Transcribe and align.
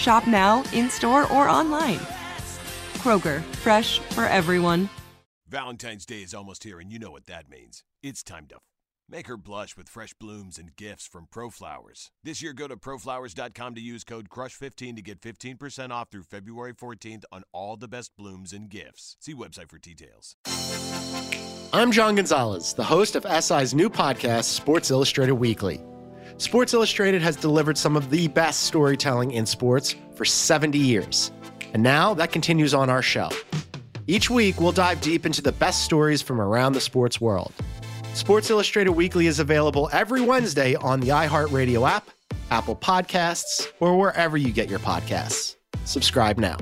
Shop 0.00 0.26
now, 0.26 0.64
in 0.72 0.88
store, 0.88 1.30
or 1.30 1.46
online. 1.46 2.00
Kroger, 3.02 3.42
fresh 3.56 3.98
for 4.14 4.24
everyone. 4.24 4.88
Valentine's 5.46 6.06
Day 6.06 6.22
is 6.22 6.32
almost 6.32 6.64
here, 6.64 6.80
and 6.80 6.90
you 6.90 6.98
know 6.98 7.10
what 7.10 7.26
that 7.26 7.50
means. 7.50 7.84
It's 8.02 8.22
time 8.22 8.46
to 8.48 8.56
make 9.10 9.26
her 9.26 9.36
blush 9.36 9.76
with 9.76 9.88
fresh 9.88 10.14
blooms 10.14 10.56
and 10.56 10.74
gifts 10.74 11.06
from 11.06 11.26
ProFlowers. 11.26 12.10
This 12.24 12.40
year, 12.40 12.54
go 12.54 12.66
to 12.66 12.76
proflowers.com 12.76 13.74
to 13.74 13.80
use 13.80 14.04
code 14.04 14.30
CRUSH15 14.30 14.96
to 14.96 15.02
get 15.02 15.20
15% 15.20 15.90
off 15.90 16.10
through 16.10 16.22
February 16.22 16.72
14th 16.72 17.24
on 17.30 17.42
all 17.52 17.76
the 17.76 17.88
best 17.88 18.12
blooms 18.16 18.54
and 18.54 18.70
gifts. 18.70 19.16
See 19.20 19.34
website 19.34 19.68
for 19.68 19.78
details. 19.78 20.36
I'm 21.72 21.92
John 21.92 22.14
Gonzalez, 22.14 22.72
the 22.72 22.84
host 22.84 23.16
of 23.16 23.26
SI's 23.44 23.74
new 23.74 23.90
podcast, 23.90 24.44
Sports 24.44 24.90
Illustrated 24.90 25.34
Weekly. 25.34 25.82
Sports 26.40 26.72
Illustrated 26.72 27.20
has 27.20 27.36
delivered 27.36 27.76
some 27.76 27.98
of 27.98 28.08
the 28.08 28.26
best 28.28 28.62
storytelling 28.62 29.32
in 29.32 29.44
sports 29.44 29.94
for 30.14 30.24
70 30.24 30.78
years. 30.78 31.30
And 31.74 31.82
now 31.82 32.14
that 32.14 32.32
continues 32.32 32.72
on 32.72 32.88
our 32.88 33.02
show. 33.02 33.28
Each 34.06 34.30
week, 34.30 34.58
we'll 34.58 34.72
dive 34.72 35.02
deep 35.02 35.26
into 35.26 35.42
the 35.42 35.52
best 35.52 35.84
stories 35.84 36.22
from 36.22 36.40
around 36.40 36.72
the 36.72 36.80
sports 36.80 37.20
world. 37.20 37.52
Sports 38.14 38.48
Illustrated 38.48 38.92
Weekly 38.92 39.26
is 39.26 39.38
available 39.38 39.90
every 39.92 40.22
Wednesday 40.22 40.76
on 40.76 41.00
the 41.00 41.08
iHeartRadio 41.08 41.86
app, 41.86 42.08
Apple 42.50 42.74
Podcasts, 42.74 43.70
or 43.78 43.98
wherever 43.98 44.38
you 44.38 44.50
get 44.50 44.70
your 44.70 44.78
podcasts. 44.78 45.56
Subscribe 45.84 46.38
now. 46.38 46.56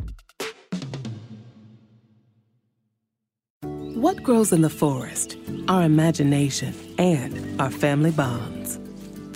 What 3.62 4.24
grows 4.24 4.52
in 4.52 4.62
the 4.62 4.70
forest? 4.70 5.36
Our 5.68 5.84
imagination 5.84 6.74
and 6.98 7.60
our 7.60 7.70
family 7.70 8.10
bonds. 8.10 8.80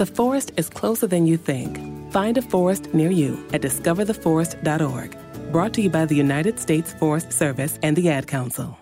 The 0.03 0.07
forest 0.07 0.51
is 0.57 0.69
closer 0.69 1.07
than 1.07 1.29
you 1.29 1.37
think. 1.37 1.79
Find 2.11 2.37
a 2.37 2.43
forest 2.43 2.93
near 2.93 3.13
you 3.13 3.39
at 3.53 3.63
discovertheforest.org. 3.63 5.17
Brought 5.53 5.75
to 5.75 5.81
you 5.81 5.91
by 5.91 6.07
the 6.07 6.17
United 6.17 6.59
States 6.59 6.93
Forest 6.95 7.33
Service 7.33 7.79
and 7.85 7.95
the 7.95 8.11
Ad 8.11 8.27
Council. 8.27 8.77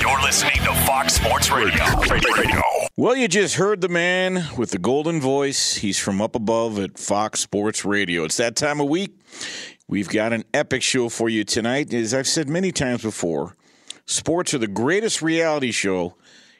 You're 0.00 0.22
listening 0.22 0.56
to 0.64 0.74
Fox 0.86 1.16
Sports 1.16 1.50
Radio. 1.50 1.84
Radio. 2.10 2.62
Well, 2.96 3.14
you 3.16 3.28
just 3.28 3.56
heard 3.56 3.82
the 3.82 3.90
man 3.90 4.46
with 4.56 4.70
the 4.70 4.78
golden 4.78 5.20
voice. 5.20 5.74
He's 5.74 5.98
from 5.98 6.22
up 6.22 6.34
above 6.34 6.78
at 6.78 6.98
Fox 6.98 7.40
Sports 7.40 7.84
Radio. 7.84 8.24
It's 8.24 8.38
that 8.38 8.56
time 8.56 8.80
of 8.80 8.88
week. 8.88 9.12
We've 9.86 10.08
got 10.08 10.32
an 10.32 10.44
epic 10.54 10.82
show 10.82 11.10
for 11.10 11.28
you 11.28 11.44
tonight. 11.44 11.92
As 11.92 12.14
I've 12.14 12.28
said 12.28 12.48
many 12.48 12.72
times 12.72 13.02
before, 13.02 13.56
sports 14.06 14.54
are 14.54 14.58
the 14.58 14.68
greatest 14.68 15.20
reality 15.20 15.70
show, 15.70 16.14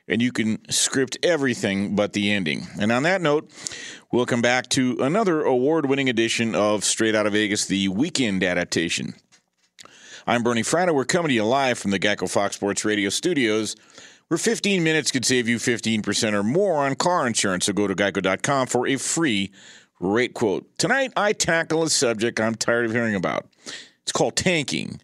and 0.09 0.21
you 0.21 0.33
can 0.33 0.59
script 0.71 1.17
everything 1.23 1.97
but 1.97 2.13
the 2.13 2.33
ending. 2.33 2.67
And 2.79 2.93
on 2.93 3.03
that 3.05 3.23
note, 3.23 3.51
we'll 4.13 4.27
come 4.27 4.43
back 4.43 4.69
to 4.71 4.99
another 5.01 5.43
award 5.43 5.87
winning 5.87 6.09
edition 6.09 6.55
of 6.55 6.85
Straight 6.85 7.15
Out 7.15 7.27
of 7.27 7.33
Vegas, 7.33 7.67
the 7.67 7.89
weekend 7.89 8.43
adaptation. 8.43 9.15
I'm 10.27 10.43
Bernie 10.43 10.63
Fratto. 10.63 10.95
We're 10.95 11.05
coming 11.05 11.29
to 11.29 11.35
you 11.35 11.45
live 11.45 11.79
from 11.79 11.91
the 11.91 11.99
Geico 11.99 12.31
Fox 12.31 12.57
Sports 12.57 12.85
Radio 12.85 13.11
studios, 13.11 13.77
where 14.29 14.39
15 14.39 14.83
minutes 14.83 15.11
could 15.11 15.25
save 15.25 15.49
you 15.49 15.59
15% 15.59 16.33
or 16.33 16.43
more 16.43 16.85
on 16.85 16.95
car 16.95 17.27
insurance. 17.27 17.67
So 17.67 17.73
go 17.73 17.87
to 17.87 17.95
geico.com 17.95 18.67
for 18.69 18.87
a 18.87 18.97
free 18.97 19.53
rate 20.01 20.35
quote. 20.35 20.67
Tonight, 20.79 21.13
I 21.17 21.33
tackle 21.33 21.83
a 21.83 21.91
subject 21.91 22.41
I'm 22.41 22.55
tired 22.55 22.87
of 22.87 22.93
hearing 22.93 23.15
about. 23.15 23.47
It's 24.03 24.13
called 24.13 24.37
tanking. 24.37 25.01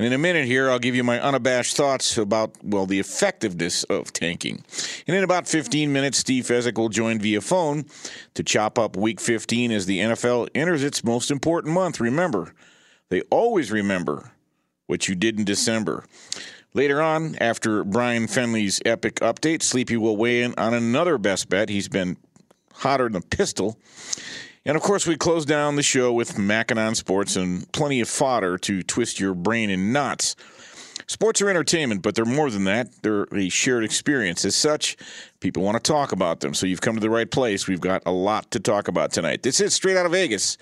And 0.00 0.06
in 0.06 0.14
a 0.14 0.18
minute 0.18 0.46
here, 0.46 0.70
I'll 0.70 0.78
give 0.78 0.94
you 0.94 1.04
my 1.04 1.20
unabashed 1.20 1.76
thoughts 1.76 2.16
about, 2.16 2.54
well, 2.62 2.86
the 2.86 2.98
effectiveness 2.98 3.84
of 3.84 4.14
tanking. 4.14 4.64
And 5.06 5.14
in 5.14 5.22
about 5.22 5.46
15 5.46 5.92
minutes, 5.92 6.16
Steve 6.16 6.44
Fezzik 6.44 6.78
will 6.78 6.88
join 6.88 7.18
via 7.18 7.42
phone 7.42 7.84
to 8.32 8.42
chop 8.42 8.78
up 8.78 8.96
week 8.96 9.20
15 9.20 9.70
as 9.70 9.84
the 9.84 9.98
NFL 9.98 10.48
enters 10.54 10.82
its 10.82 11.04
most 11.04 11.30
important 11.30 11.74
month. 11.74 12.00
Remember, 12.00 12.54
they 13.10 13.20
always 13.30 13.70
remember 13.70 14.32
what 14.86 15.06
you 15.06 15.14
did 15.14 15.38
in 15.38 15.44
December. 15.44 16.06
Later 16.72 17.02
on, 17.02 17.36
after 17.38 17.84
Brian 17.84 18.26
Fenley's 18.26 18.80
epic 18.86 19.16
update, 19.16 19.62
Sleepy 19.62 19.98
will 19.98 20.16
weigh 20.16 20.42
in 20.42 20.54
on 20.56 20.72
another 20.72 21.18
best 21.18 21.50
bet. 21.50 21.68
He's 21.68 21.88
been 21.88 22.16
hotter 22.72 23.04
than 23.04 23.16
a 23.16 23.20
pistol. 23.20 23.76
And 24.66 24.76
of 24.76 24.82
course, 24.82 25.06
we 25.06 25.16
close 25.16 25.46
down 25.46 25.76
the 25.76 25.82
show 25.82 26.12
with 26.12 26.36
Mackinon 26.36 26.94
Sports 26.94 27.36
and 27.36 27.70
plenty 27.72 28.00
of 28.00 28.08
fodder 28.08 28.58
to 28.58 28.82
twist 28.82 29.18
your 29.18 29.34
brain 29.34 29.70
in 29.70 29.92
knots. 29.92 30.36
Sports 31.06 31.42
are 31.42 31.48
entertainment, 31.50 32.02
but 32.02 32.14
they're 32.14 32.24
more 32.24 32.50
than 32.50 32.64
that. 32.64 33.02
They're 33.02 33.26
a 33.34 33.48
shared 33.48 33.82
experience. 33.82 34.44
As 34.44 34.54
such, 34.54 34.96
people 35.40 35.62
want 35.62 35.82
to 35.82 35.92
talk 35.92 36.12
about 36.12 36.40
them. 36.40 36.54
So 36.54 36.66
you've 36.66 36.82
come 36.82 36.94
to 36.94 37.00
the 37.00 37.10
right 37.10 37.28
place. 37.28 37.66
We've 37.66 37.80
got 37.80 38.02
a 38.06 38.12
lot 38.12 38.50
to 38.52 38.60
talk 38.60 38.86
about 38.86 39.12
tonight. 39.12 39.42
This 39.42 39.60
is 39.60 39.74
Straight 39.74 39.96
Out 39.96 40.06
of 40.06 40.12
Vegas, 40.12 40.56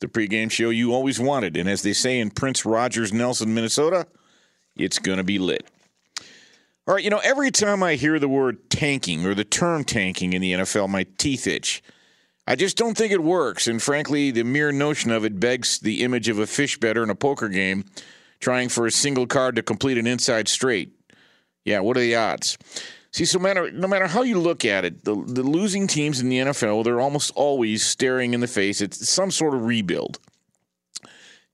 the 0.00 0.08
pregame 0.08 0.50
show 0.50 0.70
you 0.70 0.92
always 0.92 1.20
wanted. 1.20 1.56
And 1.56 1.68
as 1.68 1.82
they 1.82 1.92
say 1.92 2.18
in 2.18 2.30
Prince 2.30 2.64
Rogers, 2.64 3.12
Nelson, 3.12 3.54
Minnesota, 3.54 4.06
it's 4.76 4.98
going 4.98 5.18
to 5.18 5.24
be 5.24 5.38
lit. 5.38 5.64
All 6.88 6.94
right, 6.94 7.04
you 7.04 7.10
know, 7.10 7.20
every 7.22 7.50
time 7.50 7.82
I 7.82 7.94
hear 7.94 8.18
the 8.18 8.28
word 8.28 8.70
tanking 8.70 9.26
or 9.26 9.34
the 9.34 9.44
term 9.44 9.84
tanking 9.84 10.32
in 10.32 10.40
the 10.40 10.52
NFL, 10.52 10.88
my 10.88 11.06
teeth 11.18 11.46
itch. 11.46 11.82
I 12.46 12.54
just 12.54 12.76
don't 12.76 12.96
think 12.96 13.12
it 13.12 13.22
works. 13.22 13.66
And 13.66 13.82
frankly, 13.82 14.30
the 14.30 14.44
mere 14.44 14.72
notion 14.72 15.10
of 15.10 15.24
it 15.24 15.40
begs 15.40 15.78
the 15.80 16.02
image 16.04 16.28
of 16.28 16.38
a 16.38 16.46
fish 16.46 16.78
better 16.78 17.02
in 17.02 17.10
a 17.10 17.14
poker 17.14 17.48
game 17.48 17.84
trying 18.38 18.68
for 18.68 18.86
a 18.86 18.90
single 18.90 19.26
card 19.26 19.56
to 19.56 19.62
complete 19.62 19.98
an 19.98 20.06
inside 20.06 20.48
straight. 20.48 20.92
Yeah, 21.64 21.80
what 21.80 21.96
are 21.96 22.00
the 22.00 22.14
odds? 22.14 22.56
See, 23.10 23.24
so 23.24 23.38
matter, 23.38 23.70
no 23.70 23.88
matter 23.88 24.06
how 24.06 24.22
you 24.22 24.38
look 24.38 24.64
at 24.64 24.84
it, 24.84 25.04
the, 25.04 25.14
the 25.14 25.42
losing 25.42 25.86
teams 25.86 26.20
in 26.20 26.28
the 26.28 26.38
NFL, 26.38 26.84
they're 26.84 27.00
almost 27.00 27.32
always 27.34 27.84
staring 27.84 28.34
in 28.34 28.40
the 28.40 28.46
face 28.46 28.82
at 28.82 28.94
some 28.94 29.30
sort 29.30 29.54
of 29.54 29.64
rebuild. 29.64 30.18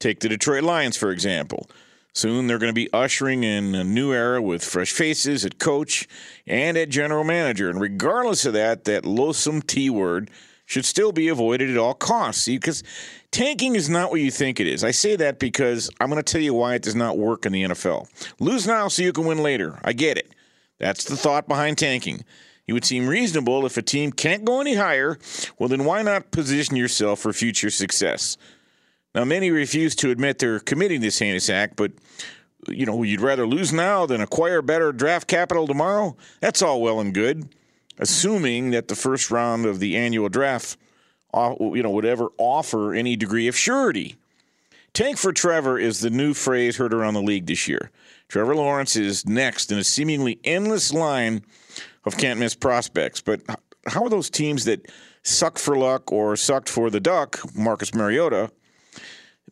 Take 0.00 0.20
the 0.20 0.28
Detroit 0.28 0.64
Lions, 0.64 0.96
for 0.96 1.12
example. 1.12 1.70
Soon 2.14 2.46
they're 2.46 2.58
going 2.58 2.70
to 2.70 2.74
be 2.74 2.92
ushering 2.92 3.44
in 3.44 3.74
a 3.74 3.84
new 3.84 4.12
era 4.12 4.42
with 4.42 4.64
fresh 4.64 4.92
faces 4.92 5.44
at 5.44 5.58
coach 5.58 6.06
and 6.46 6.76
at 6.76 6.90
general 6.90 7.24
manager. 7.24 7.70
And 7.70 7.80
regardless 7.80 8.44
of 8.44 8.52
that, 8.52 8.84
that 8.84 9.06
loathsome 9.06 9.62
T 9.62 9.88
word 9.88 10.30
should 10.72 10.84
still 10.86 11.12
be 11.12 11.28
avoided 11.28 11.70
at 11.70 11.76
all 11.76 11.92
costs. 11.92 12.46
Because 12.46 12.82
tanking 13.30 13.76
is 13.76 13.90
not 13.90 14.10
what 14.10 14.22
you 14.22 14.30
think 14.30 14.58
it 14.58 14.66
is. 14.66 14.82
I 14.82 14.90
say 14.90 15.16
that 15.16 15.38
because 15.38 15.90
I'm 16.00 16.08
going 16.08 16.22
to 16.22 16.32
tell 16.32 16.40
you 16.40 16.54
why 16.54 16.74
it 16.74 16.82
does 16.82 16.96
not 16.96 17.18
work 17.18 17.44
in 17.44 17.52
the 17.52 17.64
NFL. 17.64 18.08
Lose 18.40 18.66
now 18.66 18.88
so 18.88 19.02
you 19.02 19.12
can 19.12 19.26
win 19.26 19.42
later. 19.42 19.78
I 19.84 19.92
get 19.92 20.16
it. 20.16 20.32
That's 20.78 21.04
the 21.04 21.16
thought 21.16 21.46
behind 21.46 21.76
tanking. 21.76 22.24
It 22.66 22.72
would 22.72 22.86
seem 22.86 23.06
reasonable 23.06 23.66
if 23.66 23.76
a 23.76 23.82
team 23.82 24.12
can't 24.12 24.46
go 24.46 24.60
any 24.60 24.74
higher, 24.74 25.18
well, 25.58 25.68
then 25.68 25.84
why 25.84 26.00
not 26.02 26.30
position 26.30 26.76
yourself 26.76 27.20
for 27.20 27.32
future 27.32 27.70
success? 27.70 28.38
Now, 29.14 29.24
many 29.24 29.50
refuse 29.50 29.94
to 29.96 30.10
admit 30.10 30.38
they're 30.38 30.60
committing 30.60 31.02
this 31.02 31.18
heinous 31.18 31.50
act, 31.50 31.76
but 31.76 31.92
you 32.68 32.86
know, 32.86 33.02
you'd 33.02 33.20
rather 33.20 33.46
lose 33.46 33.72
now 33.72 34.06
than 34.06 34.20
acquire 34.20 34.62
better 34.62 34.92
draft 34.92 35.28
capital 35.28 35.66
tomorrow. 35.66 36.16
That's 36.40 36.62
all 36.62 36.80
well 36.80 37.00
and 37.00 37.12
good, 37.12 37.54
assuming 37.98 38.70
that 38.70 38.88
the 38.88 38.96
first 38.96 39.30
round 39.30 39.66
of 39.66 39.78
the 39.78 39.96
annual 39.96 40.28
draft, 40.28 40.76
uh, 41.34 41.54
you 41.60 41.82
know, 41.82 41.90
would 41.90 42.04
ever 42.04 42.28
offer 42.38 42.94
any 42.94 43.16
degree 43.16 43.48
of 43.48 43.56
surety. 43.56 44.16
Tank 44.92 45.16
for 45.16 45.32
Trevor 45.32 45.78
is 45.78 46.00
the 46.00 46.10
new 46.10 46.34
phrase 46.34 46.76
heard 46.76 46.92
around 46.92 47.14
the 47.14 47.22
league 47.22 47.46
this 47.46 47.66
year. 47.66 47.90
Trevor 48.28 48.54
Lawrence 48.54 48.96
is 48.96 49.26
next 49.26 49.72
in 49.72 49.78
a 49.78 49.84
seemingly 49.84 50.38
endless 50.44 50.92
line 50.92 51.42
of 52.04 52.16
can't 52.16 52.38
miss 52.38 52.54
prospects. 52.54 53.20
But 53.20 53.40
how 53.86 54.04
are 54.04 54.10
those 54.10 54.28
teams 54.28 54.64
that 54.66 54.86
suck 55.22 55.58
for 55.58 55.76
luck 55.76 56.12
or 56.12 56.36
sucked 56.36 56.68
for 56.68 56.90
the 56.90 57.00
duck, 57.00 57.40
Marcus 57.54 57.94
Mariota, 57.94 58.50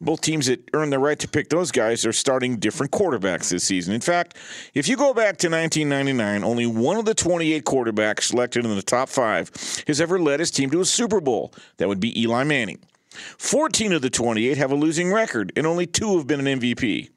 both 0.00 0.20
teams 0.20 0.46
that 0.46 0.68
earned 0.72 0.92
the 0.92 0.98
right 0.98 1.18
to 1.18 1.28
pick 1.28 1.50
those 1.50 1.70
guys 1.70 2.06
are 2.06 2.12
starting 2.12 2.56
different 2.56 2.92
quarterbacks 2.92 3.50
this 3.50 3.64
season. 3.64 3.94
In 3.94 4.00
fact, 4.00 4.36
if 4.74 4.88
you 4.88 4.96
go 4.96 5.12
back 5.12 5.36
to 5.38 5.48
1999, 5.48 6.42
only 6.42 6.66
one 6.66 6.96
of 6.96 7.04
the 7.04 7.14
28 7.14 7.64
quarterbacks 7.64 8.22
selected 8.22 8.64
in 8.64 8.74
the 8.74 8.82
top 8.82 9.08
five 9.08 9.50
has 9.86 10.00
ever 10.00 10.18
led 10.18 10.40
his 10.40 10.50
team 10.50 10.70
to 10.70 10.80
a 10.80 10.84
Super 10.84 11.20
Bowl. 11.20 11.52
That 11.76 11.88
would 11.88 12.00
be 12.00 12.18
Eli 12.20 12.44
Manning. 12.44 12.80
14 13.10 13.92
of 13.92 14.02
the 14.02 14.10
28 14.10 14.56
have 14.56 14.72
a 14.72 14.76
losing 14.76 15.12
record, 15.12 15.52
and 15.56 15.66
only 15.66 15.86
two 15.86 16.16
have 16.16 16.26
been 16.26 16.46
an 16.46 16.60
MVP. 16.60 17.10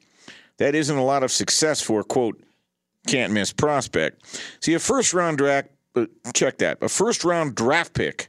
That 0.58 0.74
isn't 0.74 0.96
a 0.96 1.04
lot 1.04 1.22
of 1.22 1.32
success 1.32 1.80
for 1.80 2.02
quote, 2.04 2.42
can't 3.06 3.32
miss 3.32 3.52
prospect. 3.52 4.24
See, 4.60 4.74
a 4.74 4.78
first 4.78 5.14
round 5.14 5.38
draft, 5.38 5.68
uh, 5.94 6.06
check 6.34 6.58
that, 6.58 6.78
a 6.82 6.88
first 6.88 7.24
round 7.24 7.54
draft 7.54 7.94
pick, 7.94 8.28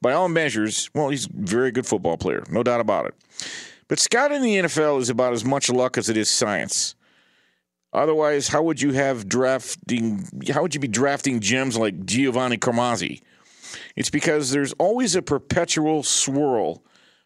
by 0.00 0.12
all 0.12 0.28
measures, 0.28 0.90
well, 0.94 1.08
he's 1.08 1.26
a 1.26 1.30
very 1.32 1.72
good 1.72 1.86
football 1.86 2.16
player, 2.16 2.44
no 2.50 2.62
doubt 2.62 2.80
about 2.80 3.06
it. 3.06 3.14
But 3.88 3.98
scouting 3.98 4.42
the 4.42 4.56
NFL 4.56 5.00
is 5.00 5.08
about 5.08 5.32
as 5.32 5.44
much 5.44 5.70
luck 5.70 5.96
as 5.98 6.08
it 6.08 6.16
is 6.16 6.30
science. 6.30 6.94
Otherwise, 7.92 8.48
how 8.48 8.62
would 8.62 8.82
you 8.82 8.92
have 8.92 9.28
drafting? 9.28 10.28
How 10.52 10.62
would 10.62 10.74
you 10.74 10.80
be 10.80 10.88
drafting 10.88 11.40
gems 11.40 11.76
like 11.76 12.04
Giovanni 12.04 12.58
Carmazzi? 12.58 13.22
It's 13.96 14.10
because 14.10 14.50
there's 14.50 14.74
always 14.74 15.16
a 15.16 15.22
perpetual 15.22 16.02
swirl 16.02 16.82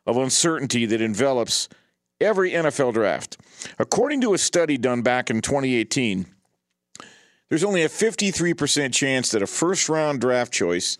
of 0.06 0.16
uncertainty 0.16 0.86
that 0.86 1.00
envelops 1.00 1.68
every 2.20 2.52
NFL 2.52 2.94
draft. 2.94 3.38
According 3.78 4.20
to 4.22 4.34
a 4.34 4.38
study 4.38 4.78
done 4.78 5.02
back 5.02 5.30
in 5.30 5.40
2018, 5.40 6.26
there's 7.48 7.64
only 7.64 7.82
a 7.82 7.88
53% 7.88 8.94
chance 8.94 9.30
that 9.30 9.42
a 9.42 9.46
first 9.46 9.88
round 9.88 10.20
draft 10.20 10.52
choice 10.52 10.96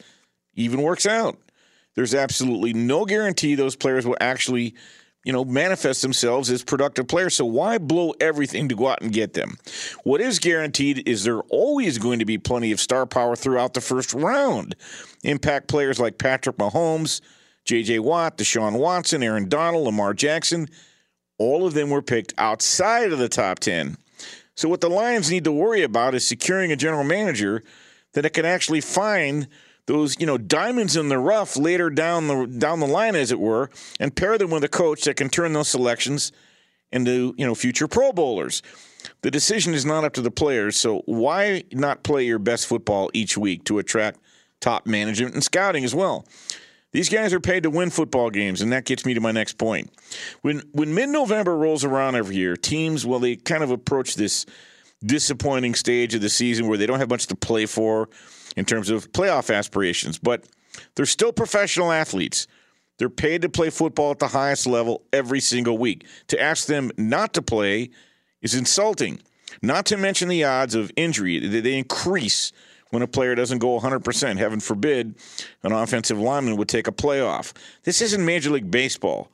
even 0.55 0.83
works 0.83 1.07
out. 1.07 1.39
There's 1.95 2.15
absolutely 2.15 2.73
no 2.73 3.05
guarantee 3.05 3.55
those 3.55 3.77
players 3.77 4.07
will 4.07 4.17
actually 4.21 4.75
you 5.25 5.33
know, 5.33 5.45
manifest 5.45 6.03
themselves 6.03 6.51
as 6.51 6.65
productive 6.65 7.07
players. 7.07 7.35
So 7.35 7.45
why 7.45 7.79
blow 7.79 8.13
everything 8.21 8.69
to 8.69 8.75
go 8.75 8.89
out 8.89 9.03
and 9.03 9.13
get 9.13 9.35
them? 9.35 9.57
What 10.05 10.21
is 10.21 10.39
guaranteed 10.39 11.07
is 11.09 11.25
there 11.25 11.41
always 11.43 11.99
going 11.99 12.19
to 12.19 12.25
be 12.25 12.39
plenty 12.39 12.73
of 12.73 12.81
star 12.81 13.07
power 13.07 13.37
throughout 13.37 13.75
the 13.75 13.81
first 13.81 14.15
round. 14.15 14.75
Impact 15.23 15.69
players 15.69 16.01
like 16.01 16.19
Patrick 16.19 16.57
Mahomes, 16.57 17.21
J.J. 17.65 18.01
Watt, 18.01 18.37
Deshaun 18.39 18.79
Watson, 18.79 19.23
Aaron 19.23 19.49
Donald, 19.49 19.85
Lamar 19.85 20.15
Jackson, 20.15 20.69
all 21.39 21.67
of 21.67 21.75
them 21.75 21.91
were 21.91 22.03
picked 22.03 22.35
outside 22.39 23.13
of 23.13 23.19
the 23.19 23.29
top 23.29 23.61
10. 23.61 23.97
So 24.55 24.69
what 24.69 24.81
the 24.81 24.91
Lions 24.91 25.31
need 25.31 25.45
to 25.45 25.53
worry 25.53 25.83
about 25.83 26.15
is 26.15 26.27
securing 26.27 26.73
a 26.73 26.77
general 26.77 27.05
manager 27.05 27.63
that 28.15 28.27
it 28.27 28.31
can 28.31 28.45
actually 28.45 28.81
find– 28.81 29.47
those 29.87 30.19
you 30.21 30.27
know 30.27 30.39
diamonds 30.39 30.97
in 30.97 31.09
the 31.09 31.19
rough 31.19 31.57
later 31.57 31.91
down 31.91 32.29
the 32.29 32.47
down 32.47 32.81
the 32.81 32.87
line, 32.87 33.15
as 33.15 33.33
it 33.33 33.41
were, 33.41 33.71
and 33.99 34.15
pair 34.15 34.39
them 34.39 34.51
with 34.51 34.65
a 34.65 34.69
coach 34.69 35.03
that 35.05 35.17
can 35.17 35.29
turn 35.29 35.53
those 35.53 35.69
selections 35.69 36.33
into 36.91 37.35
you 37.37 37.47
know 37.47 37.55
future 37.55 37.89
Pro 37.89 38.13
Bowlers. 38.13 38.63
The 39.23 39.31
decision 39.31 39.75
is 39.75 39.85
not 39.85 40.05
up 40.05 40.13
to 40.15 40.21
the 40.21 40.31
players, 40.31 40.77
so 40.77 41.03
why 41.07 41.65
not 41.73 42.05
play 42.05 42.25
your 42.25 42.39
best 42.39 42.67
football 42.67 43.11
each 43.13 43.37
week 43.37 43.65
to 43.65 43.79
attract 43.79 44.21
top 44.61 44.87
management 44.87 45.35
and 45.35 45.43
scouting 45.43 45.85
as 45.85 45.95
well? 45.95 46.25
These 46.93 47.09
guys 47.09 47.33
are 47.33 47.41
paid 47.41 47.63
to 47.63 47.71
win 47.71 47.91
football 47.91 48.31
games, 48.31 48.61
and 48.61 48.71
that 48.73 48.85
gets 48.85 49.07
me 49.07 49.15
to 49.15 49.21
my 49.21 49.33
next 49.33 49.59
point. 49.59 49.91
When 50.43 50.63
when 50.73 50.95
mid 50.95 51.09
November 51.09 51.57
rolls 51.57 51.85
around 51.85 52.15
every 52.15 52.37
year, 52.37 52.55
teams 52.57 53.05
well 53.05 53.19
they 53.19 53.37
kind 53.37 53.65
of 53.65 53.71
approach 53.71 54.15
this 54.15 54.47
disappointing 55.05 55.75
stage 55.75 56.15
of 56.15 56.21
the 56.21 56.29
season 56.29 56.69
where 56.69 56.79
they 56.79 56.87
don't 56.87 57.01
have 57.01 57.11
much 57.11 57.27
to 57.27 57.35
play 57.35 57.67
for 57.67 58.09
in 58.57 58.65
terms 58.65 58.91
of 58.91 59.11
playoff 59.13 59.55
aspirations, 59.55 60.19
but 60.19 60.45
they're 60.95 61.07
still 61.07 61.33
professional 61.33 61.93
athletes. 61.93 62.47
They're 62.99 63.11
paid 63.11 63.43
to 63.43 63.49
play 63.49 63.71
football 63.71 64.13
at 64.13 64.19
the 64.19 64.29
highest 64.29 64.67
level 64.67 65.03
every 65.13 65.41
single 65.41 65.79
week. 65.79 66.07
To 66.29 66.41
ask 66.41 66.67
them 66.67 66.91
not 66.97 67.35
to 67.35 67.43
play 67.43 67.91
is 68.43 68.55
insulting. 68.55 69.21
Not 69.61 69.87
to 69.87 69.97
mention 69.97 70.29
the 70.29 70.45
odds 70.45 70.75
of 70.75 70.91
injury, 70.97 71.39
they 71.39 71.77
increase 71.77 72.53
when 72.91 73.03
a 73.03 73.07
player 73.07 73.35
doesn't 73.35 73.59
go 73.59 73.79
100%. 73.79 74.37
Heaven 74.37 74.61
forbid 74.61 75.15
an 75.63 75.73
offensive 75.73 76.19
lineman 76.19 76.57
would 76.57 76.69
take 76.69 76.87
a 76.87 76.93
playoff. 76.93 77.53
This 77.85 78.01
isn't 78.01 78.25
Major 78.25 78.51
League 78.51 78.71
Baseball 78.71 79.31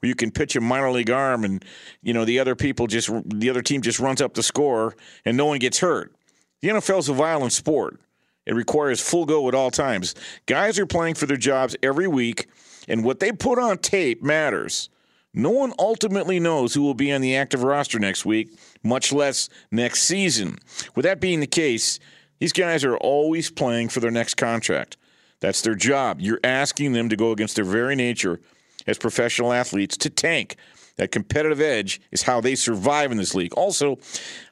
where 0.00 0.08
you 0.08 0.14
can 0.14 0.30
pitch 0.30 0.56
a 0.56 0.60
minor 0.60 0.90
league 0.90 1.10
arm 1.10 1.44
and 1.44 1.64
you 2.02 2.12
know 2.12 2.24
the 2.24 2.40
other 2.40 2.56
people 2.56 2.88
just 2.88 3.08
the 3.24 3.48
other 3.48 3.62
team 3.62 3.80
just 3.82 4.00
runs 4.00 4.20
up 4.20 4.34
the 4.34 4.42
score 4.42 4.96
and 5.24 5.36
no 5.36 5.46
one 5.46 5.58
gets 5.58 5.78
hurt. 5.78 6.12
The 6.60 6.68
NFL 6.68 6.98
is 6.98 7.08
a 7.08 7.14
violent 7.14 7.52
sport. 7.52 8.00
It 8.46 8.54
requires 8.54 9.00
full 9.00 9.24
go 9.24 9.48
at 9.48 9.54
all 9.54 9.70
times. 9.70 10.14
Guys 10.46 10.78
are 10.78 10.86
playing 10.86 11.14
for 11.14 11.26
their 11.26 11.36
jobs 11.36 11.76
every 11.82 12.08
week, 12.08 12.48
and 12.88 13.04
what 13.04 13.20
they 13.20 13.32
put 13.32 13.58
on 13.58 13.78
tape 13.78 14.22
matters. 14.22 14.88
No 15.34 15.50
one 15.50 15.72
ultimately 15.78 16.38
knows 16.38 16.74
who 16.74 16.82
will 16.82 16.94
be 16.94 17.10
on 17.12 17.22
the 17.22 17.36
active 17.36 17.62
roster 17.62 17.98
next 17.98 18.26
week, 18.26 18.50
much 18.82 19.12
less 19.12 19.48
next 19.70 20.02
season. 20.02 20.58
With 20.94 21.04
that 21.04 21.20
being 21.20 21.40
the 21.40 21.46
case, 21.46 21.98
these 22.38 22.52
guys 22.52 22.84
are 22.84 22.96
always 22.96 23.50
playing 23.50 23.88
for 23.88 24.00
their 24.00 24.10
next 24.10 24.34
contract. 24.34 24.96
That's 25.40 25.62
their 25.62 25.74
job. 25.74 26.20
You're 26.20 26.40
asking 26.44 26.92
them 26.92 27.08
to 27.08 27.16
go 27.16 27.30
against 27.30 27.56
their 27.56 27.64
very 27.64 27.96
nature 27.96 28.40
as 28.86 28.98
professional 28.98 29.52
athletes 29.52 29.96
to 29.98 30.10
tank. 30.10 30.56
That 30.96 31.10
competitive 31.10 31.60
edge 31.60 32.00
is 32.10 32.22
how 32.22 32.40
they 32.40 32.54
survive 32.54 33.10
in 33.12 33.16
this 33.16 33.34
league. 33.34 33.54
Also, 33.54 33.98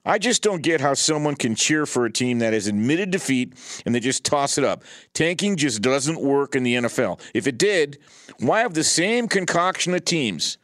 I 0.04 0.18
just 0.18 0.42
don't 0.42 0.62
get 0.62 0.80
how 0.80 0.94
someone 0.94 1.34
can 1.34 1.54
cheer 1.54 1.84
for 1.84 2.06
a 2.06 2.12
team 2.12 2.38
that 2.38 2.54
has 2.54 2.66
admitted 2.66 3.10
defeat 3.10 3.54
and 3.84 3.94
they 3.94 4.00
just 4.00 4.24
toss 4.24 4.56
it 4.56 4.64
up. 4.64 4.82
Tanking 5.12 5.56
just 5.56 5.82
doesn't 5.82 6.20
work 6.20 6.56
in 6.56 6.62
the 6.62 6.74
NFL. 6.76 7.20
If 7.34 7.46
it 7.46 7.58
did, 7.58 7.98
why 8.38 8.60
have 8.60 8.74
the 8.74 8.84
same 8.84 9.28
concoction 9.28 9.94
of 9.94 10.04
teams 10.04 10.56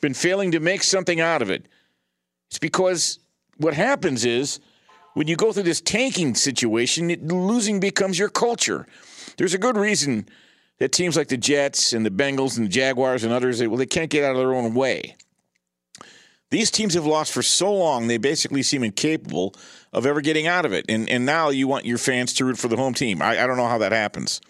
been 0.00 0.14
failing 0.14 0.52
to 0.52 0.60
make 0.60 0.82
something 0.82 1.20
out 1.20 1.42
of 1.42 1.50
it? 1.50 1.66
It's 2.48 2.60
because 2.60 3.18
what 3.56 3.74
happens 3.74 4.24
is 4.24 4.60
when 5.14 5.26
you 5.26 5.34
go 5.34 5.52
through 5.52 5.64
this 5.64 5.80
tanking 5.80 6.34
situation, 6.34 7.10
it, 7.10 7.26
losing 7.26 7.80
becomes 7.80 8.18
your 8.18 8.28
culture. 8.28 8.86
There's 9.38 9.54
a 9.54 9.58
good 9.58 9.76
reason 9.76 10.28
that 10.78 10.92
teams 10.92 11.16
like 11.16 11.28
the 11.28 11.36
Jets 11.36 11.92
and 11.92 12.04
the 12.04 12.10
Bengals 12.10 12.56
and 12.56 12.66
the 12.66 12.70
Jaguars 12.70 13.24
and 13.24 13.32
others, 13.32 13.62
well, 13.62 13.76
they 13.76 13.86
can't 13.86 14.10
get 14.10 14.24
out 14.24 14.32
of 14.32 14.38
their 14.38 14.54
own 14.54 14.74
way. 14.74 15.16
These 16.50 16.70
teams 16.70 16.94
have 16.94 17.06
lost 17.06 17.32
for 17.32 17.42
so 17.42 17.72
long, 17.72 18.06
they 18.06 18.18
basically 18.18 18.62
seem 18.62 18.84
incapable 18.84 19.54
of 19.92 20.06
ever 20.06 20.20
getting 20.20 20.46
out 20.46 20.64
of 20.64 20.72
it. 20.72 20.84
And, 20.88 21.08
and 21.08 21.26
now 21.26 21.48
you 21.48 21.66
want 21.66 21.86
your 21.86 21.98
fans 21.98 22.32
to 22.34 22.44
root 22.44 22.58
for 22.58 22.68
the 22.68 22.76
home 22.76 22.94
team. 22.94 23.20
I, 23.20 23.42
I 23.42 23.46
don't 23.46 23.56
know 23.56 23.68
how 23.68 23.78
that 23.78 23.92
happens. 23.92 24.40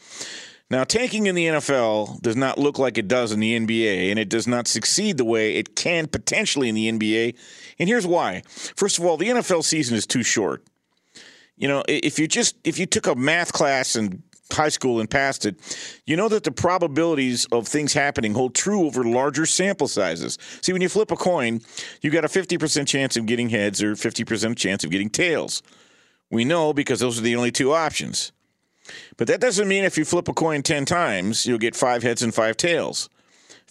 Now, 0.68 0.83
tanking 0.83 1.26
in 1.26 1.37
the 1.37 1.47
NFL 1.47 2.21
does 2.23 2.35
not 2.35 2.59
look 2.59 2.78
like 2.78 2.99
it 2.99 3.06
does 3.06 3.30
in 3.30 3.38
the 3.38 3.56
NBA, 3.56 4.11
and 4.11 4.18
it 4.18 4.28
does 4.28 4.49
not 4.49 4.66
succeed 4.66 5.16
the 5.16 5.25
way 5.25 5.54
it 5.54 5.76
can 5.76 6.09
potentially 6.09 6.68
in 6.68 6.75
the 6.75 6.90
NBA. 6.90 7.37
And 7.78 7.88
here's 7.88 8.06
why. 8.06 8.42
First 8.49 8.99
of 8.99 9.04
all, 9.04 9.16
the 9.16 9.28
NFL 9.28 9.62
season 9.62 9.97
is 9.97 10.06
too 10.06 10.25
short. 10.25 10.64
You 11.56 11.68
know, 11.68 11.85
if 11.88 12.18
you 12.18 12.26
just 12.26 12.56
if 12.64 12.78
you 12.78 12.85
took 12.85 13.06
a 13.06 13.14
math 13.14 13.52
class 13.52 13.95
and 13.95 14.23
high 14.53 14.69
school 14.69 15.00
and 15.00 15.11
passed 15.11 15.47
it, 15.47 15.57
you 16.07 16.17
know 16.17 16.29
that 16.29 16.45
the 16.45 16.53
probabilities 16.53 17.47
of 17.47 17.67
things 17.67 17.93
happening 17.93 18.35
hold 18.35 18.55
true 18.55 18.87
over 18.87 19.05
larger 19.05 19.47
sample 19.47 19.88
sizes. 19.88 20.38
See, 20.62 20.73
when 20.73 20.83
you 20.83 20.88
flip 20.88 21.11
a 21.11 21.17
coin, 21.17 21.61
you 22.03 22.11
got 22.11 22.25
a 22.25 22.29
50% 22.29 22.87
chance 22.87 23.17
of 23.17 23.26
getting 23.26 23.49
heads 23.49 23.83
or 23.83 23.93
50% 23.95 24.57
chance 24.57 24.85
of 24.85 24.91
getting 24.91 25.11
tails. 25.11 25.62
We 26.31 26.45
know 26.45 26.73
because 26.73 27.00
those 27.00 27.19
are 27.19 27.23
the 27.23 27.37
only 27.37 27.53
two 27.53 27.73
options. 27.73 28.33
But 29.17 29.26
that 29.29 29.41
doesn't 29.41 29.69
mean 29.69 29.85
if 29.85 29.99
you 29.99 30.05
flip 30.05 30.29
a 30.29 30.35
coin 30.35 30.62
10 30.62 30.85
times, 30.85 31.47
you'll 31.47 31.59
get 31.59 31.75
five 31.75 32.03
heads 32.03 32.23
and 32.23 32.35
five 32.35 32.57
tails. 32.57 33.09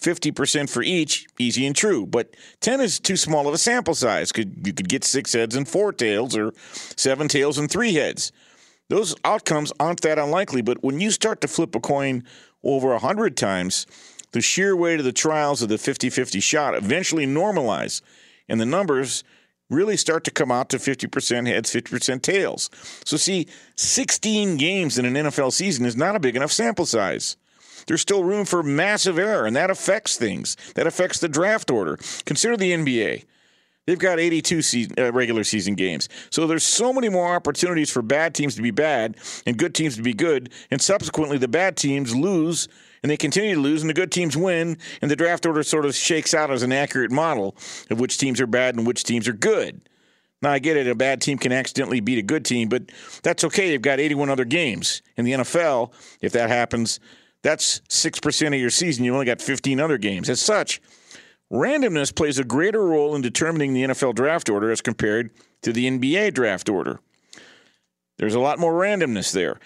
50% 0.00 0.68
for 0.68 0.82
each, 0.82 1.26
easy 1.38 1.66
and 1.66 1.74
true. 1.74 2.06
But 2.06 2.34
10 2.60 2.80
is 2.80 3.00
too 3.00 3.16
small 3.16 3.48
of 3.48 3.54
a 3.54 3.58
sample 3.58 3.94
size. 3.94 4.30
Could 4.30 4.66
You 4.66 4.72
could 4.72 4.88
get 4.88 5.04
six 5.04 5.32
heads 5.32 5.56
and 5.56 5.66
four 5.66 5.92
tails, 5.92 6.36
or 6.36 6.52
seven 6.96 7.28
tails 7.28 7.58
and 7.58 7.70
three 7.70 7.94
heads. 7.94 8.30
Those 8.88 9.14
outcomes 9.24 9.72
aren't 9.80 10.02
that 10.02 10.18
unlikely, 10.18 10.62
but 10.62 10.82
when 10.82 11.00
you 11.00 11.10
start 11.10 11.40
to 11.40 11.48
flip 11.48 11.74
a 11.74 11.80
coin 11.80 12.24
over 12.62 12.88
100 12.90 13.36
times, 13.36 13.86
the 14.32 14.40
sheer 14.40 14.76
weight 14.76 14.98
of 14.98 15.04
the 15.04 15.12
trials 15.12 15.62
of 15.62 15.68
the 15.68 15.78
50 15.78 16.10
50 16.10 16.40
shot 16.40 16.74
eventually 16.74 17.26
normalize, 17.26 18.02
and 18.48 18.60
the 18.60 18.66
numbers 18.66 19.24
really 19.68 19.96
start 19.96 20.22
to 20.24 20.30
come 20.30 20.52
out 20.52 20.68
to 20.68 20.76
50% 20.76 21.46
heads, 21.48 21.72
50% 21.72 22.22
tails. 22.22 22.70
So, 23.04 23.16
see, 23.16 23.48
16 23.74 24.56
games 24.56 24.98
in 24.98 25.04
an 25.04 25.14
NFL 25.14 25.52
season 25.52 25.84
is 25.84 25.96
not 25.96 26.14
a 26.14 26.20
big 26.20 26.36
enough 26.36 26.52
sample 26.52 26.86
size. 26.86 27.36
There's 27.86 28.00
still 28.00 28.24
room 28.24 28.44
for 28.44 28.62
massive 28.62 29.18
error, 29.18 29.46
and 29.46 29.56
that 29.56 29.70
affects 29.70 30.16
things. 30.16 30.56
That 30.74 30.86
affects 30.86 31.18
the 31.18 31.28
draft 31.28 31.70
order. 31.70 31.98
Consider 32.24 32.56
the 32.56 32.72
NBA. 32.72 33.24
They've 33.86 33.98
got 33.98 34.18
82 34.18 34.62
season, 34.62 34.94
uh, 34.98 35.12
regular 35.12 35.44
season 35.44 35.74
games. 35.74 36.08
So 36.30 36.46
there's 36.46 36.64
so 36.64 36.92
many 36.92 37.08
more 37.08 37.34
opportunities 37.34 37.90
for 37.90 38.02
bad 38.02 38.34
teams 38.34 38.56
to 38.56 38.62
be 38.62 38.72
bad 38.72 39.16
and 39.46 39.56
good 39.56 39.74
teams 39.74 39.96
to 39.96 40.02
be 40.02 40.12
good. 40.12 40.50
And 40.70 40.82
subsequently, 40.82 41.38
the 41.38 41.48
bad 41.48 41.76
teams 41.76 42.14
lose 42.14 42.68
and 43.02 43.10
they 43.10 43.16
continue 43.16 43.54
to 43.54 43.60
lose, 43.60 43.82
and 43.82 43.88
the 43.88 43.94
good 43.94 44.10
teams 44.10 44.36
win. 44.36 44.78
And 45.00 45.08
the 45.08 45.14
draft 45.14 45.46
order 45.46 45.62
sort 45.62 45.86
of 45.86 45.94
shakes 45.94 46.34
out 46.34 46.50
as 46.50 46.64
an 46.64 46.72
accurate 46.72 47.12
model 47.12 47.56
of 47.88 48.00
which 48.00 48.18
teams 48.18 48.40
are 48.40 48.48
bad 48.48 48.74
and 48.74 48.84
which 48.84 49.04
teams 49.04 49.28
are 49.28 49.32
good. 49.32 49.88
Now, 50.42 50.50
I 50.50 50.58
get 50.58 50.76
it, 50.76 50.88
a 50.88 50.94
bad 50.94 51.20
team 51.20 51.38
can 51.38 51.52
accidentally 51.52 52.00
beat 52.00 52.18
a 52.18 52.22
good 52.22 52.44
team, 52.44 52.68
but 52.68 52.90
that's 53.22 53.44
okay. 53.44 53.72
You've 53.72 53.82
got 53.82 54.00
81 54.00 54.28
other 54.28 54.44
games. 54.44 55.02
In 55.16 55.24
the 55.24 55.32
NFL, 55.32 55.92
if 56.20 56.32
that 56.32 56.50
happens, 56.50 57.00
that's 57.42 57.80
6% 57.88 58.46
of 58.48 58.60
your 58.60 58.70
season. 58.70 59.04
You 59.04 59.12
only 59.14 59.24
got 59.24 59.40
15 59.40 59.78
other 59.78 59.98
games. 59.98 60.28
As 60.28 60.40
such, 60.40 60.82
randomness 61.52 62.14
plays 62.14 62.38
a 62.38 62.44
greater 62.44 62.84
role 62.84 63.14
in 63.14 63.22
determining 63.22 63.72
the 63.72 63.84
NFL 63.84 64.14
draft 64.14 64.48
order 64.48 64.70
as 64.70 64.80
compared 64.80 65.30
to 65.62 65.72
the 65.72 65.86
NBA 65.86 66.34
draft 66.34 66.68
order. 66.68 67.00
There's 68.18 68.34
a 68.34 68.40
lot 68.40 68.58
more 68.58 68.72
randomness 68.72 69.32
there. 69.32 69.58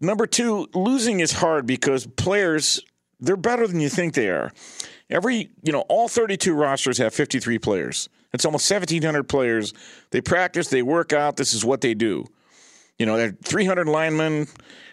Number 0.00 0.26
two, 0.26 0.68
losing 0.74 1.20
is 1.20 1.32
hard 1.32 1.66
because 1.66 2.06
players, 2.06 2.80
they're 3.20 3.36
better 3.36 3.66
than 3.66 3.80
you 3.80 3.88
think 3.88 4.14
they 4.14 4.28
are. 4.28 4.52
Every, 5.10 5.50
you 5.62 5.72
know, 5.72 5.82
all 5.82 6.08
32 6.08 6.54
rosters 6.54 6.98
have 6.98 7.14
53 7.14 7.58
players. 7.58 8.08
It's 8.32 8.44
almost 8.44 8.68
1,700 8.68 9.28
players. 9.28 9.72
They 10.10 10.20
practice, 10.20 10.68
they 10.68 10.82
work 10.82 11.12
out. 11.12 11.36
This 11.36 11.54
is 11.54 11.64
what 11.64 11.80
they 11.80 11.94
do. 11.94 12.26
You 12.98 13.06
know, 13.06 13.16
they're 13.16 13.36
300 13.44 13.88
linemen, 13.88 14.46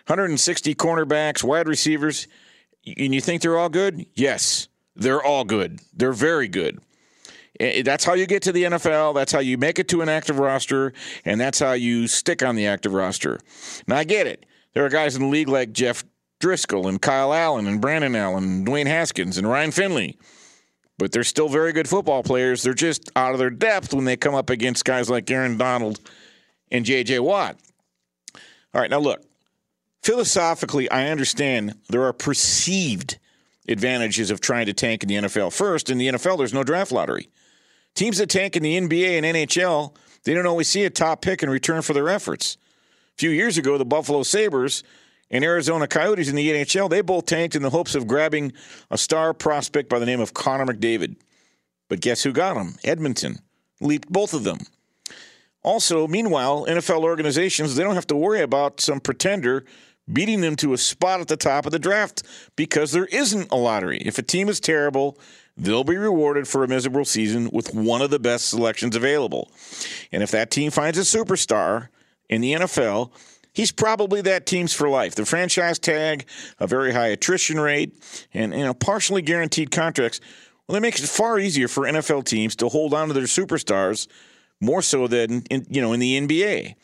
160 0.07 0.75
cornerbacks, 0.75 1.43
wide 1.43 1.67
receivers. 1.67 2.27
And 2.85 3.13
you 3.13 3.21
think 3.21 3.41
they're 3.41 3.57
all 3.57 3.69
good? 3.69 4.05
Yes, 4.15 4.67
they're 4.95 5.24
all 5.24 5.43
good. 5.43 5.79
They're 5.93 6.13
very 6.13 6.48
good. 6.48 6.79
Eh, 7.60 7.79
eh, 7.79 7.81
that's 7.83 8.03
how 8.03 8.13
you 8.13 8.25
get 8.25 8.41
to 8.43 8.51
the 8.51 8.63
NFL. 8.63 9.13
That's 9.13 9.31
how 9.31 9.39
you 9.39 9.57
make 9.57 9.79
it 9.79 9.88
to 9.89 10.01
an 10.01 10.10
active 10.10 10.39
roster, 10.39 10.93
and 11.25 11.39
that's 11.39 11.60
how 11.60 11.74
you 11.74 12.07
stick 12.07 12.43
on 12.43 12.55
the 12.55 12.67
active 12.67 12.93
roster. 12.93 13.39
Now, 13.88 13.98
I 13.98 14.03
get 14.03 14.27
it. 14.27 14.45
There 14.74 14.86
are 14.86 14.89
guys 14.89 15.15
in 15.15 15.24
the 15.24 15.27
league 15.27 15.50
like 15.50 15.74
Jeff 15.74 16.03
Driskel 16.41 16.88
and 16.88 17.01
Kyle 17.01 17.33
Allen 17.33 17.67
and 17.67 17.79
Brandon 17.79 18.15
Allen 18.15 18.43
and 18.43 18.67
Dwayne 18.67 18.88
Haskins 18.88 19.38
and 19.38 19.48
Ryan 19.48 19.71
Finley. 19.71 20.17
But 20.98 21.12
they're 21.12 21.24
still 21.24 21.50
very 21.50 21.71
good 21.71 21.89
football 21.89 22.24
players. 22.24 22.63
They're 22.63 22.74
just 22.74 23.12
out 23.15 23.33
of 23.33 23.39
their 23.39 23.50
depth 23.50 23.93
when 23.93 24.05
they 24.05 24.17
come 24.17 24.36
up 24.36 24.50
against 24.50 24.86
guys 24.86 25.10
like 25.10 25.29
Aaron 25.29 25.57
Donald 25.57 26.00
and 26.71 26.86
J.J. 26.86 27.19
Watt. 27.19 27.57
All 28.74 28.81
right, 28.81 28.89
now 28.89 29.00
look, 29.00 29.21
philosophically, 30.03 30.89
I 30.89 31.10
understand 31.10 31.75
there 31.89 32.03
are 32.03 32.13
perceived 32.13 33.17
advantages 33.68 34.32
of 34.32 34.41
trying 34.41 34.65
to 34.65 34.74
tank 34.74 35.03
in 35.03 35.10
the 35.10 35.15
NFL. 35.15 35.53
First, 35.53 35.89
in 35.89 35.98
the 35.98 36.08
NFL, 36.08 36.38
there's 36.38 36.53
no 36.53 36.63
draft 36.63 36.91
lottery. 36.91 37.30
Teams 37.96 38.18
that 38.18 38.30
tank 38.30 38.56
in 38.56 38.63
the 38.63 38.77
NBA 38.80 39.18
and 39.18 39.25
NHL, 39.25 39.96
they 40.24 40.34
don't 40.34 40.48
always 40.48 40.70
see 40.70 40.84
a 40.86 40.89
top 40.89 41.22
pick 41.22 41.44
in 41.44 41.50
return 41.50 41.82
for 41.82 41.94
their 41.94 42.10
efforts. 42.10 42.58
A 43.15 43.18
few 43.18 43.30
years 43.30 43.58
ago, 43.58 43.77
the 43.77 43.86
Buffalo 43.86 44.24
Sabres 44.24 44.84
and 45.30 45.44
Arizona 45.44 45.88
Coyotes 45.88 46.30
in 46.30 46.36
the 46.36 46.50
NHL, 46.50 46.89
they 46.89 47.01
both 47.01 47.25
tanked 47.25 47.56
in 47.56 47.62
the 47.62 47.70
hopes 47.70 47.96
of 47.96 48.08
grabbing 48.08 48.53
a 48.89 48.98
star 48.98 49.34
prospect 49.34 49.89
by 49.89 50.00
the 50.00 50.06
name 50.06 50.20
of 50.20 50.34
Connor 50.34 50.65
McDavid. 50.65 51.15
But 51.89 52.01
guess 52.01 52.24
who 52.24 52.32
got 52.32 52.58
him? 52.58 52.75
Edmonton. 52.84 53.39
Leaped 53.80 54.10
both 54.10 54.34
of 54.34 54.44
them. 54.44 54.60
Also, 55.63 56.08
meanwhile, 56.08 56.65
NFL 56.65 57.03
organizations, 57.03 57.75
they 57.75 57.84
don't 57.84 57.96
have 57.96 58.08
to 58.08 58.15
worry 58.15 58.41
about 58.41 58.80
some 58.80 59.00
pretender 59.00 59.65
beating 60.12 60.41
them 60.41 60.56
to 60.58 60.74
a 60.74 60.77
spot 60.77 61.22
at 61.22 61.27
the 61.27 61.38
top 61.38 61.65
of 61.65 61.72
the 61.72 61.80
draft 61.80 62.24
because 62.56 62.91
there 62.91 63.06
isn't 63.06 63.51
a 63.51 63.56
lottery. 63.56 64.00
If 64.00 64.18
a 64.18 64.24
team 64.24 64.50
is 64.50 64.60
terrible, 64.60 65.18
they'll 65.58 65.84
be 65.84 65.98
rewarded 65.98 66.48
for 66.48 66.63
a 66.63 66.68
miserable 66.68 67.06
season 67.06 67.50
with 67.51 67.74
one 67.74 68.01
of 68.01 68.10
the 68.10 68.20
best 68.20 68.50
selections 68.50 68.96
available. 68.96 69.51
And 70.12 70.24
if 70.24 70.32
that 70.32 70.51
team 70.51 70.72
finds 70.72 70.98
a 70.98 71.01
superstar, 71.01 71.89
in 72.32 72.41
the 72.41 72.53
NFL, 72.53 73.12
he's 73.53 73.72
probably 73.72 74.22
that 74.22 74.48
team's 74.48 74.74
for 74.74 74.89
life. 74.89 75.13
The 75.13 75.25
franchise 75.25 75.77
tag, 75.77 76.25
a 76.60 76.65
very 76.65 76.94
high 76.94 77.10
attrition 77.10 77.60
rate, 77.60 77.94
and 78.34 78.53
you 78.53 78.63
know 78.63 78.74
partially 78.74 79.22
guaranteed 79.22 79.70
contracts. 79.70 80.20
Well, 80.65 80.75
that 80.75 80.82
makes 80.82 81.03
it 81.03 81.10
far 81.10 81.38
easier 81.38 81.68
for 81.68 81.84
NFL 81.84 82.24
teams 82.24 82.56
to 82.58 82.70
hold 82.70 82.94
on 82.94 83.10
to 83.10 83.13
their 83.13 83.24
superstars 83.24 84.08
more 84.62 84.82
so 84.82 85.08
than 85.08 85.41
in, 85.51 85.68
you 85.70 85.82
know 85.82 85.94
in 85.94 86.00
the 86.00 86.20
NBA. 86.20 86.75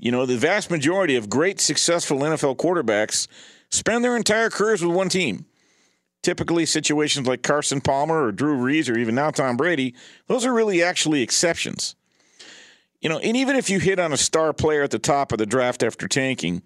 You 0.00 0.10
know, 0.10 0.24
the 0.24 0.38
vast 0.38 0.70
majority 0.70 1.14
of 1.16 1.28
great 1.28 1.60
successful 1.60 2.20
NFL 2.20 2.56
quarterbacks 2.56 3.28
spend 3.70 4.02
their 4.02 4.16
entire 4.16 4.48
careers 4.48 4.82
with 4.82 4.96
one 4.96 5.10
team. 5.10 5.44
Typically, 6.22 6.64
situations 6.64 7.28
like 7.28 7.42
Carson 7.42 7.82
Palmer 7.82 8.24
or 8.24 8.32
Drew 8.32 8.56
Brees 8.56 8.90
or 8.90 8.98
even 8.98 9.14
now 9.14 9.30
Tom 9.30 9.58
Brady, 9.58 9.94
those 10.26 10.46
are 10.46 10.54
really 10.54 10.82
actually 10.82 11.20
exceptions. 11.20 11.96
You 13.02 13.10
know, 13.10 13.18
and 13.18 13.36
even 13.36 13.56
if 13.56 13.68
you 13.68 13.78
hit 13.78 13.98
on 13.98 14.12
a 14.12 14.16
star 14.16 14.54
player 14.54 14.82
at 14.82 14.90
the 14.90 14.98
top 14.98 15.32
of 15.32 15.38
the 15.38 15.46
draft 15.46 15.82
after 15.82 16.08
tanking, 16.08 16.62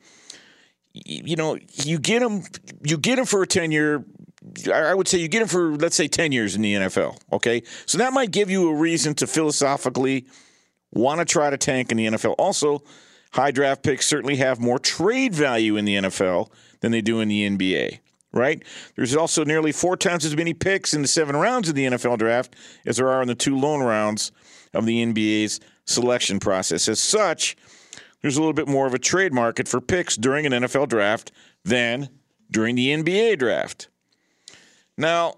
you 0.93 1.35
know, 1.35 1.59
you 1.73 1.99
get 1.99 2.23
him, 2.23 2.45
you 2.85 2.97
get 2.97 3.19
him 3.19 3.25
for 3.25 3.43
a 3.43 3.47
ten 3.49 3.73
year. 3.73 4.05
I 4.73 4.95
would 4.95 5.09
say 5.09 5.19
you 5.19 5.27
get 5.27 5.43
him 5.43 5.49
for 5.49 5.77
let's 5.77 5.97
say 5.97 6.07
ten 6.07 6.31
years 6.31 6.55
in 6.55 6.63
the 6.63 6.75
NFL. 6.75 7.19
Okay, 7.33 7.65
so 7.87 7.99
that 7.99 8.13
might 8.13 8.31
give 8.31 8.49
you 8.49 8.69
a 8.69 8.75
reason 8.75 9.15
to 9.17 9.27
philosophically 9.27 10.27
want 10.93 11.19
to 11.19 11.25
try 11.25 11.51
to 11.51 11.57
tank 11.57 11.91
in 11.91 11.97
the 11.97 12.07
NFL. 12.07 12.37
Also, 12.39 12.83
high 13.35 13.51
draft 13.51 13.83
picks 13.83 14.07
certainly 14.07 14.37
have 14.37 14.61
more 14.61 14.79
trade 14.79 15.35
value 15.35 15.77
in 15.77 15.85
the 15.85 15.97
NFL 15.97 16.51
than 16.81 16.93
they 16.93 17.01
do 17.01 17.21
in 17.21 17.29
the 17.29 17.49
NBA. 17.49 17.99
Right? 18.33 18.63
There's 18.97 19.15
also 19.15 19.45
nearly 19.45 19.71
four 19.71 19.97
times 19.97 20.25
as 20.25 20.37
many 20.37 20.55
picks 20.55 20.93
in 20.93 21.03
the 21.03 21.09
seven 21.09 21.37
rounds 21.37 21.69
of 21.69 21.77
the 21.77 21.85
NFL 21.85 22.19
draft 22.19 22.57
as 22.85 22.97
there 22.97 23.09
are 23.09 23.23
in 23.23 23.29
the 23.29 23.35
two 23.35 23.57
lone 23.57 23.81
rounds 23.81 24.33
of 24.73 24.87
the 24.87 25.05
NBA's 25.05 25.61
selection 25.85 26.41
process. 26.41 26.89
As 26.89 27.01
such, 27.01 27.57
there's 28.23 28.37
a 28.37 28.41
little 28.41 28.55
bit 28.55 28.67
more 28.67 28.87
of 28.87 28.95
a 28.95 28.99
trade 28.99 29.33
market 29.33 29.69
for 29.69 29.81
picks 29.81 30.17
during 30.17 30.47
an 30.47 30.53
NFL 30.53 30.89
draft 30.89 31.31
than 31.65 32.09
during 32.51 32.75
the 32.75 32.89
NBA 32.89 33.39
draft. 33.39 33.89
Now, 34.97 35.35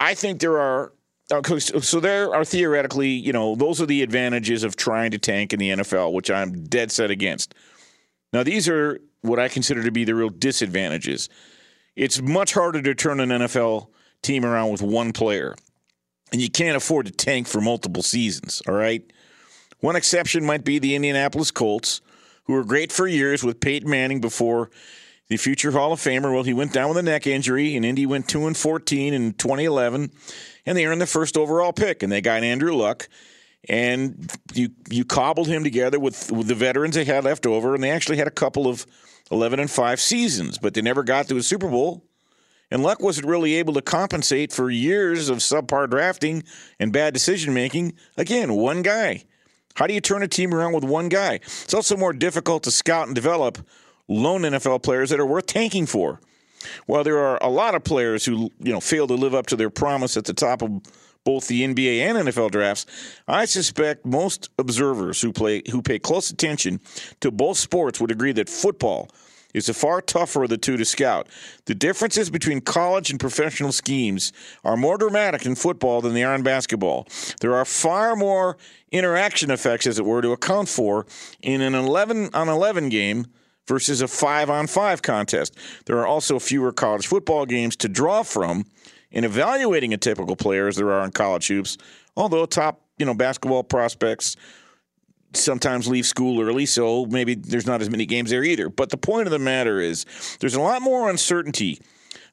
I 0.00 0.14
think 0.14 0.40
there 0.40 0.58
are 0.58 0.92
so 1.28 2.00
there 2.00 2.34
are 2.34 2.44
theoretically, 2.44 3.08
you 3.08 3.32
know, 3.32 3.54
those 3.54 3.80
are 3.80 3.86
the 3.86 4.02
advantages 4.02 4.62
of 4.62 4.76
trying 4.76 5.10
to 5.12 5.18
tank 5.18 5.52
in 5.52 5.58
the 5.58 5.70
NFL, 5.70 6.12
which 6.12 6.30
I'm 6.30 6.64
dead 6.64 6.92
set 6.92 7.10
against. 7.10 7.54
Now, 8.32 8.42
these 8.42 8.68
are 8.68 9.00
what 9.22 9.38
I 9.38 9.48
consider 9.48 9.82
to 9.82 9.90
be 9.90 10.04
the 10.04 10.14
real 10.14 10.28
disadvantages. 10.28 11.28
It's 11.96 12.20
much 12.20 12.52
harder 12.52 12.82
to 12.82 12.94
turn 12.94 13.20
an 13.20 13.30
NFL 13.30 13.88
team 14.22 14.44
around 14.44 14.70
with 14.70 14.82
one 14.82 15.12
player, 15.12 15.54
and 16.32 16.42
you 16.42 16.50
can't 16.50 16.76
afford 16.76 17.06
to 17.06 17.12
tank 17.12 17.46
for 17.46 17.60
multiple 17.60 18.02
seasons, 18.02 18.60
all 18.68 18.74
right? 18.74 19.02
One 19.80 19.96
exception 19.96 20.44
might 20.44 20.64
be 20.64 20.78
the 20.78 20.94
Indianapolis 20.94 21.50
Colts, 21.50 22.00
who 22.44 22.52
were 22.52 22.64
great 22.64 22.92
for 22.92 23.06
years 23.06 23.42
with 23.42 23.60
Peyton 23.60 23.88
Manning 23.88 24.20
before 24.20 24.70
the 25.28 25.36
future 25.36 25.70
Hall 25.70 25.92
of 25.92 26.00
Famer. 26.00 26.32
Well, 26.32 26.42
he 26.42 26.52
went 26.52 26.72
down 26.72 26.88
with 26.88 26.98
a 26.98 27.02
neck 27.02 27.26
injury, 27.26 27.76
and 27.76 27.84
Indy 27.84 28.06
went 28.06 28.28
2 28.28 28.46
and 28.46 28.56
14 28.56 29.14
in 29.14 29.32
2011, 29.34 30.10
and 30.66 30.78
they 30.78 30.86
earned 30.86 31.00
the 31.00 31.06
first 31.06 31.36
overall 31.36 31.72
pick, 31.72 32.02
and 32.02 32.12
they 32.12 32.20
got 32.20 32.42
Andrew 32.42 32.74
Luck. 32.74 33.08
And 33.66 34.30
you 34.52 34.68
you 34.90 35.06
cobbled 35.06 35.48
him 35.48 35.64
together 35.64 35.98
with, 35.98 36.30
with 36.30 36.48
the 36.48 36.54
veterans 36.54 36.96
they 36.96 37.06
had 37.06 37.24
left 37.24 37.46
over, 37.46 37.74
and 37.74 37.82
they 37.82 37.90
actually 37.90 38.18
had 38.18 38.26
a 38.26 38.32
couple 38.32 38.66
of 38.66 38.86
11 39.30 39.58
and 39.58 39.70
5 39.70 40.00
seasons, 40.00 40.58
but 40.58 40.74
they 40.74 40.82
never 40.82 41.02
got 41.02 41.28
to 41.28 41.38
a 41.38 41.42
Super 41.42 41.68
Bowl. 41.68 42.04
And 42.70 42.82
Luck 42.82 43.00
wasn't 43.00 43.26
really 43.26 43.54
able 43.54 43.72
to 43.74 43.82
compensate 43.82 44.52
for 44.52 44.68
years 44.68 45.28
of 45.28 45.38
subpar 45.38 45.88
drafting 45.88 46.42
and 46.78 46.92
bad 46.92 47.14
decision 47.14 47.54
making. 47.54 47.94
Again, 48.16 48.52
one 48.54 48.82
guy. 48.82 49.24
How 49.76 49.86
do 49.86 49.94
you 49.94 50.00
turn 50.00 50.22
a 50.22 50.28
team 50.28 50.54
around 50.54 50.72
with 50.72 50.84
one 50.84 51.08
guy? 51.08 51.34
It's 51.34 51.74
also 51.74 51.96
more 51.96 52.12
difficult 52.12 52.62
to 52.64 52.70
scout 52.70 53.06
and 53.06 53.14
develop 53.14 53.58
lone 54.08 54.42
NFL 54.42 54.82
players 54.82 55.10
that 55.10 55.20
are 55.20 55.26
worth 55.26 55.46
tanking 55.46 55.86
for. 55.86 56.20
While 56.86 57.04
there 57.04 57.18
are 57.18 57.38
a 57.42 57.48
lot 57.48 57.74
of 57.74 57.84
players 57.84 58.24
who 58.24 58.50
you 58.58 58.72
know 58.72 58.80
fail 58.80 59.06
to 59.06 59.14
live 59.14 59.34
up 59.34 59.46
to 59.48 59.56
their 59.56 59.70
promise 59.70 60.16
at 60.16 60.24
the 60.24 60.34
top 60.34 60.62
of 60.62 60.70
both 61.24 61.48
the 61.48 61.62
NBA 61.62 62.00
and 62.00 62.28
NFL 62.28 62.50
drafts, 62.50 62.86
I 63.26 63.46
suspect 63.46 64.04
most 64.04 64.50
observers 64.58 65.20
who 65.20 65.32
play 65.32 65.62
who 65.70 65.82
pay 65.82 65.98
close 65.98 66.30
attention 66.30 66.80
to 67.20 67.30
both 67.30 67.58
sports 67.58 68.00
would 68.00 68.10
agree 68.10 68.32
that 68.32 68.48
football 68.48 69.08
is 69.54 69.68
a 69.68 69.74
far 69.74 70.02
tougher 70.02 70.42
of 70.42 70.50
the 70.50 70.58
two 70.58 70.76
to 70.76 70.84
scout. 70.84 71.28
The 71.66 71.74
differences 71.74 72.28
between 72.28 72.60
college 72.60 73.10
and 73.10 73.20
professional 73.20 73.70
schemes 73.70 74.32
are 74.64 74.76
more 74.76 74.98
dramatic 74.98 75.46
in 75.46 75.54
football 75.54 76.00
than 76.00 76.12
they 76.12 76.24
are 76.24 76.34
in 76.34 76.42
basketball. 76.42 77.06
There 77.40 77.54
are 77.54 77.64
far 77.64 78.16
more 78.16 78.58
interaction 78.90 79.52
effects, 79.52 79.86
as 79.86 79.98
it 79.98 80.04
were, 80.04 80.22
to 80.22 80.32
account 80.32 80.68
for 80.68 81.06
in 81.40 81.60
an 81.60 81.74
11 81.74 82.30
on 82.34 82.48
11 82.48 82.88
game 82.88 83.26
versus 83.66 84.00
a 84.00 84.08
5 84.08 84.50
on 84.50 84.66
5 84.66 85.02
contest. 85.02 85.56
There 85.86 85.98
are 85.98 86.06
also 86.06 86.38
fewer 86.38 86.72
college 86.72 87.06
football 87.06 87.46
games 87.46 87.76
to 87.76 87.88
draw 87.88 88.22
from 88.22 88.66
in 89.10 89.24
evaluating 89.24 89.94
a 89.94 89.96
typical 89.96 90.36
player 90.36 90.68
as 90.68 90.76
there 90.76 90.90
are 90.90 91.04
in 91.04 91.12
college 91.12 91.48
hoops, 91.48 91.78
although 92.16 92.46
top, 92.46 92.82
you 92.98 93.06
know, 93.06 93.14
basketball 93.14 93.62
prospects 93.62 94.36
sometimes 95.36 95.88
leave 95.88 96.06
school 96.06 96.40
early, 96.40 96.66
so 96.66 97.06
maybe 97.06 97.34
there's 97.34 97.66
not 97.66 97.80
as 97.80 97.90
many 97.90 98.06
games 98.06 98.30
there 98.30 98.44
either. 98.44 98.68
But 98.68 98.90
the 98.90 98.96
point 98.96 99.26
of 99.26 99.32
the 99.32 99.38
matter 99.38 99.80
is 99.80 100.06
there's 100.40 100.54
a 100.54 100.60
lot 100.60 100.82
more 100.82 101.10
uncertainty 101.10 101.80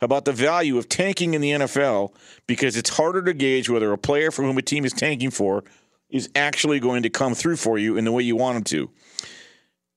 about 0.02 0.26
the 0.26 0.34
value 0.34 0.78
of 0.78 0.90
tanking 0.90 1.34
in 1.34 1.42
the 1.42 1.52
NFL 1.52 2.14
because 2.48 2.76
it's 2.76 2.90
harder 2.90 3.22
to 3.24 3.34
gauge 3.34 3.70
whether 3.70 3.92
a 3.92 3.98
player 3.98 4.32
for 4.32 4.44
whom 4.44 4.58
a 4.58 4.62
team 4.62 4.86
is 4.86 4.94
tanking 4.94 5.32
for 5.32 5.64
is 6.10 6.30
actually 6.36 6.80
going 6.80 7.04
to 7.04 7.10
come 7.10 7.34
through 7.34 7.56
for 7.56 7.78
you 7.78 7.98
in 7.98 8.06
the 8.06 8.12
way 8.12 8.24
you 8.24 8.36
want 8.36 8.58
him 8.58 8.64
to. 8.64 8.90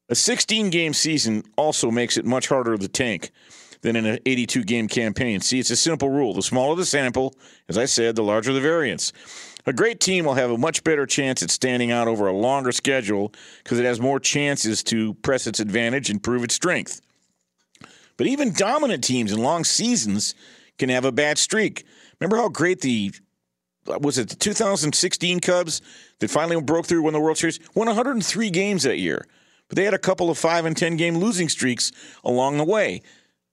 A 0.09 0.15
16 0.15 0.71
game 0.71 0.93
season 0.93 1.45
also 1.57 1.91
makes 1.91 2.17
it 2.17 2.27
much 2.27 2.49
harder 2.49 2.77
to 2.77 2.89
tank 2.89 3.31
than 3.81 3.97
in 3.97 4.05
an 4.07 4.19
82 4.27 4.65
game 4.65 4.89
campaign. 4.89 5.41
See, 5.41 5.59
it's 5.59 5.71
a 5.71 5.77
simple 5.77 6.09
rule. 6.11 6.35
The 6.35 6.43
smaller 6.43 6.75
the 6.75 6.85
sample, 6.85 7.35
as 7.69 7.79
I 7.79 7.87
said, 7.87 8.17
the 8.17 8.23
larger 8.23 8.53
the 8.53 8.61
variance. 8.61 9.13
A 9.67 9.73
great 9.73 10.01
team 10.01 10.27
will 10.27 10.35
have 10.35 10.51
a 10.51 10.59
much 10.59 10.85
better 10.85 11.07
chance 11.07 11.43
at 11.43 11.51
standing 11.51 11.91
out 11.91 12.07
over 12.07 12.27
a 12.27 12.33
longer 12.33 12.71
schedule 12.71 13.33
because 13.63 13.79
it 13.79 13.87
has 13.87 13.99
more 13.99 14.21
chances 14.21 14.83
to 14.85 15.15
press 15.15 15.47
its 15.47 15.59
advantage 15.59 16.11
and 16.11 16.23
prove 16.23 16.45
its 16.45 16.55
strength. 16.55 17.01
But 18.17 18.27
even 18.27 18.53
dominant 18.53 19.05
teams 19.05 19.33
in 19.33 19.43
long 19.43 19.65
seasons 19.65 20.35
can 20.79 20.91
have 20.91 21.07
a 21.07 21.13
bad 21.13 21.39
streak. 21.39 21.85
Remember 22.21 22.37
how 22.37 22.49
great 22.49 22.81
the 22.81 23.13
was 23.87 24.17
it 24.17 24.31
the 24.31 24.37
2016 24.37 25.41
Cubs 25.41 25.83
that 26.19 26.31
finally 26.31 26.61
broke 26.61 26.87
through 26.87 27.03
won 27.03 27.13
the 27.13 27.21
World 27.21 27.37
Series? 27.37 27.61
Won 27.75 27.87
103 27.87 28.51
games 28.51 28.83
that 28.85 28.99
year, 28.99 29.27
but 29.69 29.77
they 29.77 29.85
had 29.85 29.95
a 29.95 29.99
couple 29.99 30.31
of 30.31 30.39
five 30.39 30.65
and 30.65 30.77
10 30.77 30.97
game 30.97 31.17
losing 31.17 31.49
streaks 31.49 31.93
along 32.25 32.59
the 32.59 32.65
way. 32.65 33.03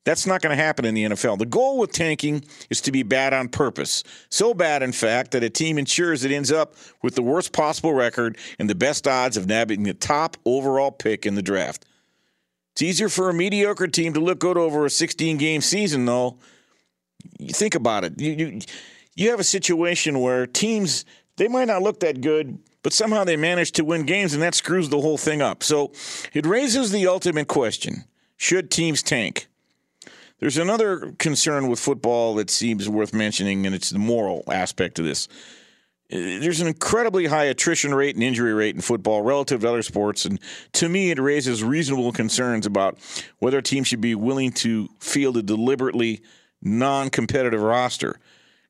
That's 0.03 0.25
not 0.25 0.41
going 0.41 0.55
to 0.55 0.61
happen 0.61 0.83
in 0.83 0.95
the 0.95 1.03
NFL. 1.03 1.37
The 1.37 1.45
goal 1.45 1.77
with 1.77 1.91
tanking 1.91 2.43
is 2.71 2.81
to 2.81 2.91
be 2.91 3.03
bad 3.03 3.33
on 3.33 3.49
purpose. 3.49 4.03
So 4.29 4.53
bad, 4.53 4.81
in 4.81 4.93
fact, 4.93 5.31
that 5.31 5.43
a 5.43 5.49
team 5.49 5.77
ensures 5.77 6.23
it 6.23 6.31
ends 6.31 6.51
up 6.51 6.73
with 7.03 7.13
the 7.13 7.21
worst 7.21 7.53
possible 7.53 7.93
record 7.93 8.37
and 8.57 8.67
the 8.67 8.73
best 8.75 9.07
odds 9.07 9.37
of 9.37 9.45
nabbing 9.45 9.83
the 9.83 9.93
top 9.93 10.37
overall 10.43 10.91
pick 10.91 11.27
in 11.27 11.35
the 11.35 11.43
draft. 11.43 11.85
It's 12.73 12.81
easier 12.81 13.09
for 13.09 13.29
a 13.29 13.33
mediocre 13.33 13.87
team 13.87 14.13
to 14.13 14.19
look 14.19 14.39
good 14.39 14.57
over 14.57 14.85
a 14.85 14.89
16 14.89 15.37
game 15.37 15.61
season, 15.61 16.05
though. 16.05 16.39
You 17.37 17.53
think 17.53 17.75
about 17.75 18.03
it. 18.03 18.19
You, 18.19 18.31
you, 18.31 18.61
you 19.15 19.29
have 19.29 19.39
a 19.39 19.43
situation 19.43 20.19
where 20.19 20.47
teams, 20.47 21.05
they 21.37 21.47
might 21.47 21.65
not 21.65 21.83
look 21.83 21.99
that 21.99 22.21
good, 22.21 22.57
but 22.83 22.93
somehow 22.93 23.23
they 23.23 23.37
manage 23.37 23.71
to 23.73 23.85
win 23.85 24.05
games, 24.05 24.33
and 24.33 24.41
that 24.41 24.55
screws 24.55 24.89
the 24.89 25.01
whole 25.01 25.17
thing 25.17 25.41
up. 25.41 25.63
So 25.63 25.91
it 26.33 26.45
raises 26.45 26.91
the 26.91 27.07
ultimate 27.07 27.47
question 27.47 28.05
should 28.37 28.71
teams 28.71 29.03
tank? 29.03 29.47
There's 30.39 30.57
another 30.57 31.13
concern 31.19 31.67
with 31.67 31.79
football 31.79 32.33
that 32.35 32.49
seems 32.49 32.89
worth 32.89 33.13
mentioning, 33.13 33.67
and 33.67 33.75
it's 33.75 33.91
the 33.91 33.99
moral 33.99 34.43
aspect 34.51 34.97
of 34.97 35.05
this. 35.05 35.27
Uh, 36.11 36.17
there's 36.17 36.59
an 36.59 36.65
incredibly 36.65 37.27
high 37.27 37.45
attrition 37.45 37.93
rate 37.93 38.15
and 38.15 38.23
injury 38.23 38.53
rate 38.53 38.73
in 38.73 38.81
football 38.81 39.21
relative 39.21 39.61
to 39.61 39.69
other 39.69 39.83
sports, 39.83 40.25
and 40.25 40.39
to 40.73 40.89
me, 40.89 41.11
it 41.11 41.19
raises 41.19 41.63
reasonable 41.63 42.11
concerns 42.11 42.65
about 42.65 42.97
whether 43.37 43.59
a 43.59 43.61
team 43.61 43.83
should 43.83 44.01
be 44.01 44.15
willing 44.15 44.51
to 44.51 44.89
field 44.99 45.37
a 45.37 45.43
deliberately 45.43 46.21
non 46.63 47.11
competitive 47.11 47.61
roster. 47.61 48.19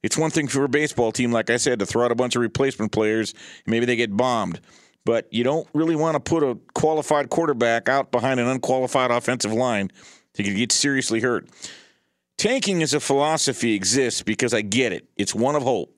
It's 0.03 0.17
one 0.17 0.31
thing 0.31 0.47
for 0.47 0.63
a 0.63 0.69
baseball 0.69 1.11
team, 1.11 1.31
like 1.31 1.49
I 1.49 1.57
said, 1.57 1.79
to 1.79 1.85
throw 1.85 2.05
out 2.05 2.11
a 2.11 2.15
bunch 2.15 2.35
of 2.35 2.41
replacement 2.41 2.91
players, 2.91 3.33
maybe 3.67 3.85
they 3.85 3.95
get 3.95 4.15
bombed. 4.15 4.59
But 5.05 5.31
you 5.31 5.43
don't 5.43 5.67
really 5.73 5.95
want 5.95 6.15
to 6.15 6.19
put 6.19 6.43
a 6.43 6.57
qualified 6.73 7.29
quarterback 7.29 7.89
out 7.89 8.11
behind 8.11 8.39
an 8.39 8.47
unqualified 8.47 9.11
offensive 9.11 9.53
line 9.53 9.91
he 10.35 10.43
could 10.43 10.55
get 10.55 10.71
seriously 10.71 11.19
hurt. 11.19 11.49
Tanking 12.37 12.81
as 12.81 12.93
a 12.93 12.99
philosophy 12.99 13.73
exists 13.73 14.21
because 14.21 14.53
I 14.53 14.61
get 14.61 14.93
it. 14.93 15.07
It's 15.17 15.35
one 15.35 15.55
of 15.55 15.63
hope. 15.63 15.95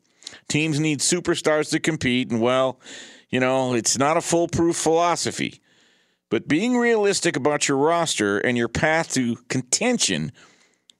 Teams 0.50 0.80
need 0.80 1.00
superstars 1.00 1.70
to 1.72 1.80
compete, 1.80 2.32
and 2.32 2.42
well, 2.42 2.80
you 3.30 3.39
know, 3.39 3.74
it's 3.74 3.98
not 3.98 4.18
a 4.18 4.22
foolproof 4.22 4.76
philosophy. 4.76 5.62
But 6.30 6.48
being 6.48 6.78
realistic 6.78 7.36
about 7.36 7.68
your 7.68 7.78
roster 7.78 8.39
and 8.39 8.58
your 8.58 8.68
path 8.68 9.13
to 9.13 9.36
contention 9.48 10.32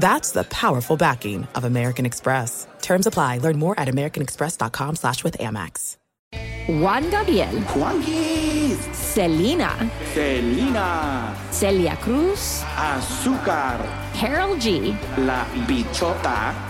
That's 0.00 0.30
the 0.32 0.44
powerful 0.44 0.96
backing 0.96 1.46
of 1.54 1.64
American 1.64 2.06
Express. 2.06 2.66
Terms 2.80 3.06
apply. 3.06 3.36
Learn 3.38 3.58
more 3.58 3.78
at 3.78 3.86
americanexpress.com 3.86 4.96
slash 4.96 5.22
with 5.22 5.36
Amex. 5.36 5.98
Juan 6.68 7.10
Gabriel. 7.10 7.60
Juanquis. 7.74 8.78
Selena. 8.94 9.90
Selena. 10.14 11.36
Celia 11.50 11.96
Cruz. 11.96 12.62
Azúcar. 12.76 13.84
Karol 14.14 14.56
G. 14.56 14.96
La 15.18 15.44
Bichota. 15.66 16.69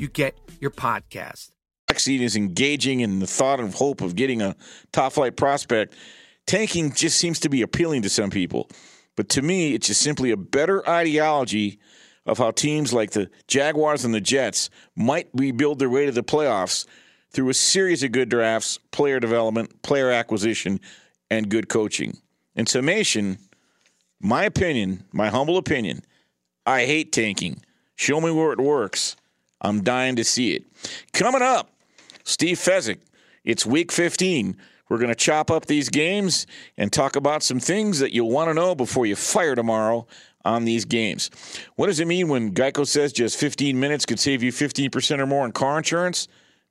you 0.00 0.08
get 0.08 0.36
your 0.60 0.70
podcast. 0.70 1.50
vaccine 1.88 2.22
is 2.22 2.36
engaging 2.36 3.00
in 3.00 3.18
the 3.18 3.26
thought 3.26 3.60
of 3.60 3.74
hope 3.74 4.00
of 4.00 4.14
getting 4.14 4.42
a 4.42 4.54
top 4.92 5.12
flight 5.12 5.36
prospect, 5.36 5.94
tanking 6.46 6.92
just 6.92 7.18
seems 7.18 7.40
to 7.40 7.48
be 7.48 7.62
appealing 7.62 8.02
to 8.02 8.08
some 8.08 8.30
people. 8.30 8.68
But 9.16 9.28
to 9.30 9.42
me, 9.42 9.74
it's 9.74 9.88
just 9.88 10.00
simply 10.00 10.30
a 10.30 10.36
better 10.36 10.88
ideology 10.88 11.80
of 12.24 12.38
how 12.38 12.50
teams 12.50 12.92
like 12.92 13.12
the 13.12 13.30
Jaguars 13.48 14.04
and 14.04 14.14
the 14.14 14.20
Jets 14.20 14.70
might 14.94 15.28
rebuild 15.32 15.78
their 15.78 15.90
way 15.90 16.06
to 16.06 16.12
the 16.12 16.22
playoffs 16.22 16.86
through 17.30 17.48
a 17.48 17.54
series 17.54 18.02
of 18.02 18.12
good 18.12 18.28
drafts, 18.28 18.78
player 18.90 19.18
development, 19.18 19.82
player 19.82 20.10
acquisition, 20.10 20.78
and 21.30 21.48
good 21.48 21.68
coaching. 21.68 22.18
In 22.54 22.66
summation, 22.66 23.38
my 24.20 24.44
opinion, 24.44 25.04
my 25.12 25.28
humble 25.28 25.56
opinion, 25.56 26.02
I 26.66 26.84
hate 26.84 27.12
tanking. 27.12 27.62
Show 27.96 28.20
me 28.20 28.30
where 28.30 28.52
it 28.52 28.60
works. 28.60 29.16
I'm 29.60 29.82
dying 29.82 30.16
to 30.16 30.24
see 30.24 30.54
it. 30.54 30.64
Coming 31.12 31.42
up, 31.42 31.70
Steve 32.24 32.58
Fezzik. 32.58 32.98
It's 33.44 33.64
week 33.64 33.90
15. 33.92 34.56
We're 34.88 34.98
going 34.98 35.08
to 35.08 35.14
chop 35.14 35.50
up 35.50 35.66
these 35.66 35.88
games 35.88 36.46
and 36.76 36.92
talk 36.92 37.16
about 37.16 37.42
some 37.42 37.60
things 37.60 37.98
that 37.98 38.14
you'll 38.14 38.30
want 38.30 38.48
to 38.48 38.54
know 38.54 38.74
before 38.74 39.06
you 39.06 39.16
fire 39.16 39.54
tomorrow 39.54 40.06
on 40.44 40.64
these 40.64 40.84
games. 40.84 41.30
What 41.76 41.86
does 41.86 42.00
it 42.00 42.06
mean 42.06 42.28
when 42.28 42.54
Geico 42.54 42.86
says 42.86 43.12
just 43.12 43.38
15 43.38 43.78
minutes 43.78 44.06
could 44.06 44.18
save 44.18 44.42
you 44.42 44.52
15% 44.52 45.18
or 45.18 45.26
more 45.26 45.44
in 45.44 45.52
car 45.52 45.78
insurance? 45.78 46.28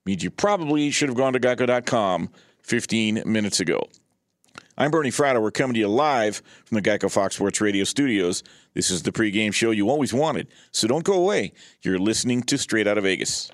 means 0.07 0.23
you 0.23 0.31
probably 0.31 0.89
should 0.89 1.09
have 1.09 1.17
gone 1.17 1.33
to 1.33 1.39
geico.com 1.39 2.29
15 2.63 3.23
minutes 3.25 3.59
ago. 3.59 3.87
I'm 4.79 4.91
Bernie 4.91 5.09
Fratto. 5.09 5.41
We're 5.41 5.49
coming 5.49 5.73
to 5.73 5.79
you 5.79 5.87
live 5.87 6.43
from 6.65 6.75
the 6.75 6.83
Geico 6.83 7.11
Fox 7.11 7.35
Sports 7.35 7.59
Radio 7.59 7.83
studios. 7.83 8.43
This 8.75 8.91
is 8.91 9.01
the 9.01 9.11
pregame 9.11 9.51
show 9.51 9.71
you 9.71 9.89
always 9.89 10.13
wanted, 10.13 10.49
so 10.71 10.87
don't 10.87 11.03
go 11.03 11.13
away. 11.13 11.53
You're 11.81 11.97
listening 11.97 12.43
to 12.43 12.59
Straight 12.59 12.85
Out 12.85 12.99
of 12.99 13.03
Vegas. 13.03 13.49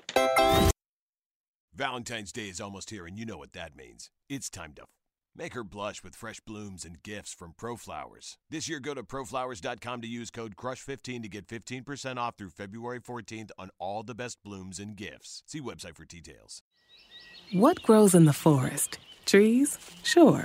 Valentine's 1.74 2.30
Day 2.30 2.48
is 2.50 2.60
almost 2.60 2.90
here, 2.90 3.06
and 3.06 3.18
you 3.18 3.24
know 3.24 3.38
what 3.38 3.54
that 3.54 3.74
means. 3.74 4.10
It's 4.28 4.50
time 4.50 4.74
to 4.74 4.82
make 5.34 5.54
her 5.54 5.64
blush 5.64 6.04
with 6.04 6.14
fresh 6.14 6.40
blooms 6.40 6.84
and 6.84 7.02
gifts 7.02 7.32
from 7.32 7.54
ProFlowers. 7.58 8.36
This 8.50 8.68
year, 8.68 8.78
go 8.78 8.92
to 8.92 9.02
proflowers.com 9.02 10.02
to 10.02 10.06
use 10.06 10.30
code 10.30 10.56
CRUSH15 10.56 11.22
to 11.22 11.28
get 11.30 11.46
15% 11.48 12.18
off 12.18 12.36
through 12.36 12.50
February 12.50 13.00
14th 13.00 13.50
on 13.58 13.70
all 13.78 14.02
the 14.02 14.14
best 14.14 14.36
blooms 14.44 14.78
and 14.78 14.94
gifts. 14.94 15.42
See 15.46 15.62
website 15.62 15.96
for 15.96 16.04
details. 16.04 16.60
What 17.50 17.82
grows 17.82 18.14
in 18.14 18.26
the 18.26 18.34
forest? 18.34 18.98
Trees? 19.24 19.78
Sure. 20.02 20.44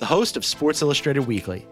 the 0.00 0.06
host 0.06 0.38
of 0.38 0.46
Sports 0.46 0.80
Illustrated 0.80 1.26
Weekly. 1.26 1.66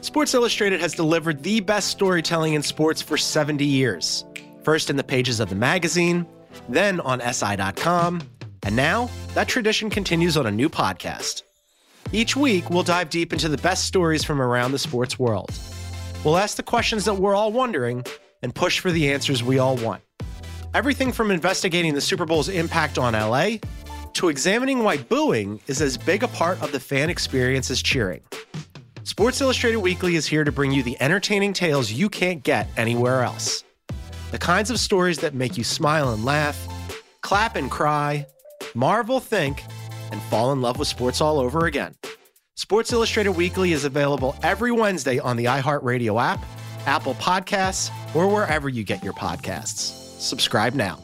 Sports 0.00 0.32
Illustrated 0.32 0.80
has 0.80 0.94
delivered 0.94 1.42
the 1.42 1.60
best 1.60 1.88
storytelling 1.88 2.54
in 2.54 2.62
sports 2.62 3.02
for 3.02 3.18
70 3.18 3.62
years. 3.62 4.24
First 4.62 4.88
in 4.88 4.96
the 4.96 5.04
pages 5.04 5.38
of 5.38 5.50
the 5.50 5.54
magazine, 5.54 6.26
then 6.66 6.98
on 7.00 7.20
SI.com, 7.20 8.22
and 8.62 8.74
now 8.74 9.10
that 9.34 9.48
tradition 9.48 9.90
continues 9.90 10.38
on 10.38 10.46
a 10.46 10.50
new 10.50 10.70
podcast. 10.70 11.42
Each 12.10 12.34
week, 12.34 12.70
we'll 12.70 12.84
dive 12.84 13.10
deep 13.10 13.34
into 13.34 13.50
the 13.50 13.58
best 13.58 13.84
stories 13.84 14.24
from 14.24 14.40
around 14.40 14.72
the 14.72 14.78
sports 14.78 15.18
world. 15.18 15.52
We'll 16.24 16.38
ask 16.38 16.56
the 16.56 16.62
questions 16.62 17.04
that 17.04 17.14
we're 17.14 17.34
all 17.34 17.52
wondering 17.52 18.02
and 18.42 18.54
push 18.54 18.80
for 18.80 18.92
the 18.92 19.12
answers 19.12 19.42
we 19.42 19.58
all 19.58 19.76
want. 19.76 20.02
Everything 20.72 21.12
from 21.12 21.30
investigating 21.30 21.92
the 21.92 22.00
Super 22.00 22.24
Bowl's 22.24 22.48
impact 22.48 22.96
on 22.96 23.12
LA 23.12 23.58
to 24.14 24.28
examining 24.28 24.82
why 24.82 24.96
booing 24.96 25.60
is 25.66 25.80
as 25.80 25.96
big 25.96 26.22
a 26.22 26.28
part 26.28 26.60
of 26.62 26.72
the 26.72 26.80
fan 26.80 27.10
experience 27.10 27.70
as 27.70 27.82
cheering. 27.82 28.20
Sports 29.02 29.40
Illustrated 29.40 29.78
Weekly 29.78 30.16
is 30.16 30.26
here 30.26 30.44
to 30.44 30.52
bring 30.52 30.72
you 30.72 30.82
the 30.82 30.96
entertaining 31.00 31.52
tales 31.52 31.92
you 31.92 32.08
can't 32.08 32.42
get 32.42 32.68
anywhere 32.76 33.22
else. 33.22 33.62
The 34.30 34.38
kinds 34.38 34.70
of 34.70 34.80
stories 34.80 35.18
that 35.18 35.34
make 35.34 35.58
you 35.58 35.64
smile 35.64 36.12
and 36.12 36.24
laugh, 36.24 36.66
clap 37.20 37.56
and 37.56 37.70
cry, 37.70 38.26
marvel, 38.74 39.20
think, 39.20 39.62
and 40.10 40.20
fall 40.22 40.52
in 40.52 40.60
love 40.60 40.78
with 40.78 40.88
sports 40.88 41.20
all 41.20 41.38
over 41.38 41.66
again. 41.66 41.94
Sports 42.56 42.92
Illustrated 42.92 43.32
Weekly 43.32 43.72
is 43.72 43.84
available 43.84 44.36
every 44.42 44.72
Wednesday 44.72 45.18
on 45.18 45.36
the 45.36 45.46
iHeartRadio 45.46 46.22
app, 46.22 46.44
Apple 46.86 47.14
Podcasts, 47.14 47.90
or 48.14 48.28
wherever 48.28 48.68
you 48.68 48.84
get 48.84 49.02
your 49.02 49.12
podcasts. 49.12 50.20
Subscribe 50.20 50.74
now. 50.74 50.98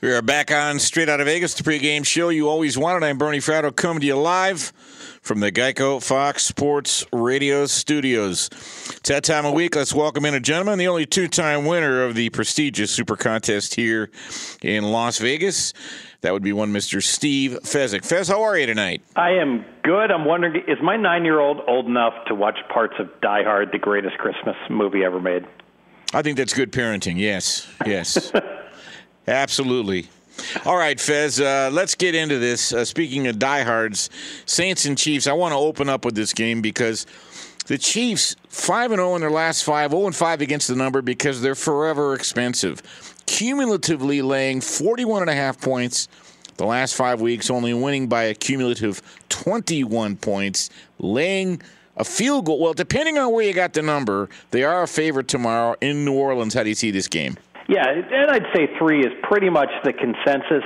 We 0.00 0.10
are 0.12 0.22
back 0.22 0.50
on 0.50 0.78
Straight 0.78 1.10
Out 1.10 1.20
of 1.20 1.26
Vegas, 1.26 1.52
the 1.52 1.62
pregame 1.62 2.06
show 2.06 2.30
you 2.30 2.48
always 2.48 2.78
wanted. 2.78 3.04
I'm 3.04 3.18
Bernie 3.18 3.36
Fratto 3.36 3.76
coming 3.76 4.00
to 4.00 4.06
you 4.06 4.16
live 4.16 4.72
from 5.20 5.40
the 5.40 5.52
Geico 5.52 6.02
Fox 6.02 6.42
Sports 6.42 7.04
Radio 7.12 7.66
studios. 7.66 8.48
It's 8.50 9.10
that 9.10 9.24
time 9.24 9.44
of 9.44 9.52
week. 9.52 9.76
Let's 9.76 9.92
welcome 9.92 10.24
in 10.24 10.32
a 10.32 10.40
gentleman, 10.40 10.78
the 10.78 10.88
only 10.88 11.04
two 11.04 11.28
time 11.28 11.66
winner 11.66 12.02
of 12.02 12.14
the 12.14 12.30
prestigious 12.30 12.90
Super 12.90 13.14
Contest 13.14 13.74
here 13.74 14.10
in 14.62 14.84
Las 14.84 15.18
Vegas. 15.18 15.74
That 16.22 16.32
would 16.32 16.42
be 16.42 16.54
one 16.54 16.72
Mr. 16.72 17.02
Steve 17.02 17.58
Fezzik. 17.62 18.02
Fez, 18.02 18.28
how 18.28 18.42
are 18.42 18.56
you 18.56 18.64
tonight? 18.64 19.02
I 19.16 19.32
am 19.32 19.66
good. 19.82 20.10
I'm 20.10 20.24
wondering, 20.24 20.64
is 20.66 20.78
my 20.82 20.96
nine 20.96 21.26
year 21.26 21.40
old 21.40 21.60
old 21.68 21.84
enough 21.84 22.14
to 22.28 22.34
watch 22.34 22.58
parts 22.72 22.94
of 22.98 23.08
Die 23.20 23.42
Hard, 23.42 23.70
the 23.70 23.78
greatest 23.78 24.16
Christmas 24.16 24.56
movie 24.70 25.04
ever 25.04 25.20
made? 25.20 25.46
I 26.14 26.22
think 26.22 26.38
that's 26.38 26.54
good 26.54 26.72
parenting. 26.72 27.18
Yes, 27.18 27.68
yes. 27.84 28.32
Absolutely. 29.30 30.08
All 30.64 30.76
right, 30.76 30.98
Fez, 30.98 31.40
uh, 31.40 31.70
let's 31.72 31.94
get 31.94 32.14
into 32.14 32.38
this. 32.38 32.72
Uh, 32.72 32.84
speaking 32.84 33.28
of 33.28 33.38
diehards, 33.38 34.10
Saints 34.44 34.86
and 34.86 34.98
Chiefs, 34.98 35.26
I 35.26 35.32
want 35.34 35.52
to 35.52 35.56
open 35.56 35.88
up 35.88 36.04
with 36.04 36.14
this 36.14 36.32
game 36.32 36.60
because 36.60 37.06
the 37.66 37.78
Chiefs, 37.78 38.34
5 38.48 38.92
and 38.92 38.98
0 38.98 39.14
in 39.14 39.20
their 39.20 39.30
last 39.30 39.62
five, 39.62 39.92
0 39.92 40.06
and 40.06 40.16
5 40.16 40.40
against 40.40 40.66
the 40.66 40.74
number 40.74 41.02
because 41.02 41.42
they're 41.42 41.54
forever 41.54 42.14
expensive. 42.14 42.82
Cumulatively 43.26 44.22
laying 44.22 44.60
41 44.60 45.22
and 45.22 45.30
a 45.30 45.34
half 45.34 45.60
points 45.60 46.08
the 46.56 46.66
last 46.66 46.96
five 46.96 47.20
weeks, 47.20 47.50
only 47.50 47.72
winning 47.72 48.08
by 48.08 48.24
a 48.24 48.34
cumulative 48.34 49.00
21 49.28 50.16
points, 50.16 50.70
laying 50.98 51.62
a 51.96 52.04
field 52.04 52.46
goal. 52.46 52.58
Well, 52.58 52.74
depending 52.74 53.18
on 53.18 53.32
where 53.32 53.44
you 53.44 53.52
got 53.52 53.74
the 53.74 53.82
number, 53.82 54.28
they 54.50 54.64
are 54.64 54.82
a 54.82 54.88
favorite 54.88 55.28
tomorrow 55.28 55.76
in 55.80 56.04
New 56.04 56.14
Orleans. 56.14 56.54
How 56.54 56.64
do 56.64 56.68
you 56.68 56.74
see 56.74 56.90
this 56.90 57.06
game? 57.06 57.36
Yeah, 57.70 57.86
and 57.88 58.30
I'd 58.32 58.46
say 58.52 58.66
three 58.80 58.98
is 58.98 59.12
pretty 59.22 59.48
much 59.48 59.68
the 59.84 59.92
consensus. 59.92 60.64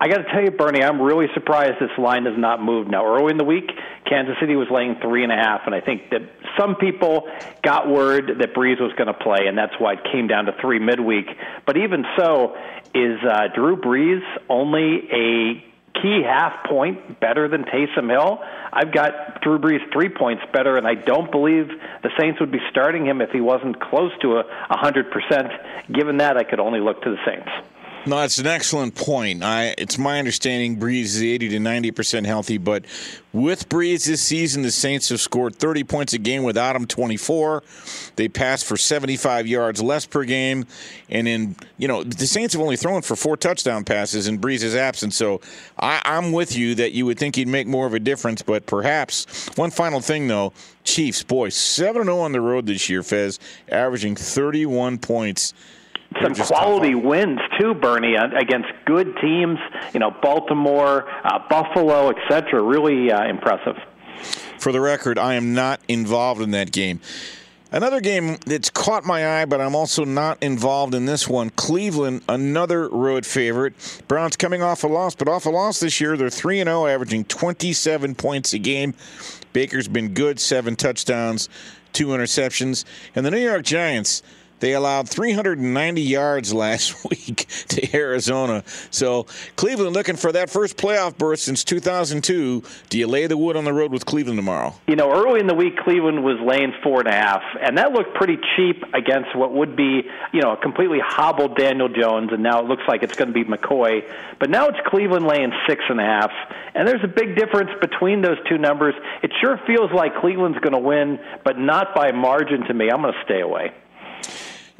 I 0.00 0.08
got 0.08 0.24
to 0.24 0.24
tell 0.32 0.42
you, 0.42 0.50
Bernie, 0.50 0.82
I'm 0.82 0.98
really 0.98 1.26
surprised 1.34 1.74
this 1.78 1.90
line 1.98 2.24
has 2.24 2.32
not 2.34 2.62
moved. 2.62 2.90
Now, 2.90 3.04
early 3.04 3.30
in 3.30 3.36
the 3.36 3.44
week, 3.44 3.70
Kansas 4.08 4.36
City 4.40 4.56
was 4.56 4.68
laying 4.70 4.96
three 5.02 5.22
and 5.22 5.30
a 5.30 5.36
half, 5.36 5.60
and 5.66 5.74
I 5.74 5.82
think 5.82 6.08
that 6.12 6.22
some 6.58 6.76
people 6.76 7.28
got 7.62 7.90
word 7.90 8.38
that 8.38 8.54
Brees 8.54 8.80
was 8.80 8.90
going 8.96 9.08
to 9.08 9.12
play, 9.12 9.48
and 9.48 9.58
that's 9.58 9.74
why 9.78 9.92
it 9.92 9.98
came 10.10 10.28
down 10.28 10.46
to 10.46 10.52
three 10.62 10.78
midweek. 10.78 11.26
But 11.66 11.76
even 11.76 12.06
so, 12.16 12.56
is 12.94 13.18
uh, 13.22 13.48
Drew 13.54 13.76
Brees 13.76 14.22
only 14.48 15.10
a 15.12 15.69
key 15.94 16.22
half 16.24 16.64
point 16.66 17.20
better 17.20 17.48
than 17.48 17.64
Taysom 17.64 18.10
Hill? 18.10 18.40
I've 18.72 18.92
got 18.92 19.40
Drew 19.42 19.58
Brees 19.58 19.80
three 19.92 20.08
points 20.08 20.42
better, 20.52 20.76
and 20.76 20.86
I 20.86 20.94
don't 20.94 21.30
believe 21.30 21.68
the 22.02 22.10
Saints 22.18 22.40
would 22.40 22.52
be 22.52 22.60
starting 22.70 23.06
him 23.06 23.20
if 23.20 23.30
he 23.30 23.40
wasn't 23.40 23.80
close 23.80 24.12
to 24.22 24.38
a 24.38 24.44
100%. 24.70 25.92
Given 25.92 26.18
that, 26.18 26.36
I 26.36 26.44
could 26.44 26.60
only 26.60 26.80
look 26.80 27.02
to 27.02 27.10
the 27.10 27.18
Saints. 27.26 27.50
No, 28.06 28.16
that's 28.16 28.38
an 28.38 28.46
excellent 28.46 28.94
point. 28.94 29.42
I, 29.44 29.74
it's 29.76 29.98
my 29.98 30.18
understanding 30.18 30.78
Brees 30.78 31.02
is 31.02 31.22
80 31.22 31.50
to 31.50 31.60
90 31.60 31.90
percent 31.90 32.26
healthy, 32.26 32.56
but 32.56 32.86
with 33.34 33.68
Brees 33.68 34.06
this 34.06 34.22
season, 34.22 34.62
the 34.62 34.70
Saints 34.70 35.10
have 35.10 35.20
scored 35.20 35.54
30 35.54 35.84
points 35.84 36.14
a 36.14 36.18
game 36.18 36.42
without 36.42 36.74
him 36.74 36.86
24. 36.86 37.62
They 38.16 38.26
passed 38.26 38.64
for 38.64 38.78
75 38.78 39.46
yards 39.46 39.82
less 39.82 40.06
per 40.06 40.24
game, 40.24 40.64
and 41.10 41.28
in 41.28 41.56
you 41.76 41.88
know 41.88 42.02
the 42.02 42.26
Saints 42.26 42.54
have 42.54 42.62
only 42.62 42.76
thrown 42.76 43.02
for 43.02 43.16
four 43.16 43.36
touchdown 43.36 43.84
passes 43.84 44.28
in 44.28 44.38
Brees's 44.38 44.74
absence. 44.74 45.14
So 45.14 45.42
I, 45.78 46.00
I'm 46.06 46.32
with 46.32 46.56
you 46.56 46.74
that 46.76 46.92
you 46.92 47.04
would 47.04 47.18
think 47.18 47.36
he'd 47.36 47.48
make 47.48 47.66
more 47.66 47.86
of 47.86 47.92
a 47.92 48.00
difference, 48.00 48.40
but 48.40 48.64
perhaps 48.64 49.50
one 49.56 49.70
final 49.70 50.00
thing 50.00 50.26
though, 50.26 50.54
Chiefs 50.84 51.22
boy 51.22 51.50
7 51.50 52.04
0 52.04 52.18
on 52.18 52.32
the 52.32 52.40
road 52.40 52.64
this 52.64 52.88
year, 52.88 53.02
Fez, 53.02 53.38
averaging 53.68 54.16
31 54.16 54.96
points 54.96 55.52
some 56.22 56.34
quality 56.34 56.94
wins 56.94 57.40
too, 57.58 57.74
Bernie, 57.74 58.14
against 58.14 58.68
good 58.84 59.16
teams. 59.20 59.58
You 59.94 60.00
know, 60.00 60.10
Baltimore, 60.10 61.08
uh, 61.24 61.38
Buffalo, 61.48 62.10
etc. 62.10 62.60
Really 62.62 63.10
uh, 63.10 63.28
impressive. 63.28 63.76
For 64.58 64.72
the 64.72 64.80
record, 64.80 65.18
I 65.18 65.34
am 65.34 65.54
not 65.54 65.80
involved 65.88 66.42
in 66.42 66.50
that 66.50 66.72
game. 66.72 67.00
Another 67.72 68.00
game 68.00 68.36
that's 68.46 68.68
caught 68.68 69.04
my 69.04 69.40
eye, 69.40 69.44
but 69.44 69.60
I'm 69.60 69.76
also 69.76 70.04
not 70.04 70.42
involved 70.42 70.92
in 70.92 71.06
this 71.06 71.28
one. 71.28 71.50
Cleveland, 71.50 72.22
another 72.28 72.88
road 72.88 73.24
favorite. 73.24 73.74
Browns 74.08 74.36
coming 74.36 74.60
off 74.60 74.82
a 74.82 74.88
loss, 74.88 75.14
but 75.14 75.28
off 75.28 75.46
a 75.46 75.50
loss 75.50 75.78
this 75.78 76.00
year. 76.00 76.16
They're 76.16 76.30
3 76.30 76.64
0, 76.64 76.86
averaging 76.86 77.26
27 77.26 78.16
points 78.16 78.52
a 78.54 78.58
game. 78.58 78.94
Baker's 79.52 79.86
been 79.86 80.14
good, 80.14 80.40
seven 80.40 80.74
touchdowns, 80.74 81.48
two 81.92 82.08
interceptions. 82.08 82.84
And 83.14 83.24
the 83.24 83.30
New 83.30 83.38
York 83.38 83.62
Giants 83.62 84.24
they 84.60 84.74
allowed 84.74 85.08
390 85.08 86.00
yards 86.00 86.54
last 86.60 87.04
week 87.08 87.46
to 87.68 87.96
Arizona. 87.96 88.62
So 88.90 89.26
Cleveland 89.56 89.94
looking 89.94 90.16
for 90.16 90.32
that 90.32 90.50
first 90.50 90.76
playoff 90.76 91.16
berth 91.18 91.40
since 91.40 91.64
2002. 91.64 92.62
Do 92.88 92.98
you 92.98 93.06
lay 93.06 93.26
the 93.26 93.36
wood 93.36 93.56
on 93.56 93.64
the 93.64 93.72
road 93.72 93.90
with 93.90 94.06
Cleveland 94.06 94.38
tomorrow? 94.38 94.74
You 94.86 94.96
know, 94.96 95.10
early 95.10 95.40
in 95.40 95.46
the 95.46 95.54
week, 95.54 95.76
Cleveland 95.78 96.22
was 96.22 96.38
laying 96.40 96.72
four 96.82 97.00
and 97.00 97.08
a 97.08 97.12
half, 97.12 97.42
and 97.60 97.78
that 97.78 97.92
looked 97.92 98.14
pretty 98.14 98.38
cheap 98.56 98.84
against 98.94 99.34
what 99.34 99.52
would 99.52 99.76
be, 99.76 100.02
you 100.32 100.40
know, 100.40 100.52
a 100.52 100.56
completely 100.56 100.98
hobbled 101.04 101.56
Daniel 101.56 101.88
Jones, 101.88 102.30
and 102.32 102.42
now 102.42 102.60
it 102.60 102.66
looks 102.66 102.82
like 102.86 103.02
it's 103.02 103.16
going 103.16 103.32
to 103.32 103.34
be 103.34 103.44
McCoy. 103.44 104.02
But 104.38 104.50
now 104.50 104.68
it's 104.68 104.78
Cleveland 104.86 105.26
laying 105.26 105.52
six 105.66 105.82
and 105.88 106.00
a 106.00 106.04
half, 106.04 106.30
and 106.74 106.86
there's 106.86 107.04
a 107.04 107.08
big 107.08 107.36
difference 107.36 107.70
between 107.80 108.22
those 108.22 108.38
two 108.48 108.58
numbers. 108.58 108.94
It 109.22 109.32
sure 109.40 109.58
feels 109.66 109.90
like 109.92 110.16
Cleveland's 110.16 110.58
going 110.58 110.72
to 110.72 110.78
win, 110.78 111.18
but 111.44 111.58
not 111.58 111.94
by 111.94 112.12
margin 112.12 112.66
to 112.66 112.74
me. 112.74 112.90
I'm 112.90 113.02
going 113.02 113.14
to 113.14 113.24
stay 113.24 113.40
away. 113.40 113.72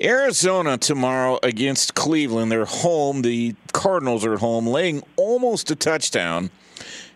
Arizona 0.01 0.79
tomorrow 0.79 1.39
against 1.43 1.95
Cleveland. 1.95 2.51
They're 2.51 2.65
home. 2.65 3.23
The 3.23 3.55
Cardinals 3.73 4.25
are 4.25 4.35
at 4.35 4.41
home, 4.41 4.67
laying 4.67 5.03
almost 5.17 5.71
a 5.71 5.77
touchdown. 5.77 6.51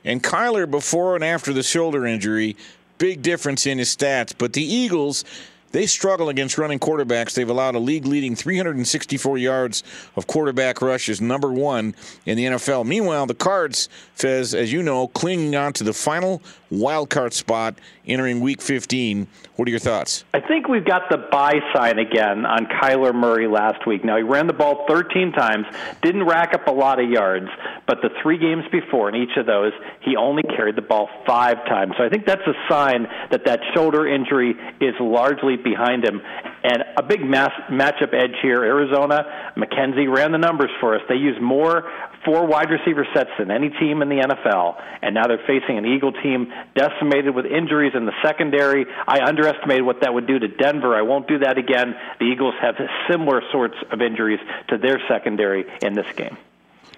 And 0.05 0.23
Kyler, 0.23 0.71
before 0.71 1.15
and 1.15 1.25
after 1.25 1.53
the 1.53 1.63
shoulder 1.63 2.05
injury, 2.07 2.57
big 2.99 3.23
difference 3.23 3.67
in 3.67 3.79
his 3.79 3.95
stats. 3.95 4.35
But 4.37 4.53
the 4.53 4.63
Eagles 4.63 5.25
they 5.75 5.87
struggle 5.87 6.29
against 6.29 6.57
running 6.57 6.79
quarterbacks. 6.79 7.35
They've 7.35 7.51
allowed 7.51 7.75
a 7.75 7.81
league 7.81 8.07
leading 8.07 8.37
364 8.37 9.39
yards 9.39 9.83
of 10.15 10.29
quarterback 10.29 10.81
rushes, 10.81 11.21
number 11.21 11.53
one 11.53 11.97
in 12.27 12.37
the 12.37 12.45
NFL. 12.45 12.87
Meanwhile, 12.87 13.27
the 13.27 13.35
Cards, 13.35 13.89
Fez, 14.15 14.55
as 14.55 14.73
you 14.73 14.85
know, 14.85 15.09
clinging 15.09 15.57
on 15.57 15.73
to 15.73 15.83
the 15.83 15.93
final 15.93 16.41
wild 16.71 17.11
card 17.11 17.33
spot 17.33 17.75
entering 18.07 18.41
week 18.41 18.61
15. 18.61 19.27
What 19.57 19.69
are 19.69 19.71
your 19.71 19.81
thoughts? 19.81 20.25
I 20.35 20.41
think 20.41 20.69
we've 20.69 20.85
got 20.85 21.03
the 21.11 21.29
buy 21.31 21.55
sign 21.75 21.99
again 21.99 22.45
on 22.45 22.67
Kyler 22.67 23.15
Murray 23.15 23.47
last 23.47 23.87
week. 23.87 24.05
Now, 24.05 24.17
he 24.17 24.23
ran 24.23 24.47
the 24.47 24.53
ball 24.53 24.85
13 24.89 25.33
times, 25.33 25.67
didn't 26.03 26.25
rack 26.25 26.55
up 26.55 26.67
a 26.67 26.73
lot 26.73 27.01
of 27.01 27.09
yards, 27.09 27.49
but 27.87 28.03
the 28.03 28.11
three 28.23 28.39
games 28.39 28.65
before, 28.73 29.09
in 29.09 29.15
each 29.15 29.37
of 29.37 29.47
those, 29.47 29.73
he 30.01 30.17
only 30.17 30.43
carried 30.43 30.77
the 30.77 30.83
ball 30.83 31.09
five 31.27 31.65
times. 31.67 31.95
So 31.97 32.05
I 32.05 32.09
think 32.09 32.27
that's 32.27 32.47
a 32.47 32.55
sign 32.69 33.07
that 33.31 33.45
that 33.47 33.61
shoulder 33.75 34.07
injury 34.07 34.57
is 34.81 34.95
largely 35.01 35.57
behind 35.65 36.05
him. 36.05 36.21
And 36.63 36.85
a 36.97 37.03
big 37.03 37.25
mass, 37.25 37.51
matchup 37.71 38.15
edge 38.15 38.37
here, 38.43 38.63
Arizona. 38.63 39.53
McKenzie 39.57 40.15
ran 40.15 40.33
the 40.33 40.39
numbers 40.39 40.71
for 40.81 40.95
us. 40.95 41.03
They 41.09 41.17
use 41.17 41.37
more 41.41 41.91
four 42.25 42.47
wide 42.47 42.71
receiver 42.71 43.07
sets 43.15 43.31
than 43.39 43.51
any 43.51 43.71
team 43.71 44.03
in 44.03 44.09
the 44.09 44.17
NFL, 44.17 44.81
and 45.03 45.15
now 45.15 45.27
they're 45.27 45.45
facing 45.47 45.79
an 45.79 45.85
Eagle 45.85 46.13
team 46.13 46.53
decimated 46.75 47.35
with 47.35 47.47
injuries 47.47 47.93
in 47.95 48.07
the 48.07 48.13
secondary. 48.23 48.87
I 49.07 49.27
underestimated 49.27 49.85
what 49.85 50.01
that 50.01 50.15
would 50.15 50.27
do 50.27 50.39
to 50.39 50.49
Denver. 50.49 50.95
I 50.95 51.03
won't 51.03 51.29
do 51.29 51.39
that 51.41 51.59
again. 51.59 51.95
The 52.19 52.27
Eagles 52.27 52.55
have 52.61 52.77
similar 53.11 53.43
sorts 53.53 53.77
of 53.91 54.01
injuries 54.01 54.41
to 54.69 54.79
their 54.79 55.01
secondary 55.09 55.65
in 55.83 55.95
this 55.95 56.07
game. 56.17 56.37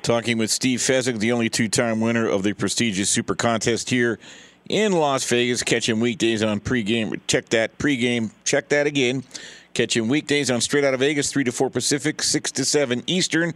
Talking 0.02 0.38
with 0.38 0.50
Steve 0.50 0.78
Fezzik, 0.78 1.18
the 1.18 1.32
only 1.32 1.48
two 1.48 1.68
time 1.68 2.00
winner 2.00 2.28
of 2.28 2.44
the 2.44 2.52
prestigious 2.52 3.10
Super 3.10 3.34
Contest 3.34 3.90
here 3.90 4.18
in 4.68 4.92
Las 4.92 5.28
Vegas. 5.28 5.62
Catch 5.62 5.88
him 5.88 6.00
weekdays 6.00 6.42
on 6.42 6.60
pregame. 6.60 7.20
Check 7.26 7.48
that 7.50 7.78
pregame. 7.78 8.30
Check 8.44 8.68
that 8.70 8.86
again. 8.86 9.24
Catch 9.74 9.96
him 9.96 10.08
weekdays 10.08 10.50
on 10.50 10.60
Straight 10.60 10.84
Out 10.84 10.94
of 10.94 11.00
Vegas, 11.00 11.30
3 11.30 11.44
to 11.44 11.52
4 11.52 11.70
Pacific, 11.70 12.22
6 12.22 12.52
to 12.52 12.64
7 12.64 13.02
Eastern. 13.06 13.52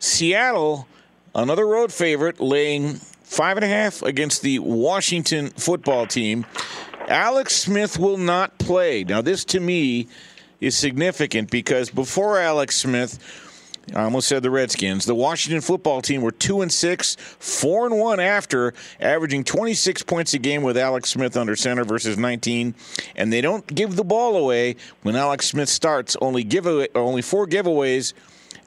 Seattle, 0.00 0.88
another 1.34 1.66
road 1.66 1.92
favorite, 1.92 2.40
laying 2.40 2.94
five 3.22 3.56
and 3.56 3.64
a 3.64 3.68
half 3.68 4.02
against 4.02 4.42
the 4.42 4.58
Washington 4.58 5.50
football 5.50 6.06
team. 6.06 6.44
Alex 7.08 7.54
Smith 7.54 7.98
will 7.98 8.16
not 8.16 8.58
play. 8.58 9.04
Now, 9.04 9.22
this 9.22 9.44
to 9.46 9.60
me 9.60 10.08
is 10.60 10.76
significant 10.76 11.50
because 11.50 11.90
before 11.90 12.38
Alex 12.38 12.76
Smith, 12.76 13.18
I 13.94 14.02
almost 14.02 14.28
said 14.28 14.42
the 14.42 14.50
Redskins. 14.50 15.04
The 15.04 15.14
Washington 15.14 15.60
football 15.60 16.00
team 16.00 16.22
were 16.22 16.30
two 16.30 16.62
and 16.62 16.72
six, 16.72 17.16
four 17.38 17.86
and 17.86 17.98
one 17.98 18.20
after, 18.20 18.72
averaging 19.00 19.44
26 19.44 20.02
points 20.04 20.32
a 20.34 20.38
game 20.38 20.62
with 20.62 20.78
Alex 20.78 21.10
Smith 21.10 21.36
under 21.36 21.56
center 21.56 21.84
versus 21.84 22.16
19. 22.16 22.74
And 23.16 23.32
they 23.32 23.40
don't 23.40 23.66
give 23.66 23.96
the 23.96 24.04
ball 24.04 24.36
away 24.36 24.76
when 25.02 25.16
Alex 25.16 25.46
Smith 25.46 25.68
starts. 25.68 26.16
Only 26.20 26.44
give 26.44 26.66
only 26.94 27.22
four 27.22 27.46
giveaways 27.46 28.14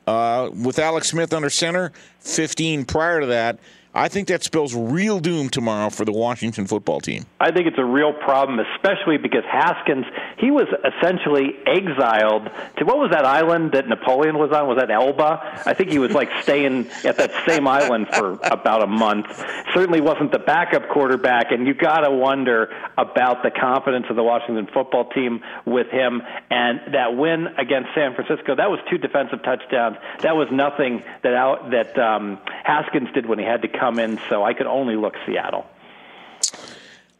uh, 0.06 0.50
with 0.54 0.80
Alex 0.80 1.10
Smith 1.10 1.34
under 1.34 1.50
center, 1.50 1.92
15 2.20 2.86
prior 2.86 3.22
to 3.22 3.28
that. 3.28 3.60
I 3.94 4.08
think 4.10 4.28
that 4.28 4.44
spells 4.44 4.76
real 4.76 5.20
doom 5.20 5.50
tomorrow 5.50 5.90
for 5.90 6.06
the 6.06 6.12
Washington 6.12 6.68
football 6.68 7.00
team. 7.00 7.26
I 7.40 7.52
think 7.52 7.68
it's 7.68 7.80
a 7.80 7.86
real 7.86 8.14
problem, 8.14 8.60
especially 8.60 9.18
because 9.18 9.44
Haskins, 9.50 10.06
he 10.38 10.52
was 10.52 10.68
essentially 10.86 11.56
exiled 11.66 12.50
to 12.78 12.86
what 12.86 12.98
was 12.98 13.10
that 13.12 13.26
island 13.26 13.72
that 13.72 13.88
Napoleon 13.88 14.38
was 14.38 14.52
on? 14.52 14.68
Was 14.68 14.78
that 14.78 14.92
Elba? 14.92 15.64
I 15.66 15.74
think 15.74 15.90
he 15.90 16.00
was 16.00 16.12
like 16.12 16.30
staying 16.42 16.88
at 17.04 17.18
that 17.18 17.32
same 17.48 17.68
island 17.68 18.08
for 18.14 18.34
about 18.44 18.84
a 18.84 18.88
month. 18.88 19.28
Certainly 19.74 20.02
wasn't 20.02 20.32
the 20.32 20.40
backup 20.40 20.90
quarterback, 20.90 21.52
and 21.52 21.66
you 21.66 21.74
got 21.74 22.02
to 22.02 22.12
wonder 22.12 22.70
about 22.98 23.44
the 23.44 23.52
confidence 23.52 24.06
of 24.10 24.16
the 24.16 24.24
Washington 24.24 24.68
football 24.74 25.10
team 25.10 25.42
with 25.66 25.88
him. 25.88 26.22
And 26.50 26.94
that 26.94 27.16
win 27.16 27.48
against 27.58 27.90
San 27.96 28.14
Francisco, 28.16 28.56
that 28.56 28.70
was 28.70 28.80
two 28.90 28.98
defensive 28.98 29.42
touchdowns. 29.44 29.98
That 30.22 30.36
was 30.36 30.48
nothing 30.52 31.04
that 31.24 31.34
out, 31.34 31.72
that 31.72 31.98
um, 31.98 32.40
Haskins 32.64 33.10
did 33.14 33.26
when 33.26 33.40
he 33.40 33.46
had 33.46 33.62
to 33.62 33.68
come 33.80 34.00
in, 34.00 34.20
so 34.30 34.44
I 34.44 34.54
could 34.54 34.68
only 34.68 34.96
look 34.96 35.16
Seattle. 35.26 35.66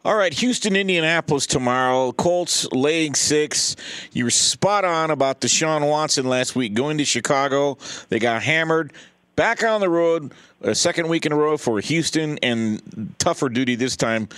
All 0.04 0.14
right, 0.14 0.32
Houston, 0.32 0.76
Indianapolis 0.76 1.46
tomorrow. 1.46 2.12
Colts 2.12 2.66
laying 2.72 3.14
six. 3.14 3.76
You 4.12 4.24
were 4.24 4.30
spot 4.30 4.84
on 4.84 5.10
about 5.10 5.40
Deshaun 5.40 5.88
Watson 5.88 6.26
last 6.28 6.56
week 6.56 6.72
going 6.72 6.98
to 6.98 7.04
Chicago. 7.04 7.76
They 8.08 8.18
got 8.18 8.42
hammered. 8.42 8.92
Back 9.36 9.62
on 9.62 9.80
the 9.80 9.90
road, 9.90 10.32
a 10.62 10.74
second 10.74 11.08
week 11.08 11.26
in 11.26 11.32
a 11.32 11.36
row 11.36 11.56
for 11.56 11.80
Houston, 11.80 12.38
and 12.42 13.14
tougher 13.18 13.48
duty 13.48 13.74
this 13.74 13.96
time. 13.96 14.28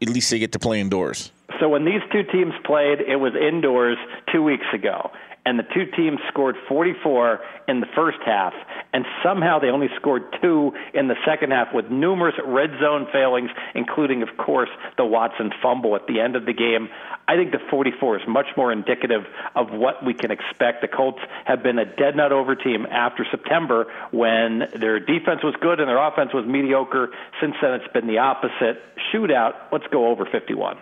At 0.00 0.10
least 0.10 0.30
they 0.30 0.38
get 0.38 0.52
to 0.52 0.58
play 0.58 0.80
indoors. 0.80 1.32
So 1.58 1.68
when 1.70 1.84
these 1.84 2.02
two 2.12 2.22
teams 2.22 2.52
played, 2.64 3.00
it 3.00 3.16
was 3.16 3.32
indoors 3.34 3.96
two 4.30 4.42
weeks 4.42 4.66
ago 4.72 5.10
and 5.46 5.60
the 5.60 5.62
two 5.62 5.86
teams 5.96 6.18
scored 6.28 6.56
44 6.68 7.40
in 7.68 7.78
the 7.78 7.86
first 7.94 8.18
half, 8.26 8.52
and 8.92 9.06
somehow 9.22 9.60
they 9.60 9.68
only 9.68 9.86
scored 9.94 10.24
two 10.42 10.72
in 10.92 11.06
the 11.06 11.14
second 11.24 11.52
half 11.52 11.68
with 11.72 11.88
numerous 11.88 12.34
red 12.44 12.70
zone 12.80 13.06
failings, 13.12 13.50
including, 13.74 14.22
of 14.22 14.36
course, 14.36 14.68
the 14.98 15.04
Watson 15.04 15.52
fumble 15.62 15.94
at 15.94 16.08
the 16.08 16.20
end 16.20 16.34
of 16.34 16.46
the 16.46 16.52
game. 16.52 16.88
I 17.28 17.36
think 17.36 17.52
the 17.52 17.60
44 17.70 18.18
is 18.18 18.22
much 18.28 18.46
more 18.56 18.72
indicative 18.72 19.24
of 19.54 19.70
what 19.70 20.04
we 20.04 20.14
can 20.14 20.32
expect. 20.32 20.82
The 20.82 20.88
Colts 20.88 21.20
have 21.44 21.62
been 21.62 21.78
a 21.78 21.84
dead 21.84 22.16
nut 22.16 22.32
over 22.32 22.56
team 22.56 22.84
after 22.90 23.24
September 23.30 23.86
when 24.10 24.68
their 24.74 24.98
defense 24.98 25.44
was 25.44 25.54
good 25.60 25.78
and 25.78 25.88
their 25.88 26.02
offense 26.02 26.34
was 26.34 26.44
mediocre. 26.44 27.10
Since 27.40 27.54
then, 27.62 27.74
it's 27.74 27.92
been 27.92 28.08
the 28.08 28.18
opposite. 28.18 28.82
Shootout, 29.12 29.54
let's 29.70 29.86
go 29.92 30.08
over 30.08 30.24
51. 30.24 30.78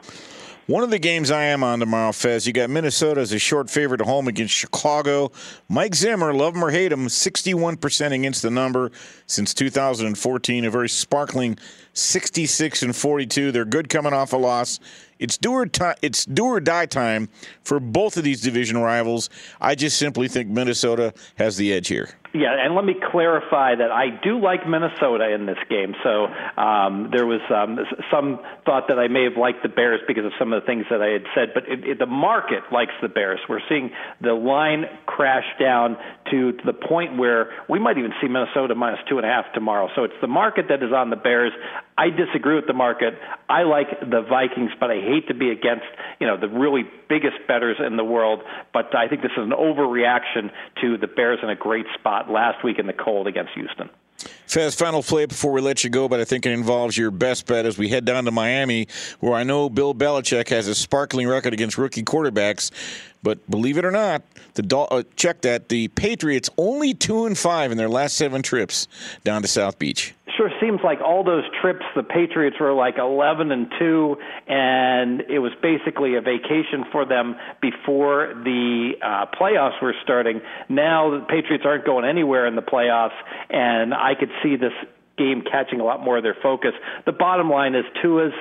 One 0.67 0.83
of 0.83 0.89
the 0.89 0.99
games 0.99 1.31
I 1.31 1.45
am 1.45 1.63
on 1.63 1.81
tomorrow, 1.81 2.13
Fez, 2.13 2.47
you 2.47 2.55
got 2.55 2.71
Minnesota 2.71 3.21
as 3.21 3.33
a 3.33 3.39
short 3.39 3.69
favorite 3.69 4.01
at 4.01 4.07
home 4.07 4.29
against 4.29 4.55
Chicago. 4.55 5.31
Mike 5.69 5.95
Zimmer, 5.95 6.33
love 6.33 6.55
him 6.55 6.65
or 6.65 6.71
hate 6.71 6.91
him, 6.91 7.07
61% 7.07 8.13
against 8.13 8.41
the 8.41 8.51
number 8.51 8.91
since 9.27 9.53
2014. 9.53 10.65
A 10.65 10.71
very 10.71 10.89
sparkling 10.89 11.59
66 11.93 12.83
and 12.83 12.97
42. 12.97 13.53
They're 13.53 13.67
good 13.67 13.91
coming 13.91 14.15
off 14.15 14.33
a 14.33 14.39
loss 14.39 14.81
it's 15.25 15.39
do 15.39 15.53
or 15.53 15.65
ti- 15.65 15.99
it's 16.03 16.27
do 16.27 16.45
or 16.45 16.61
die 16.61 16.85
time 16.85 17.31
for 17.63 17.81
both 17.81 18.19
of 18.19 18.25
these 18.25 18.43
division 18.43 18.77
rivals. 18.77 19.31
I 19.59 19.75
just 19.75 19.97
simply 19.97 20.29
think 20.29 20.51
Minnesota 20.51 21.15
has 21.37 21.57
the 21.57 21.73
edge 21.73 21.89
here. 21.89 22.11
Yeah, 22.35 22.51
and 22.59 22.75
let 22.75 22.85
me 22.85 22.97
clarify 23.13 23.77
that 23.77 23.93
I 23.93 24.07
do 24.11 24.41
like 24.41 24.67
Minnesota 24.67 25.33
in 25.33 25.47
this 25.47 25.59
game. 25.71 25.95
So 26.03 26.27
um, 26.61 27.11
there 27.13 27.27
was 27.27 27.41
um, 27.49 27.79
some 28.11 28.41
thought 28.67 28.89
that 28.89 28.99
I 28.99 29.07
may 29.07 29.23
have 29.23 29.39
liked 29.39 29.63
the 29.63 29.69
Bears 29.69 30.01
because 30.09 30.25
of 30.25 30.33
some 30.37 30.53
of 30.53 30.61
the 30.61 30.67
things 30.67 30.85
that 30.91 31.01
I 31.01 31.11
had 31.11 31.23
said, 31.33 31.55
but 31.55 31.63
it, 31.69 31.85
it, 31.87 31.99
the 32.01 32.11
market 32.11 32.65
likes 32.73 32.91
the 33.01 33.09
Bears. 33.09 33.39
We're 33.49 33.63
seeing 33.69 33.93
the 34.21 34.35
line 34.35 34.87
crash 35.07 35.47
down 35.61 35.97
to, 36.33 36.53
to 36.53 36.63
the 36.67 36.73
point 36.73 37.17
where 37.17 37.53
we 37.69 37.79
might 37.79 37.99
even 37.99 38.13
see 38.21 38.27
Minnesota 38.27 38.75
minus 38.75 38.99
two 39.09 39.17
and 39.19 39.25
a 39.25 39.31
half 39.31 39.45
tomorrow. 39.55 39.89
So 39.95 40.03
it's 40.03 40.19
the 40.21 40.27
market 40.27 40.67
that 40.71 40.83
is 40.83 40.93
on 40.93 41.11
the 41.11 41.17
Bears. 41.17 41.53
I 41.97 42.11
disagree 42.11 42.57
with 42.57 42.67
the 42.67 42.75
market. 42.75 43.15
I 43.49 43.63
like 43.63 44.01
the 44.01 44.23
Vikings, 44.23 44.73
but 44.81 44.91
I 44.91 44.97
hate 44.97 45.29
to 45.29 45.35
be 45.35 45.51
against 45.51 45.87
you 46.21 46.27
know 46.27 46.37
the 46.37 46.49
really 46.49 46.85
biggest 47.09 47.37
bettors 47.47 47.77
in 47.85 47.97
the 47.97 48.05
world. 48.05 48.43
But 48.73 48.95
I 48.97 49.09
think 49.09 49.23
this 49.23 49.33
is 49.33 49.45
an 49.45 49.51
overreaction 49.51 50.51
to 50.81 50.97
the 50.99 51.07
Bears 51.07 51.39
in 51.43 51.51
a 51.51 51.57
great 51.57 51.87
spot 51.95 52.31
last 52.31 52.65
week 52.65 52.79
in 52.79 52.87
the 52.87 52.93
cold 52.93 53.27
against 53.27 53.53
Houston. 53.55 53.91
Fez, 54.47 54.75
final 54.75 55.03
play 55.03 55.27
before 55.27 55.53
we 55.53 55.61
let 55.61 55.85
you 55.85 55.91
go, 55.91 56.09
but 56.09 56.21
I 56.21 56.25
think 56.25 56.47
it 56.47 56.53
involves 56.53 56.97
your 56.97 57.11
best 57.11 57.47
bet 57.47 57.67
as 57.67 57.77
we 57.77 57.89
head 57.89 58.05
down 58.05 58.25
to 58.25 58.31
Miami, 58.31 58.87
where 59.21 59.35
I 59.35 59.43
know 59.43 59.69
Bill 59.69 59.95
Belichick 59.95 60.49
has 60.49 60.69
a 60.69 60.75
sparkling 60.75 61.27
record 61.27 61.53
against 61.53 61.77
rookie 61.77 62.03
quarterbacks. 62.05 62.71
But 63.23 63.51
believe 63.51 63.79
it 63.79 63.85
or 63.85 63.91
not, 63.91 64.23
the 64.55 64.77
uh, 64.77 65.03
check 65.17 65.41
that 65.43 65.71
the 65.71 65.89
Patriots 65.89 66.51
only 66.59 66.93
two 66.93 67.27
and 67.27 67.37
five 67.37 67.73
in 67.73 67.79
their 67.79 67.89
last 67.89 68.17
seven 68.17 68.43
trips 68.43 68.87
down 69.25 69.43
to 69.43 69.49
South 69.49 69.79
Beach 69.79 70.15
sure 70.37 70.51
seems 70.61 70.81
like 70.83 71.01
all 71.01 71.25
those 71.25 71.45
trips 71.61 71.85
the 71.97 72.03
Patriots 72.03 72.57
were 72.61 72.73
like 72.73 72.99
11 72.99 73.51
and 73.51 73.67
2 73.79 74.17
and 74.49 75.21
it 75.29 75.39
was 75.39 75.53
basically 75.63 76.17
a 76.17 76.21
vacation 76.21 76.85
for 76.93 77.05
them 77.05 77.37
before 77.61 78.35
the 78.45 78.93
uh 79.03 79.27
playoffs 79.39 79.81
were 79.83 79.95
starting. 80.03 80.41
Now 80.69 81.11
the 81.11 81.25
Patriots 81.27 81.65
aren't 81.67 81.85
going 81.85 82.05
anywhere 82.05 82.47
in 82.47 82.57
the 82.57 82.63
playoffs 82.63 83.17
and 83.51 83.95
I 83.95 84.15
could 84.19 84.31
see 84.43 84.57
this 84.57 84.73
game 85.17 85.43
catching 85.51 85.81
a 85.81 85.85
lot 85.85 86.03
more 86.03 86.17
of 86.17 86.23
their 86.23 86.37
focus. 86.43 86.73
The 87.07 87.13
bottom 87.13 87.49
line 87.49 87.75
is 87.75 87.85
Tua's 88.03 88.33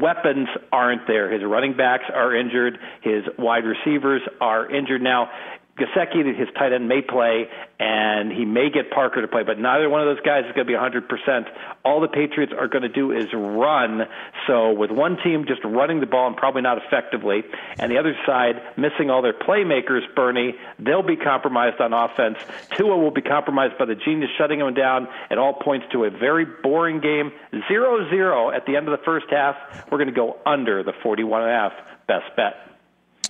weapons 0.00 0.48
aren't 0.72 1.06
there. 1.06 1.32
His 1.32 1.42
running 1.44 1.76
backs 1.76 2.04
are 2.12 2.34
injured. 2.34 2.78
His 3.02 3.22
wide 3.38 3.64
receivers 3.64 4.22
are 4.40 4.70
injured. 4.70 5.02
Now, 5.02 5.30
Gesicki, 5.76 6.24
his 6.36 6.48
tight 6.56 6.72
end, 6.72 6.88
may 6.88 7.02
play, 7.02 7.48
and 7.78 8.32
he 8.32 8.46
may 8.46 8.70
get 8.70 8.90
Parker 8.90 9.20
to 9.20 9.28
play, 9.28 9.42
but 9.42 9.58
neither 9.58 9.90
one 9.90 10.00
of 10.00 10.06
those 10.06 10.24
guys 10.24 10.44
is 10.46 10.52
going 10.52 10.66
to 10.66 10.72
be 10.72 10.78
100%. 10.78 11.44
All 11.84 12.00
the 12.00 12.08
Patriots 12.08 12.52
are 12.58 12.66
going 12.66 12.82
to 12.82 12.88
do 12.88 13.12
is 13.12 13.26
run. 13.34 14.06
So 14.46 14.72
with 14.72 14.90
one 14.90 15.18
team 15.22 15.44
just 15.46 15.62
running 15.64 16.00
the 16.00 16.06
ball 16.06 16.28
and 16.28 16.36
probably 16.36 16.62
not 16.62 16.78
effectively, 16.78 17.42
and 17.78 17.92
the 17.92 17.98
other 17.98 18.16
side 18.24 18.56
missing 18.78 19.10
all 19.10 19.20
their 19.20 19.34
playmakers, 19.34 20.02
Bernie, 20.14 20.54
they'll 20.78 21.02
be 21.02 21.16
compromised 21.16 21.80
on 21.80 21.92
offense. 21.92 22.38
Tua 22.76 22.96
will 22.96 23.10
be 23.10 23.22
compromised 23.22 23.76
by 23.78 23.84
the 23.84 23.94
genius 23.94 24.30
shutting 24.38 24.60
him 24.60 24.72
down. 24.72 25.08
It 25.30 25.36
all 25.36 25.52
points 25.52 25.86
to 25.92 26.04
a 26.04 26.10
very 26.10 26.46
boring 26.46 27.00
game. 27.00 27.32
0-0 27.52 28.56
at 28.56 28.64
the 28.64 28.76
end 28.76 28.88
of 28.88 28.98
the 28.98 29.04
first 29.04 29.26
half. 29.30 29.56
We're 29.90 29.98
going 29.98 30.08
to 30.08 30.14
go 30.14 30.38
under 30.46 30.82
the 30.82 30.94
41 31.02 31.42
and 31.42 31.50
a 31.50 31.54
half. 31.54 31.72
Best 32.06 32.34
bet. 32.34 32.75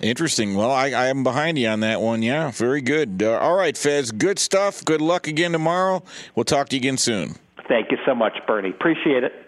Interesting. 0.01 0.55
Well, 0.55 0.71
I, 0.71 0.91
I 0.91 1.07
am 1.07 1.23
behind 1.23 1.57
you 1.57 1.67
on 1.67 1.79
that 1.79 2.01
one. 2.01 2.21
Yeah, 2.21 2.51
very 2.51 2.81
good. 2.81 3.23
Uh, 3.23 3.39
all 3.39 3.55
right, 3.55 3.75
Fez. 3.75 4.11
Good 4.11 4.39
stuff. 4.39 4.85
Good 4.85 5.01
luck 5.01 5.27
again 5.27 5.51
tomorrow. 5.51 6.03
We'll 6.35 6.43
talk 6.43 6.69
to 6.69 6.75
you 6.75 6.81
again 6.81 6.97
soon. 6.97 7.35
Thank 7.67 7.91
you 7.91 7.97
so 8.05 8.13
much, 8.13 8.33
Bernie. 8.47 8.69
Appreciate 8.69 9.23
it. 9.23 9.46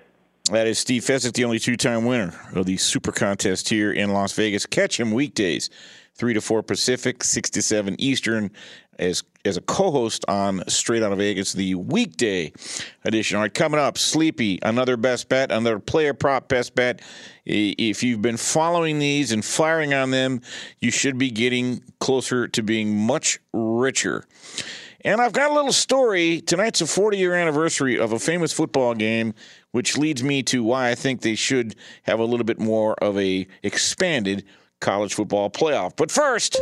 That 0.51 0.65
is 0.65 0.79
Steve 0.79 1.03
Fezzik, 1.03 1.33
the 1.33 1.45
only 1.45 1.59
two-time 1.59 2.05
winner 2.05 2.33
of 2.55 2.65
the 2.65 2.75
Super 2.77 3.11
Contest 3.11 3.69
here 3.69 3.93
in 3.93 4.11
Las 4.11 4.33
Vegas. 4.33 4.65
Catch 4.65 4.99
him 4.99 5.11
weekdays, 5.11 5.69
three 6.15 6.33
to 6.33 6.41
four 6.41 6.63
Pacific, 6.63 7.23
six 7.23 7.51
to 7.51 7.61
seven 7.61 7.95
Eastern, 7.99 8.49
as 8.97 9.23
as 9.45 9.57
a 9.57 9.61
co-host 9.61 10.25
on 10.27 10.67
Straight 10.67 11.03
Out 11.03 11.11
of 11.11 11.19
Vegas, 11.19 11.53
the 11.53 11.75
weekday 11.75 12.51
edition. 13.05 13.37
All 13.37 13.43
right, 13.43 13.53
coming 13.53 13.79
up, 13.79 13.99
Sleepy, 13.99 14.57
another 14.63 14.97
best 14.97 15.29
bet, 15.29 15.51
another 15.51 15.77
player 15.77 16.15
prop 16.15 16.47
best 16.47 16.73
bet. 16.73 17.01
If 17.45 18.01
you've 18.01 18.23
been 18.23 18.37
following 18.37 18.97
these 18.97 19.31
and 19.31 19.45
firing 19.45 19.93
on 19.93 20.09
them, 20.09 20.41
you 20.79 20.89
should 20.89 21.19
be 21.19 21.29
getting 21.29 21.83
closer 21.99 22.47
to 22.47 22.63
being 22.63 22.97
much 22.97 23.39
richer. 23.53 24.25
And 25.01 25.21
I've 25.21 25.33
got 25.33 25.51
a 25.51 25.53
little 25.53 25.71
story. 25.71 26.41
Tonight's 26.41 26.81
a 26.81 26.87
40 26.87 27.17
year 27.17 27.33
anniversary 27.33 27.97
of 27.97 28.11
a 28.11 28.19
famous 28.19 28.51
football 28.51 28.93
game, 28.93 29.33
which 29.71 29.97
leads 29.97 30.23
me 30.23 30.43
to 30.43 30.63
why 30.63 30.89
I 30.89 30.95
think 30.95 31.21
they 31.21 31.35
should 31.35 31.75
have 32.03 32.19
a 32.19 32.25
little 32.25 32.45
bit 32.45 32.59
more 32.59 32.95
of 33.03 33.17
a 33.17 33.47
expanded 33.63 34.45
college 34.79 35.13
football 35.13 35.49
playoff. 35.49 35.95
But 35.95 36.11
first. 36.11 36.59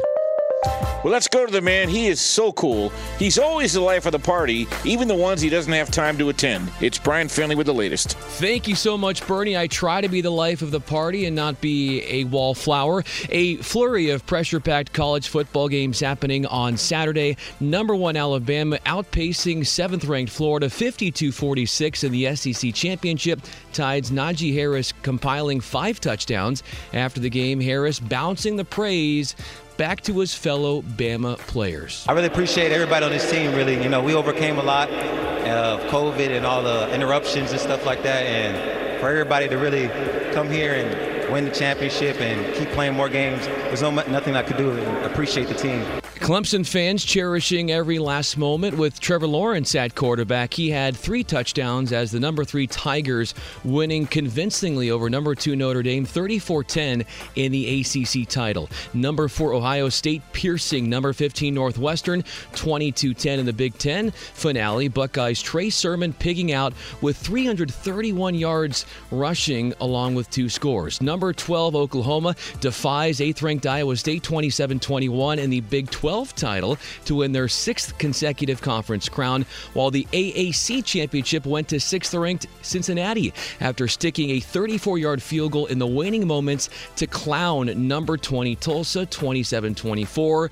Well, 0.63 1.13
let's 1.13 1.27
go 1.27 1.45
to 1.45 1.51
the 1.51 1.61
man. 1.61 1.87
He 1.87 2.07
is 2.07 2.19
so 2.19 2.51
cool. 2.51 2.91
He's 3.19 3.37
always 3.37 3.73
the 3.73 3.81
life 3.81 4.07
of 4.07 4.11
the 4.11 4.19
party, 4.19 4.67
even 4.83 5.07
the 5.07 5.15
ones 5.15 5.39
he 5.39 5.49
doesn't 5.49 5.71
have 5.71 5.91
time 5.91 6.17
to 6.17 6.29
attend. 6.29 6.71
It's 6.81 6.97
Brian 6.97 7.27
Finley 7.27 7.55
with 7.55 7.67
the 7.67 7.73
latest. 7.73 8.17
Thank 8.17 8.67
you 8.67 8.75
so 8.75 8.97
much, 8.97 9.25
Bernie. 9.27 9.55
I 9.55 9.67
try 9.67 10.01
to 10.01 10.09
be 10.09 10.21
the 10.21 10.31
life 10.31 10.63
of 10.63 10.71
the 10.71 10.79
party 10.79 11.25
and 11.25 11.35
not 11.35 11.61
be 11.61 12.03
a 12.03 12.23
wallflower. 12.25 13.03
A 13.29 13.57
flurry 13.57 14.09
of 14.09 14.25
pressure 14.25 14.59
packed 14.59 14.91
college 14.91 15.27
football 15.27 15.69
games 15.69 15.99
happening 15.99 16.47
on 16.47 16.75
Saturday. 16.75 17.37
Number 17.59 17.95
one 17.95 18.17
Alabama 18.17 18.79
outpacing 18.85 19.67
seventh 19.67 20.05
ranked 20.05 20.31
Florida 20.31 20.69
52 20.69 21.31
46 21.31 22.03
in 22.03 22.11
the 22.11 22.35
SEC 22.35 22.73
championship. 22.73 23.39
Tides 23.71 24.09
Najee 24.09 24.53
Harris 24.53 24.93
compiling 25.03 25.61
five 25.61 25.99
touchdowns. 25.99 26.63
After 26.93 27.19
the 27.19 27.29
game, 27.29 27.61
Harris 27.61 27.99
bouncing 27.99 28.55
the 28.55 28.65
praise 28.65 29.35
back 29.77 30.01
to 30.01 30.19
his 30.19 30.33
fellow 30.33 30.81
Bama 30.81 31.37
players. 31.37 32.05
I 32.09 32.13
really 32.13 32.27
appreciate 32.27 32.71
everybody 32.71 33.05
on 33.05 33.11
this 33.11 33.29
team. 33.29 33.53
Really, 33.53 33.81
you 33.81 33.89
know, 33.89 34.01
we 34.01 34.15
overcame 34.15 34.57
a 34.57 34.63
lot 34.63 34.89
of 34.89 35.79
COVID 35.91 36.29
and 36.29 36.45
all 36.45 36.63
the 36.63 36.93
interruptions 36.93 37.51
and 37.51 37.59
stuff 37.59 37.85
like 37.85 38.03
that, 38.03 38.23
and 38.23 38.99
for 38.99 39.09
everybody 39.09 39.47
to 39.47 39.55
really 39.55 39.87
come 40.33 40.49
here 40.49 40.73
and 40.73 41.31
win 41.31 41.45
the 41.45 41.51
championship 41.51 42.19
and 42.19 42.53
keep 42.55 42.69
playing 42.69 42.93
more 42.93 43.09
games, 43.09 43.45
there's 43.45 43.81
no 43.81 43.91
nothing 43.91 44.35
I 44.35 44.43
could 44.43 44.57
do. 44.57 44.71
And 44.71 45.05
appreciate 45.05 45.47
the 45.47 45.55
team. 45.55 45.85
Clemson 46.17 46.67
fans 46.67 47.05
cherishing 47.05 47.71
every 47.71 47.99
last 47.99 48.37
moment 48.37 48.77
with 48.77 48.99
Trevor 48.99 49.27
Lawrence 49.27 49.75
at 49.75 49.93
quarterback. 49.93 50.53
He 50.53 50.69
had 50.69 50.97
three 50.97 51.23
touchdowns 51.23 51.93
as 51.93 52.11
the 52.11 52.19
number 52.19 52.43
three 52.43 52.65
Tigers 52.65 53.33
winning 53.63 54.07
convincingly 54.07 54.89
over 54.89 55.09
number 55.09 55.35
two 55.35 55.55
Notre 55.55 55.83
Dame 55.83 56.05
34 56.05 56.63
10 56.63 57.05
in 57.35 57.51
the 57.51 57.81
ACC 57.81 58.27
title. 58.27 58.69
Number 58.93 59.27
four 59.27 59.53
Ohio 59.53 59.89
State 59.89 60.23
piercing 60.33 60.89
number 60.89 61.13
15 61.13 61.53
Northwestern 61.53 62.23
22 62.55 63.13
10 63.13 63.39
in 63.39 63.45
the 63.45 63.53
Big 63.53 63.77
Ten 63.77 64.11
finale. 64.11 64.87
Buckeyes 64.87 65.41
Trey 65.41 65.69
Sermon 65.69 66.13
pigging 66.13 66.51
out 66.51 66.73
with 67.01 67.15
331 67.17 68.33
yards 68.33 68.85
rushing 69.11 69.73
along 69.79 70.15
with 70.15 70.29
two 70.31 70.49
scores. 70.49 71.01
Number 71.01 71.31
12 71.31 71.75
Oklahoma 71.75 72.35
defies 72.59 73.21
eighth 73.21 73.41
ranked 73.43 73.67
Iowa 73.67 73.95
State 73.95 74.23
27 74.23 74.79
21 74.79 75.39
in 75.39 75.49
the 75.49 75.61
Big 75.61 75.89
12 75.91 76.06
12 76.07 76.35
title 76.35 76.77
to 77.03 77.15
win 77.15 77.33
their 77.33 77.49
sixth 77.49 77.97
consecutive 77.97 78.61
conference 78.61 79.09
crown, 79.09 79.45
while 79.73 79.91
the 79.91 80.07
AAC 80.13 80.85
championship 80.85 81.45
went 81.45 81.67
to 81.67 81.81
sixth 81.81 82.13
ranked 82.13 82.47
Cincinnati 82.61 83.33
after 83.59 83.89
sticking 83.89 84.29
a 84.29 84.39
34 84.39 84.99
yard 84.99 85.21
field 85.21 85.51
goal 85.51 85.65
in 85.65 85.79
the 85.79 85.85
waning 85.85 86.25
moments 86.25 86.69
to 86.95 87.07
clown 87.07 87.89
number 87.89 88.15
20 88.15 88.55
Tulsa 88.55 89.05
27 89.05 89.75
24 89.75 90.49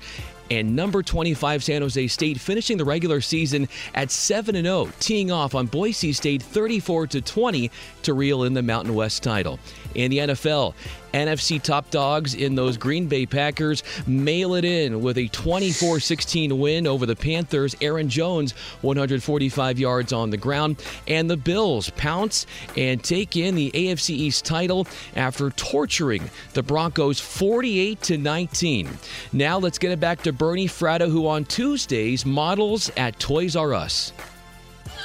and 0.50 0.76
number 0.76 1.02
25 1.02 1.64
San 1.64 1.80
Jose 1.80 2.06
State 2.08 2.38
finishing 2.38 2.76
the 2.76 2.84
regular 2.84 3.22
season 3.22 3.66
at 3.94 4.10
7 4.10 4.54
0, 4.54 4.88
teeing 5.00 5.30
off 5.30 5.54
on 5.54 5.66
Boise 5.68 6.12
State 6.12 6.42
34 6.42 7.06
20 7.06 7.70
to 8.02 8.12
reel 8.12 8.44
in 8.44 8.52
the 8.52 8.62
Mountain 8.62 8.94
West 8.94 9.22
title. 9.22 9.58
In 9.96 10.10
the 10.10 10.18
NFL, 10.18 10.74
NFC 11.14 11.60
top 11.60 11.88
dogs 11.90 12.34
in 12.34 12.54
those 12.54 12.76
Green 12.76 13.06
Bay 13.06 13.24
Packers 13.24 13.82
mail 14.06 14.54
it 14.54 14.64
in 14.66 15.00
with 15.00 15.16
a 15.16 15.28
24 15.28 16.00
16 16.00 16.58
win 16.58 16.86
over 16.86 17.06
the 17.06 17.16
Panthers. 17.16 17.74
Aaron 17.80 18.10
Jones, 18.10 18.52
145 18.82 19.78
yards 19.78 20.12
on 20.12 20.28
the 20.28 20.36
ground. 20.36 20.84
And 21.08 21.30
the 21.30 21.38
Bills 21.38 21.88
pounce 21.90 22.46
and 22.76 23.02
take 23.02 23.38
in 23.38 23.54
the 23.54 23.70
AFC 23.70 24.10
East 24.10 24.44
title 24.44 24.86
after 25.14 25.48
torturing 25.48 26.28
the 26.52 26.62
Broncos 26.62 27.18
48 27.18 28.02
to 28.02 28.18
19. 28.18 28.90
Now 29.32 29.58
let's 29.58 29.78
get 29.78 29.92
it 29.92 30.00
back 30.00 30.22
to 30.24 30.32
Bernie 30.34 30.68
Fratto, 30.68 31.08
who 31.08 31.26
on 31.26 31.46
Tuesdays 31.46 32.26
models 32.26 32.90
at 32.98 33.18
Toys 33.18 33.56
R 33.56 33.72
Us. 33.72 34.12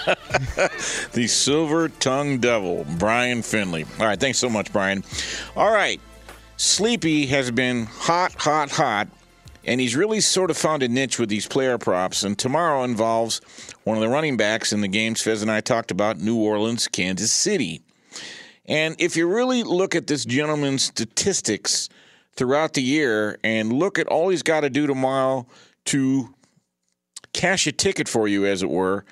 the 1.13 1.27
silver 1.27 1.89
tongued 1.89 2.41
devil, 2.41 2.85
Brian 2.97 3.41
Finley. 3.41 3.85
All 3.99 4.05
right, 4.05 4.19
thanks 4.19 4.39
so 4.39 4.49
much, 4.49 4.71
Brian. 4.73 5.03
All 5.55 5.71
right, 5.71 5.99
Sleepy 6.57 7.25
has 7.27 7.51
been 7.51 7.85
hot, 7.85 8.33
hot, 8.33 8.69
hot, 8.71 9.07
and 9.63 9.79
he's 9.79 9.95
really 9.95 10.19
sort 10.21 10.51
of 10.51 10.57
found 10.57 10.83
a 10.83 10.87
niche 10.87 11.19
with 11.19 11.29
these 11.29 11.47
player 11.47 11.77
props. 11.77 12.23
And 12.23 12.37
tomorrow 12.37 12.83
involves 12.83 13.41
one 13.83 13.97
of 13.97 14.01
the 14.01 14.09
running 14.09 14.37
backs 14.37 14.73
in 14.73 14.81
the 14.81 14.87
games 14.87 15.21
Fez 15.21 15.41
and 15.41 15.51
I 15.51 15.61
talked 15.61 15.91
about 15.91 16.19
New 16.19 16.37
Orleans, 16.37 16.87
Kansas 16.87 17.31
City. 17.31 17.81
And 18.65 18.95
if 18.99 19.15
you 19.17 19.27
really 19.27 19.63
look 19.63 19.95
at 19.95 20.07
this 20.07 20.23
gentleman's 20.25 20.83
statistics 20.83 21.89
throughout 22.33 22.73
the 22.73 22.81
year 22.81 23.37
and 23.43 23.73
look 23.73 23.99
at 23.99 24.07
all 24.07 24.29
he's 24.29 24.43
got 24.43 24.61
to 24.61 24.69
do 24.69 24.87
tomorrow 24.87 25.45
to 25.85 26.33
cash 27.33 27.67
a 27.67 27.71
ticket 27.71 28.07
for 28.07 28.27
you, 28.27 28.45
as 28.45 28.63
it 28.63 28.69
were, 28.69 29.03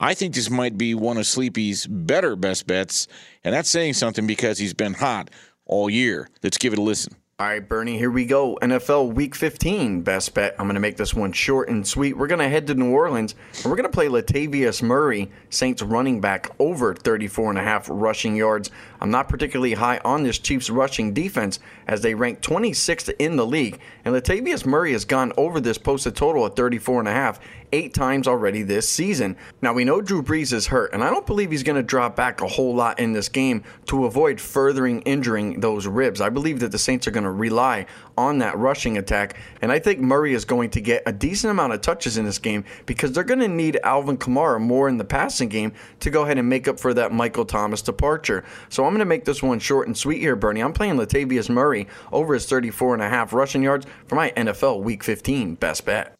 I 0.00 0.14
think 0.14 0.34
this 0.34 0.48
might 0.48 0.78
be 0.78 0.94
one 0.94 1.16
of 1.16 1.26
Sleepy's 1.26 1.86
better 1.86 2.36
best 2.36 2.66
bets. 2.66 3.08
And 3.42 3.54
that's 3.54 3.68
saying 3.68 3.94
something 3.94 4.26
because 4.26 4.58
he's 4.58 4.74
been 4.74 4.94
hot 4.94 5.30
all 5.66 5.90
year. 5.90 6.28
Let's 6.42 6.58
give 6.58 6.72
it 6.72 6.78
a 6.78 6.82
listen. 6.82 7.16
All 7.40 7.46
right, 7.46 7.68
Bernie, 7.68 7.96
here 7.96 8.10
we 8.10 8.26
go. 8.26 8.58
NFL 8.62 9.12
Week 9.14 9.32
15 9.32 10.02
best 10.02 10.34
bet. 10.34 10.56
I'm 10.58 10.66
going 10.66 10.74
to 10.74 10.80
make 10.80 10.96
this 10.96 11.14
one 11.14 11.30
short 11.30 11.68
and 11.68 11.86
sweet. 11.86 12.16
We're 12.16 12.26
going 12.26 12.40
to 12.40 12.48
head 12.48 12.66
to 12.66 12.74
New 12.74 12.90
Orleans 12.90 13.36
and 13.58 13.66
we're 13.66 13.76
going 13.76 13.88
to 13.88 13.94
play 13.94 14.08
Latavius 14.08 14.82
Murray, 14.82 15.30
Saints 15.48 15.80
running 15.80 16.20
back, 16.20 16.50
over 16.58 16.96
34 16.96 17.50
and 17.50 17.58
a 17.60 17.62
half 17.62 17.86
rushing 17.88 18.34
yards. 18.34 18.72
I'm 19.00 19.12
not 19.12 19.28
particularly 19.28 19.74
high 19.74 20.00
on 20.04 20.24
this 20.24 20.40
Chiefs 20.40 20.68
rushing 20.68 21.14
defense 21.14 21.60
as 21.86 22.00
they 22.00 22.12
rank 22.12 22.40
26th 22.40 23.14
in 23.20 23.36
the 23.36 23.46
league. 23.46 23.78
And 24.04 24.16
Latavius 24.16 24.66
Murray 24.66 24.90
has 24.90 25.04
gone 25.04 25.32
over 25.36 25.60
this 25.60 25.78
posted 25.78 26.16
total 26.16 26.44
at 26.44 26.56
34 26.56 26.98
and 26.98 27.08
a 27.08 27.12
half 27.12 27.38
eight 27.72 27.94
times 27.94 28.26
already 28.26 28.62
this 28.62 28.88
season. 28.88 29.36
Now 29.62 29.72
we 29.72 29.84
know 29.84 30.00
Drew 30.00 30.22
Brees 30.22 30.52
is 30.52 30.66
hurt, 30.66 30.92
and 30.92 31.02
I 31.02 31.10
don't 31.10 31.26
believe 31.26 31.50
he's 31.50 31.62
going 31.62 31.76
to 31.76 31.82
drop 31.82 32.16
back 32.16 32.40
a 32.40 32.46
whole 32.46 32.74
lot 32.74 32.98
in 32.98 33.12
this 33.12 33.28
game 33.28 33.64
to 33.86 34.06
avoid 34.06 34.40
furthering 34.40 35.02
injuring 35.02 35.60
those 35.60 35.86
ribs. 35.86 36.20
I 36.20 36.28
believe 36.28 36.60
that 36.60 36.72
the 36.72 36.78
Saints 36.78 37.06
are 37.06 37.10
going 37.10 37.24
to 37.24 37.30
rely 37.30 37.86
on 38.16 38.38
that 38.38 38.56
rushing 38.58 38.98
attack, 38.98 39.36
and 39.62 39.70
I 39.70 39.78
think 39.78 40.00
Murray 40.00 40.34
is 40.34 40.44
going 40.44 40.70
to 40.70 40.80
get 40.80 41.02
a 41.06 41.12
decent 41.12 41.50
amount 41.50 41.72
of 41.72 41.80
touches 41.80 42.18
in 42.18 42.24
this 42.24 42.38
game 42.38 42.64
because 42.86 43.12
they're 43.12 43.24
going 43.24 43.40
to 43.40 43.48
need 43.48 43.78
Alvin 43.82 44.18
Kamara 44.18 44.60
more 44.60 44.88
in 44.88 44.98
the 44.98 45.04
passing 45.04 45.48
game 45.48 45.72
to 46.00 46.10
go 46.10 46.22
ahead 46.22 46.38
and 46.38 46.48
make 46.48 46.68
up 46.68 46.80
for 46.80 46.94
that 46.94 47.12
Michael 47.12 47.44
Thomas 47.44 47.82
departure. 47.82 48.44
So 48.68 48.84
I'm 48.84 48.90
going 48.90 49.00
to 49.00 49.04
make 49.04 49.24
this 49.24 49.42
one 49.42 49.58
short 49.58 49.86
and 49.86 49.96
sweet 49.96 50.20
here, 50.20 50.36
Bernie. 50.36 50.60
I'm 50.60 50.72
playing 50.72 50.96
Latavius 50.96 51.48
Murray 51.48 51.86
over 52.12 52.34
his 52.34 52.46
34 52.46 52.94
and 52.94 53.02
a 53.02 53.08
half 53.08 53.32
rushing 53.32 53.62
yards 53.62 53.86
for 54.06 54.14
my 54.14 54.30
NFL 54.36 54.82
Week 54.82 55.04
15 55.04 55.54
best 55.54 55.84
bet. 55.84 56.17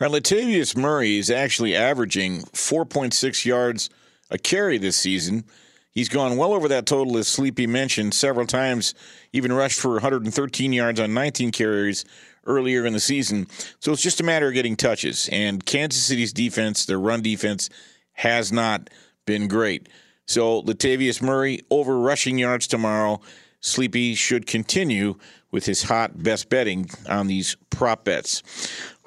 Right, 0.00 0.10
Latavius 0.10 0.76
Murray 0.76 1.18
is 1.18 1.30
actually 1.30 1.74
averaging 1.74 2.42
4.6 2.42 3.44
yards 3.44 3.90
a 4.30 4.38
carry 4.38 4.78
this 4.78 4.96
season. 4.96 5.44
He's 5.90 6.08
gone 6.08 6.36
well 6.36 6.52
over 6.52 6.68
that 6.68 6.84
total, 6.84 7.16
as 7.16 7.26
Sleepy 7.26 7.66
mentioned, 7.66 8.12
several 8.12 8.46
times, 8.46 8.94
even 9.32 9.52
rushed 9.52 9.80
for 9.80 9.92
113 9.92 10.72
yards 10.72 11.00
on 11.00 11.14
19 11.14 11.52
carries 11.52 12.04
earlier 12.44 12.84
in 12.84 12.92
the 12.92 13.00
season. 13.00 13.46
So 13.80 13.92
it's 13.92 14.02
just 14.02 14.20
a 14.20 14.24
matter 14.24 14.48
of 14.48 14.54
getting 14.54 14.76
touches. 14.76 15.28
And 15.32 15.64
Kansas 15.64 16.04
City's 16.04 16.32
defense, 16.32 16.84
their 16.84 17.00
run 17.00 17.22
defense, 17.22 17.70
has 18.12 18.52
not 18.52 18.90
been 19.24 19.48
great. 19.48 19.88
So 20.26 20.62
Latavius 20.62 21.22
Murray 21.22 21.60
over 21.70 21.98
rushing 21.98 22.38
yards 22.38 22.66
tomorrow. 22.66 23.20
Sleepy 23.60 24.14
should 24.14 24.46
continue 24.46 25.16
with 25.50 25.64
his 25.64 25.84
hot 25.84 26.22
best 26.22 26.48
betting 26.48 26.90
on 27.08 27.26
these 27.26 27.56
prop 27.70 28.04
bets. 28.04 28.42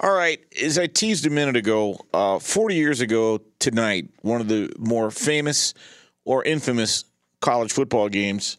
All 0.02 0.14
right, 0.14 0.40
as 0.58 0.78
I 0.78 0.86
teased 0.86 1.26
a 1.26 1.30
minute 1.30 1.56
ago, 1.56 1.98
uh, 2.14 2.38
40 2.38 2.74
years 2.74 3.02
ago 3.02 3.42
tonight, 3.58 4.08
one 4.22 4.40
of 4.40 4.48
the 4.48 4.72
more 4.78 5.10
famous 5.10 5.74
or 6.24 6.42
infamous 6.42 7.04
college 7.42 7.70
football 7.70 8.08
games, 8.08 8.56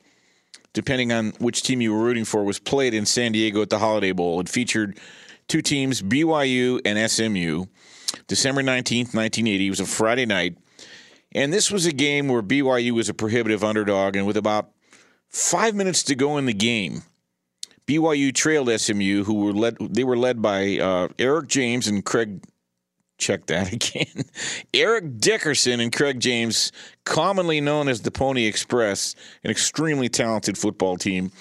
depending 0.73 1.11
on 1.11 1.31
which 1.39 1.63
team 1.63 1.81
you 1.81 1.93
were 1.95 2.03
rooting 2.03 2.25
for, 2.25 2.43
was 2.43 2.59
played 2.59 2.93
in 2.93 3.07
San 3.07 3.31
Diego 3.31 3.63
at 3.63 3.71
the 3.71 3.79
Holiday 3.79 4.11
Bowl. 4.11 4.39
It 4.39 4.49
featured 4.49 4.99
two 5.47 5.63
teams, 5.63 6.03
BYU 6.03 6.79
and 6.85 7.09
SMU. 7.09 7.65
December 8.27 8.61
19th, 8.61 9.15
1980. 9.15 9.65
It 9.65 9.69
was 9.71 9.79
a 9.79 9.85
Friday 9.87 10.27
night. 10.27 10.59
And 11.31 11.51
this 11.51 11.71
was 11.71 11.87
a 11.87 11.91
game 11.91 12.27
where 12.27 12.43
BYU 12.43 12.91
was 12.91 13.09
a 13.09 13.15
prohibitive 13.15 13.63
underdog, 13.63 14.15
and 14.15 14.27
with 14.27 14.37
about 14.37 14.69
five 15.27 15.73
minutes 15.73 16.03
to 16.03 16.13
go 16.13 16.37
in 16.37 16.45
the 16.45 16.53
game, 16.53 17.01
BYU 17.91 18.33
trailed 18.33 18.69
SMU, 18.69 19.25
who 19.25 19.33
were 19.33 19.51
led. 19.51 19.77
They 19.79 20.05
were 20.05 20.17
led 20.17 20.41
by 20.41 20.77
uh, 20.77 21.09
Eric 21.19 21.49
James 21.49 21.87
and 21.87 22.05
Craig. 22.05 22.41
Check 23.17 23.47
that 23.47 23.73
again. 23.73 24.25
Eric 24.73 25.19
Dickerson 25.19 25.81
and 25.81 25.91
Craig 25.91 26.19
James, 26.21 26.71
commonly 27.03 27.59
known 27.59 27.89
as 27.89 28.01
the 28.01 28.11
Pony 28.11 28.45
Express, 28.45 29.15
an 29.43 29.51
extremely 29.51 30.07
talented 30.07 30.57
football 30.57 30.95
team. 30.95 31.31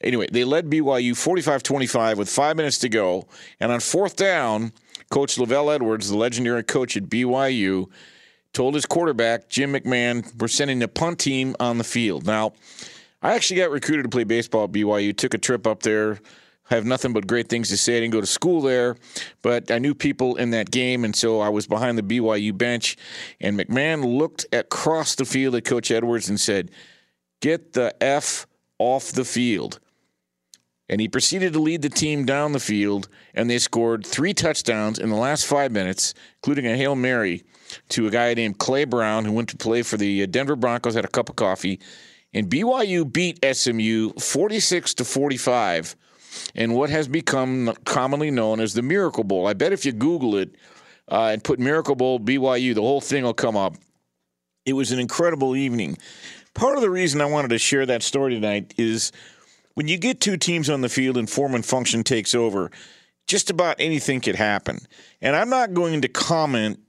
Anyway, 0.00 0.28
they 0.30 0.44
led 0.44 0.70
BYU 0.70 1.16
45 1.16 1.64
25 1.64 2.16
with 2.16 2.28
five 2.28 2.56
minutes 2.56 2.78
to 2.78 2.88
go. 2.88 3.26
And 3.58 3.72
on 3.72 3.80
fourth 3.80 4.14
down, 4.14 4.72
Coach 5.10 5.34
LaVell 5.36 5.74
Edwards, 5.74 6.10
the 6.10 6.16
legendary 6.16 6.62
coach 6.62 6.96
at 6.96 7.04
BYU, 7.04 7.90
told 8.52 8.74
his 8.74 8.86
quarterback, 8.86 9.48
Jim 9.48 9.72
McMahon, 9.72 10.40
we're 10.40 10.46
sending 10.46 10.78
the 10.78 10.86
punt 10.86 11.18
team 11.18 11.56
on 11.58 11.78
the 11.78 11.84
field. 11.84 12.24
Now, 12.24 12.52
I 13.20 13.34
actually 13.34 13.60
got 13.60 13.70
recruited 13.70 14.04
to 14.04 14.08
play 14.08 14.24
baseball 14.24 14.64
at 14.64 14.72
BYU, 14.72 15.16
took 15.16 15.34
a 15.34 15.38
trip 15.38 15.66
up 15.66 15.82
there. 15.82 16.20
I 16.70 16.74
have 16.74 16.84
nothing 16.84 17.12
but 17.12 17.26
great 17.26 17.48
things 17.48 17.70
to 17.70 17.76
say. 17.76 17.96
I 17.96 18.00
didn't 18.00 18.12
go 18.12 18.20
to 18.20 18.26
school 18.26 18.60
there, 18.60 18.96
but 19.42 19.70
I 19.70 19.78
knew 19.78 19.94
people 19.94 20.36
in 20.36 20.50
that 20.50 20.70
game, 20.70 21.04
and 21.04 21.16
so 21.16 21.40
I 21.40 21.48
was 21.48 21.66
behind 21.66 21.96
the 21.98 22.02
BYU 22.02 22.56
bench. 22.56 22.96
And 23.40 23.58
McMahon 23.58 24.18
looked 24.18 24.46
across 24.52 25.14
the 25.14 25.24
field 25.24 25.54
at 25.54 25.64
Coach 25.64 25.90
Edwards 25.90 26.28
and 26.28 26.38
said, 26.38 26.70
Get 27.40 27.72
the 27.72 27.94
F 28.02 28.46
off 28.78 29.12
the 29.12 29.24
field. 29.24 29.80
And 30.90 31.00
he 31.00 31.08
proceeded 31.08 31.52
to 31.52 31.58
lead 31.58 31.82
the 31.82 31.90
team 31.90 32.24
down 32.24 32.52
the 32.52 32.60
field, 32.60 33.08
and 33.34 33.48
they 33.48 33.58
scored 33.58 34.06
three 34.06 34.32
touchdowns 34.32 34.98
in 34.98 35.10
the 35.10 35.16
last 35.16 35.46
five 35.46 35.70
minutes, 35.70 36.14
including 36.36 36.66
a 36.66 36.76
Hail 36.76 36.94
Mary 36.94 37.44
to 37.90 38.06
a 38.06 38.10
guy 38.10 38.32
named 38.34 38.58
Clay 38.58 38.84
Brown, 38.84 39.24
who 39.24 39.32
went 39.32 39.50
to 39.50 39.56
play 39.56 39.82
for 39.82 39.96
the 39.96 40.22
uh, 40.22 40.26
Denver 40.26 40.56
Broncos, 40.56 40.94
had 40.94 41.04
a 41.04 41.08
cup 41.08 41.28
of 41.28 41.36
coffee. 41.36 41.78
And 42.34 42.48
BYU 42.50 43.10
beat 43.10 43.38
SMU 43.44 44.12
46 44.18 44.94
to 44.94 45.04
45 45.04 45.96
in 46.54 46.74
what 46.74 46.90
has 46.90 47.08
become 47.08 47.72
commonly 47.84 48.30
known 48.30 48.60
as 48.60 48.74
the 48.74 48.82
Miracle 48.82 49.24
Bowl. 49.24 49.46
I 49.46 49.54
bet 49.54 49.72
if 49.72 49.86
you 49.86 49.92
Google 49.92 50.36
it 50.36 50.54
uh, 51.10 51.30
and 51.32 51.42
put 51.42 51.58
Miracle 51.58 51.94
Bowl 51.94 52.20
BYU, 52.20 52.74
the 52.74 52.82
whole 52.82 53.00
thing 53.00 53.24
will 53.24 53.34
come 53.34 53.56
up. 53.56 53.76
It 54.66 54.74
was 54.74 54.92
an 54.92 54.98
incredible 54.98 55.56
evening. 55.56 55.96
Part 56.54 56.76
of 56.76 56.82
the 56.82 56.90
reason 56.90 57.20
I 57.20 57.26
wanted 57.26 57.48
to 57.48 57.58
share 57.58 57.86
that 57.86 58.02
story 58.02 58.34
tonight 58.34 58.74
is 58.76 59.12
when 59.74 59.88
you 59.88 59.96
get 59.96 60.20
two 60.20 60.36
teams 60.36 60.68
on 60.68 60.80
the 60.80 60.88
field 60.88 61.16
and 61.16 61.30
form 61.30 61.54
and 61.54 61.64
function 61.64 62.02
takes 62.02 62.34
over, 62.34 62.70
just 63.26 63.48
about 63.48 63.76
anything 63.78 64.20
could 64.20 64.34
happen. 64.34 64.80
And 65.22 65.36
I'm 65.36 65.48
not 65.48 65.72
going 65.72 66.02
to 66.02 66.08
comment 66.08 66.80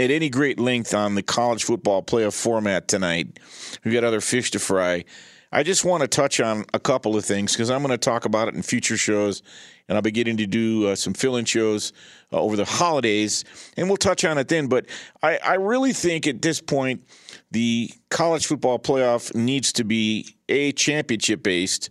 at 0.00 0.10
any 0.10 0.30
great 0.30 0.58
length 0.58 0.94
on 0.94 1.14
the 1.14 1.22
college 1.22 1.64
football 1.64 2.02
playoff 2.02 2.32
format 2.32 2.88
tonight. 2.88 3.38
We've 3.84 3.92
got 3.92 4.02
other 4.02 4.22
fish 4.22 4.50
to 4.52 4.58
fry. 4.58 5.04
I 5.52 5.62
just 5.62 5.84
want 5.84 6.00
to 6.00 6.08
touch 6.08 6.40
on 6.40 6.64
a 6.72 6.80
couple 6.80 7.16
of 7.16 7.24
things 7.24 7.52
because 7.52 7.70
I'm 7.70 7.82
going 7.82 7.90
to 7.90 7.98
talk 7.98 8.24
about 8.24 8.48
it 8.48 8.54
in 8.54 8.62
future 8.62 8.96
shows, 8.96 9.42
and 9.88 9.96
I'll 9.96 10.02
be 10.02 10.10
getting 10.10 10.38
to 10.38 10.46
do 10.46 10.88
uh, 10.88 10.96
some 10.96 11.12
fill 11.12 11.36
in 11.36 11.44
shows 11.44 11.92
uh, 12.32 12.40
over 12.40 12.56
the 12.56 12.64
holidays, 12.64 13.44
and 13.76 13.88
we'll 13.88 13.98
touch 13.98 14.24
on 14.24 14.38
it 14.38 14.48
then. 14.48 14.68
But 14.68 14.86
I, 15.22 15.38
I 15.44 15.54
really 15.54 15.92
think 15.92 16.26
at 16.26 16.40
this 16.40 16.62
point, 16.62 17.04
the 17.50 17.90
college 18.08 18.46
football 18.46 18.78
playoff 18.78 19.34
needs 19.34 19.72
to 19.74 19.84
be 19.84 20.34
a 20.48 20.72
championship 20.72 21.42
based 21.42 21.90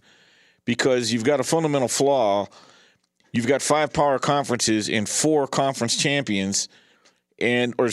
because 0.65 1.13
you've 1.13 1.25
got 1.25 1.39
a 1.39 1.43
fundamental 1.43 1.89
flaw. 1.89 2.47
You've 3.33 3.47
got 3.47 3.61
five 3.61 3.93
power 3.93 4.17
conferences 4.17 4.89
and 4.89 5.07
four 5.07 5.45
conference 5.45 5.95
champions 5.95 6.69
and 7.41 7.73
or 7.77 7.89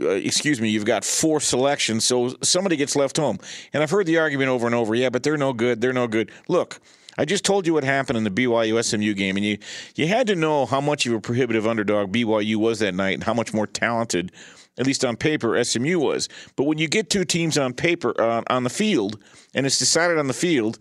uh, 0.00 0.08
excuse 0.08 0.60
me, 0.60 0.68
you've 0.68 0.84
got 0.84 1.04
four 1.04 1.40
selections, 1.40 2.04
so 2.04 2.34
somebody 2.42 2.76
gets 2.76 2.96
left 2.96 3.16
home. 3.16 3.38
And 3.72 3.82
I've 3.82 3.90
heard 3.90 4.06
the 4.06 4.18
argument 4.18 4.50
over 4.50 4.66
and 4.66 4.74
over, 4.74 4.94
yeah, 4.94 5.10
but 5.10 5.22
they're 5.22 5.36
no 5.36 5.52
good. 5.52 5.80
They're 5.80 5.92
no 5.92 6.06
good. 6.06 6.30
Look, 6.48 6.80
I 7.16 7.24
just 7.24 7.44
told 7.44 7.66
you 7.66 7.74
what 7.74 7.84
happened 7.84 8.16
in 8.16 8.24
the 8.24 8.30
BYU 8.30 8.82
SMU 8.82 9.14
game, 9.14 9.36
and 9.36 9.44
you 9.44 9.58
you 9.96 10.06
had 10.06 10.26
to 10.28 10.34
know 10.34 10.66
how 10.66 10.80
much 10.80 11.06
of 11.06 11.12
a 11.12 11.20
prohibitive 11.20 11.66
underdog 11.66 12.12
BYU 12.12 12.56
was 12.56 12.78
that 12.78 12.94
night, 12.94 13.14
and 13.14 13.24
how 13.24 13.34
much 13.34 13.52
more 13.52 13.66
talented, 13.66 14.32
at 14.78 14.86
least 14.86 15.04
on 15.04 15.16
paper, 15.16 15.62
SMU 15.62 15.98
was. 15.98 16.28
But 16.56 16.64
when 16.64 16.78
you 16.78 16.88
get 16.88 17.10
two 17.10 17.24
teams 17.24 17.58
on 17.58 17.74
paper 17.74 18.18
uh, 18.20 18.42
on 18.48 18.64
the 18.64 18.70
field, 18.70 19.18
and 19.54 19.66
it's 19.66 19.78
decided 19.78 20.18
on 20.18 20.28
the 20.28 20.34
field, 20.34 20.78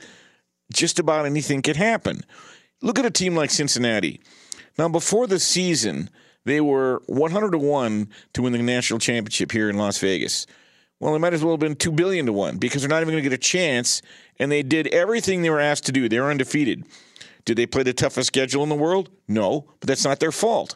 just 0.72 1.00
about 1.00 1.26
anything 1.26 1.62
can 1.62 1.76
happen. 1.76 2.22
Look 2.82 3.00
at 3.00 3.06
a 3.06 3.12
team 3.12 3.36
like 3.36 3.50
Cincinnati. 3.50 4.22
Now, 4.78 4.90
before 4.90 5.26
the 5.26 5.40
season 5.40 6.10
they 6.48 6.62
were 6.62 7.02
100 7.08 7.52
to 7.52 7.58
1 7.58 8.10
to 8.34 8.42
win 8.42 8.54
the 8.54 8.60
national 8.60 9.00
championship 9.00 9.52
here 9.52 9.70
in 9.70 9.78
Las 9.78 10.00
Vegas. 10.00 10.48
Well, 11.00 11.14
they 11.14 11.20
might 11.20 11.34
as 11.34 11.44
well 11.44 11.54
have 11.54 11.60
been 11.60 11.76
2 11.76 11.92
billion 11.92 12.26
to 12.26 12.34
1 12.34 12.58
because 12.58 12.82
they're 12.82 12.90
not 12.90 13.02
even 13.02 13.14
going 13.14 13.24
to 13.24 13.30
get 13.30 13.36
a 13.36 13.38
chance 13.38 14.02
and 14.40 14.52
they 14.52 14.64
did 14.64 14.88
everything 14.88 15.42
they 15.42 15.50
were 15.50 15.60
asked 15.60 15.86
to 15.86 15.92
do. 15.92 16.10
They 16.10 16.20
were 16.20 16.32
undefeated. 16.32 16.86
Did 17.46 17.58
they 17.58 17.68
play 17.68 17.84
the 17.84 17.94
toughest 17.94 18.28
schedule 18.28 18.64
in 18.64 18.70
the 18.70 18.76
world? 18.76 19.10
No, 19.28 19.66
but 19.80 19.88
that's 19.88 20.04
not 20.04 20.20
their 20.20 20.32
fault. 20.32 20.76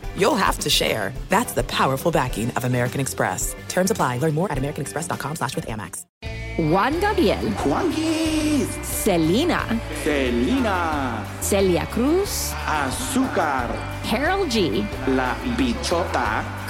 you'll 0.17 0.35
have 0.35 0.57
to 0.59 0.69
share. 0.69 1.13
That's 1.29 1.53
the 1.53 1.63
powerful 1.63 2.11
backing 2.11 2.49
of 2.51 2.65
American 2.65 2.99
Express. 3.01 3.55
Terms 3.67 3.91
apply. 3.91 4.17
Learn 4.17 4.33
more 4.33 4.51
at 4.51 4.57
americanexpress.com 4.57 5.35
slash 5.35 5.55
with 5.55 5.67
Amex. 5.67 6.05
Juan 6.57 6.99
Gabriel. 6.99 7.49
Juanquis. 7.63 8.67
Selena. 8.83 9.79
Selena. 10.03 11.25
Celia 11.39 11.85
Cruz. 11.87 12.51
Azúcar. 12.65 13.71
Karol 14.03 14.45
G. 14.47 14.85
La 15.07 15.33
Bichota. 15.57 16.60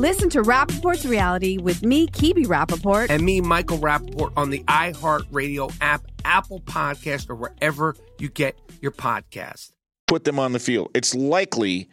Listen 0.00 0.30
to 0.30 0.40
Rapaport's 0.40 1.04
reality 1.04 1.58
with 1.58 1.82
me, 1.84 2.06
Kibi 2.06 2.46
Rapaport. 2.46 3.10
And 3.10 3.22
me, 3.22 3.42
Michael 3.42 3.76
Rapaport, 3.76 4.32
on 4.34 4.48
the 4.48 4.60
iHeartRadio 4.60 5.76
app, 5.82 6.00
Apple 6.24 6.60
Podcast, 6.60 7.28
or 7.28 7.34
wherever 7.34 7.94
you 8.18 8.30
get 8.30 8.58
your 8.80 8.92
podcast. 8.92 9.72
Put 10.06 10.24
them 10.24 10.38
on 10.38 10.52
the 10.52 10.58
field. 10.58 10.90
It's 10.94 11.14
likely 11.14 11.90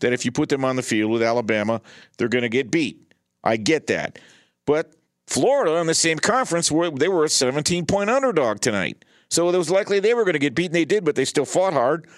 that 0.00 0.12
if 0.12 0.24
you 0.24 0.32
put 0.32 0.48
them 0.48 0.64
on 0.64 0.74
the 0.74 0.82
field 0.82 1.12
with 1.12 1.22
Alabama, 1.22 1.80
they're 2.18 2.26
going 2.26 2.42
to 2.42 2.48
get 2.48 2.72
beat. 2.72 2.98
I 3.44 3.56
get 3.56 3.86
that. 3.86 4.18
But 4.66 4.90
Florida 5.28 5.76
in 5.76 5.86
the 5.86 5.94
same 5.94 6.18
conference, 6.18 6.72
were- 6.72 6.90
they 6.90 7.06
were 7.06 7.22
a 7.22 7.28
17 7.28 7.86
point 7.86 8.10
underdog 8.10 8.62
tonight. 8.62 9.04
So 9.30 9.48
it 9.48 9.56
was 9.56 9.70
likely 9.70 10.00
they 10.00 10.14
were 10.14 10.24
going 10.24 10.32
to 10.32 10.40
get 10.40 10.56
beaten. 10.56 10.72
They 10.72 10.84
did, 10.84 11.04
but 11.04 11.14
they 11.14 11.24
still 11.24 11.44
fought 11.44 11.72
hard. 11.72 12.08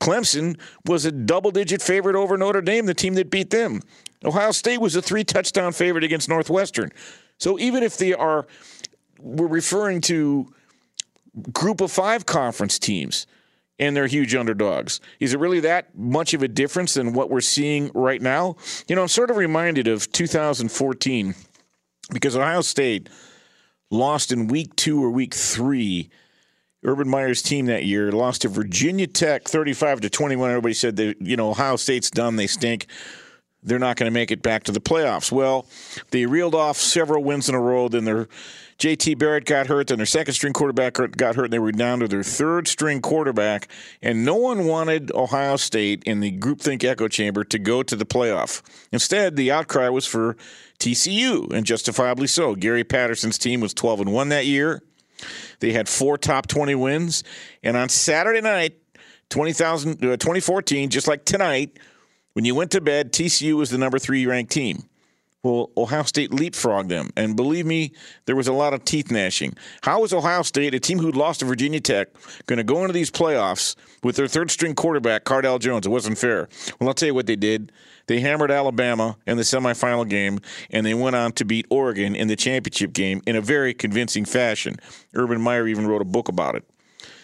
Clemson 0.00 0.58
was 0.84 1.04
a 1.04 1.12
double 1.12 1.52
digit 1.52 1.80
favorite 1.80 2.16
over 2.16 2.36
Notre 2.36 2.60
Dame, 2.60 2.86
the 2.86 2.94
team 2.94 3.14
that 3.14 3.30
beat 3.30 3.50
them. 3.50 3.82
Ohio 4.24 4.52
State 4.52 4.80
was 4.80 4.96
a 4.96 5.02
three 5.02 5.24
touchdown 5.24 5.72
favorite 5.72 6.04
against 6.04 6.28
Northwestern. 6.28 6.90
So 7.38 7.58
even 7.58 7.82
if 7.82 7.96
they 7.96 8.12
are, 8.12 8.46
we're 9.18 9.46
referring 9.46 10.00
to 10.02 10.52
group 11.52 11.80
of 11.80 11.90
five 11.90 12.26
conference 12.26 12.78
teams 12.78 13.26
and 13.78 13.96
they're 13.96 14.06
huge 14.06 14.34
underdogs. 14.34 15.00
Is 15.20 15.32
it 15.32 15.40
really 15.40 15.60
that 15.60 15.96
much 15.96 16.34
of 16.34 16.42
a 16.42 16.48
difference 16.48 16.94
than 16.94 17.14
what 17.14 17.30
we're 17.30 17.40
seeing 17.40 17.90
right 17.94 18.20
now? 18.20 18.56
You 18.86 18.94
know, 18.94 19.02
I'm 19.02 19.08
sort 19.08 19.30
of 19.30 19.38
reminded 19.38 19.88
of 19.88 20.12
2014 20.12 21.34
because 22.12 22.36
Ohio 22.36 22.60
State 22.60 23.08
lost 23.90 24.32
in 24.32 24.48
week 24.48 24.76
two 24.76 25.02
or 25.02 25.10
week 25.10 25.34
three. 25.34 26.10
Urban 26.84 27.08
Meyer's 27.08 27.42
team 27.42 27.66
that 27.66 27.84
year 27.84 28.12
lost 28.12 28.42
to 28.42 28.48
Virginia 28.48 29.06
Tech 29.06 29.44
35 29.44 30.02
to 30.02 30.10
21. 30.10 30.50
Everybody 30.50 30.74
said 30.74 30.96
that, 30.96 31.20
you 31.20 31.36
know, 31.36 31.50
Ohio 31.50 31.76
State's 31.76 32.10
done, 32.10 32.36
they 32.36 32.46
stink. 32.46 32.86
They're 33.62 33.78
not 33.78 33.96
going 33.96 34.10
to 34.10 34.14
make 34.14 34.30
it 34.30 34.42
back 34.42 34.64
to 34.64 34.72
the 34.72 34.80
playoffs. 34.80 35.30
Well, 35.30 35.66
they 36.10 36.24
reeled 36.26 36.54
off 36.54 36.76
several 36.78 37.22
wins 37.22 37.48
in 37.48 37.54
a 37.54 37.60
row. 37.60 37.88
Then 37.88 38.04
their 38.04 38.26
JT 38.78 39.18
Barrett 39.18 39.44
got 39.44 39.66
hurt. 39.66 39.88
Then 39.88 39.98
their 39.98 40.06
second 40.06 40.32
string 40.32 40.54
quarterback 40.54 40.94
got 40.94 41.36
hurt. 41.36 41.44
And 41.44 41.52
they 41.52 41.58
were 41.58 41.72
down 41.72 42.00
to 42.00 42.08
their 42.08 42.22
third 42.22 42.68
string 42.68 43.02
quarterback. 43.02 43.68
And 44.00 44.24
no 44.24 44.36
one 44.36 44.64
wanted 44.64 45.12
Ohio 45.12 45.56
State 45.56 46.02
in 46.04 46.20
the 46.20 46.32
groupthink 46.38 46.84
echo 46.84 47.08
chamber 47.08 47.44
to 47.44 47.58
go 47.58 47.82
to 47.82 47.94
the 47.94 48.06
playoff. 48.06 48.62
Instead, 48.92 49.36
the 49.36 49.50
outcry 49.50 49.90
was 49.90 50.06
for 50.06 50.36
TCU, 50.78 51.52
and 51.52 51.66
justifiably 51.66 52.26
so. 52.26 52.54
Gary 52.54 52.84
Patterson's 52.84 53.36
team 53.36 53.60
was 53.60 53.74
12 53.74 54.00
and 54.00 54.12
1 54.12 54.30
that 54.30 54.46
year. 54.46 54.82
They 55.60 55.72
had 55.72 55.88
four 55.88 56.16
top 56.16 56.46
20 56.46 56.74
wins. 56.74 57.22
And 57.62 57.76
on 57.76 57.90
Saturday 57.90 58.40
night, 58.40 58.78
20,000 59.28 59.92
uh, 59.92 60.16
2014, 60.16 60.90
just 60.90 61.06
like 61.06 61.24
tonight, 61.24 61.78
when 62.32 62.44
you 62.44 62.54
went 62.54 62.70
to 62.72 62.80
bed, 62.80 63.12
TCU 63.12 63.54
was 63.54 63.70
the 63.70 63.78
number 63.78 63.98
three 63.98 64.26
ranked 64.26 64.52
team. 64.52 64.84
Well, 65.42 65.70
Ohio 65.74 66.02
State 66.02 66.32
leapfrogged 66.32 66.88
them. 66.88 67.10
And 67.16 67.34
believe 67.34 67.64
me, 67.64 67.92
there 68.26 68.36
was 68.36 68.46
a 68.46 68.52
lot 68.52 68.74
of 68.74 68.84
teeth 68.84 69.10
gnashing. 69.10 69.56
How 69.80 70.04
is 70.04 70.12
Ohio 70.12 70.42
State, 70.42 70.74
a 70.74 70.80
team 70.80 70.98
who'd 70.98 71.16
lost 71.16 71.40
to 71.40 71.46
Virginia 71.46 71.80
Tech, 71.80 72.08
going 72.44 72.58
to 72.58 72.64
go 72.64 72.82
into 72.82 72.92
these 72.92 73.10
playoffs 73.10 73.74
with 74.02 74.16
their 74.16 74.26
third 74.26 74.50
string 74.50 74.74
quarterback, 74.74 75.24
Cardale 75.24 75.58
Jones? 75.58 75.86
It 75.86 75.90
wasn't 75.90 76.18
fair. 76.18 76.48
Well, 76.78 76.88
I'll 76.88 76.94
tell 76.94 77.06
you 77.06 77.14
what 77.14 77.26
they 77.26 77.36
did. 77.36 77.72
They 78.06 78.20
hammered 78.20 78.50
Alabama 78.50 79.16
in 79.26 79.38
the 79.38 79.42
semifinal 79.42 80.06
game, 80.06 80.40
and 80.70 80.84
they 80.84 80.94
went 80.94 81.16
on 81.16 81.32
to 81.32 81.44
beat 81.46 81.66
Oregon 81.70 82.14
in 82.14 82.28
the 82.28 82.36
championship 82.36 82.92
game 82.92 83.22
in 83.26 83.34
a 83.34 83.40
very 83.40 83.72
convincing 83.72 84.26
fashion. 84.26 84.76
Urban 85.14 85.40
Meyer 85.40 85.66
even 85.66 85.86
wrote 85.86 86.02
a 86.02 86.06
book 86.06 86.28
about 86.28 86.54
it. 86.54 86.64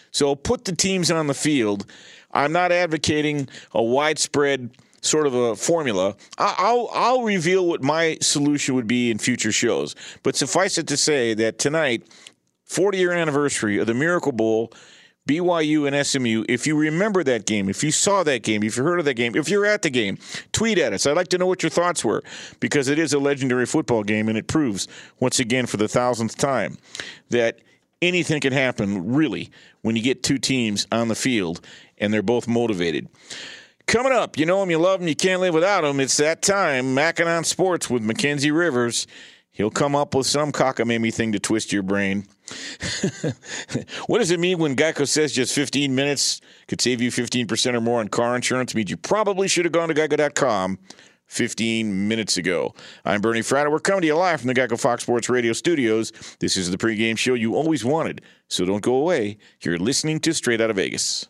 So 0.09 0.33
put 0.33 0.65
the 0.65 0.75
teams 0.75 1.11
on 1.11 1.27
the 1.27 1.33
field. 1.35 1.85
I'm 2.31 2.51
not 2.51 2.71
advocating 2.71 3.47
a 3.73 3.83
widespread 3.83 4.71
sort 5.07 5.27
of 5.27 5.33
a 5.33 5.55
formula. 5.55 6.15
I'll 6.37 6.89
I'll 6.93 7.23
reveal 7.23 7.67
what 7.67 7.83
my 7.83 8.17
solution 8.21 8.75
would 8.75 8.87
be 8.87 9.09
in 9.11 9.17
future 9.17 9.51
shows. 9.51 9.95
But 10.23 10.35
suffice 10.35 10.77
it 10.77 10.87
to 10.87 10.97
say 10.97 11.33
that 11.35 11.59
tonight, 11.59 12.03
40 12.65 12.97
year 12.97 13.11
anniversary 13.11 13.77
of 13.79 13.87
the 13.87 13.93
Miracle 13.93 14.31
Bowl. 14.31 14.71
BYU 15.27 15.85
and 15.85 16.07
SMU. 16.07 16.45
If 16.47 16.65
you 16.65 16.77
remember 16.77 17.21
that 17.21 17.45
game, 17.45 17.67
if 17.67 17.83
you 17.83 17.91
saw 17.91 18.23
that 18.23 18.43
game, 18.43 18.63
if 18.63 18.77
you 18.77 18.83
heard 18.83 18.99
of 18.99 19.03
that 19.03 19.15
game, 19.15 19.35
if 19.35 19.49
you're 19.49 19.65
at 19.65 19.81
the 19.81 19.89
game, 19.89 20.17
tweet 20.53 20.77
at 20.77 20.93
us. 20.93 21.05
I'd 21.05 21.17
like 21.17 21.27
to 21.29 21.37
know 21.37 21.45
what 21.45 21.61
your 21.61 21.69
thoughts 21.69 22.05
were 22.05 22.23
because 22.61 22.87
it 22.87 22.97
is 22.97 23.11
a 23.11 23.19
legendary 23.19 23.65
football 23.65 24.03
game 24.03 24.29
and 24.29 24.37
it 24.37 24.47
proves 24.47 24.87
once 25.19 25.37
again 25.41 25.65
for 25.65 25.75
the 25.75 25.89
thousandth 25.89 26.37
time 26.37 26.77
that 27.29 27.59
anything 28.01 28.39
can 28.39 28.53
happen 28.53 29.13
really 29.13 29.49
when 29.81 29.97
you 29.97 30.01
get 30.01 30.23
two 30.23 30.37
teams 30.37 30.87
on 30.91 31.09
the 31.09 31.15
field 31.15 31.59
and 31.97 32.13
they're 32.13 32.21
both 32.21 32.47
motivated. 32.47 33.07
Coming 33.87 34.11
up, 34.11 34.37
you 34.37 34.45
know 34.45 34.61
him, 34.61 34.69
you 34.69 34.79
love 34.79 34.99
him, 35.01 35.07
you 35.07 35.15
can't 35.15 35.39
live 35.39 35.53
without 35.53 35.85
him. 35.85 36.01
It's 36.01 36.17
that 36.17 36.41
time, 36.41 36.93
Mackin 36.93 37.25
on 37.25 37.45
Sports 37.45 37.89
with 37.89 38.03
Mackenzie 38.03 38.51
Rivers. 38.51 39.07
He'll 39.51 39.71
come 39.71 39.95
up 39.95 40.13
with 40.13 40.27
some 40.27 40.51
cockamamie 40.51 41.13
thing 41.13 41.31
to 41.31 41.39
twist 41.39 41.71
your 41.71 41.83
brain. 41.83 42.27
what 44.07 44.19
does 44.19 44.29
it 44.29 44.41
mean 44.41 44.57
when 44.57 44.75
Geico 44.75 45.07
says 45.07 45.31
just 45.31 45.55
15 45.55 45.95
minutes 45.95 46.41
could 46.67 46.81
save 46.81 47.01
you 47.01 47.11
15% 47.11 47.75
or 47.75 47.79
more 47.79 48.01
on 48.01 48.09
car 48.09 48.35
insurance? 48.35 48.73
It 48.73 48.75
means 48.75 48.91
you 48.91 48.97
probably 48.97 49.47
should 49.47 49.63
have 49.63 49.71
gone 49.71 49.87
to 49.87 49.95
geico.com 49.95 50.79
15 51.27 52.09
minutes 52.09 52.35
ago. 52.35 52.75
I'm 53.05 53.21
Bernie 53.21 53.39
Fratto. 53.39 53.71
We're 53.71 53.79
coming 53.79 54.01
to 54.01 54.07
you 54.07 54.15
live 54.15 54.41
from 54.41 54.49
the 54.49 54.53
Geico 54.53 54.77
Fox 54.77 55.03
Sports 55.03 55.29
Radio 55.29 55.53
studios. 55.53 56.11
This 56.41 56.57
is 56.57 56.69
the 56.69 56.77
pregame 56.77 57.17
show 57.17 57.35
you 57.35 57.55
always 57.55 57.85
wanted, 57.85 58.21
so 58.49 58.65
don't 58.65 58.83
go 58.83 58.95
away. 58.95 59.37
You're 59.61 59.77
listening 59.79 60.19
to 60.19 60.33
Straight 60.33 60.59
Out 60.59 60.69
of 60.69 60.75
Vegas. 60.75 61.29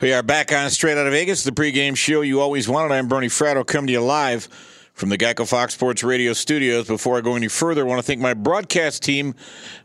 We 0.00 0.12
are 0.12 0.22
back 0.22 0.52
on 0.52 0.70
Straight 0.70 0.96
Out 0.96 1.08
of 1.08 1.12
Vegas, 1.12 1.42
the 1.42 1.50
pregame 1.50 1.96
show 1.96 2.20
you 2.20 2.40
always 2.40 2.68
wanted. 2.68 2.94
I'm 2.94 3.08
Bernie 3.08 3.26
Fratto, 3.26 3.66
come 3.66 3.84
to 3.88 3.92
you 3.92 4.00
live 4.00 4.44
from 4.94 5.08
the 5.08 5.18
Geico 5.18 5.44
Fox 5.44 5.74
Sports 5.74 6.04
Radio 6.04 6.34
studios. 6.34 6.86
Before 6.86 7.18
I 7.18 7.20
go 7.20 7.34
any 7.34 7.48
further, 7.48 7.80
I 7.80 7.84
want 7.88 7.98
to 7.98 8.04
thank 8.04 8.20
my 8.20 8.32
broadcast 8.32 9.02
team 9.02 9.34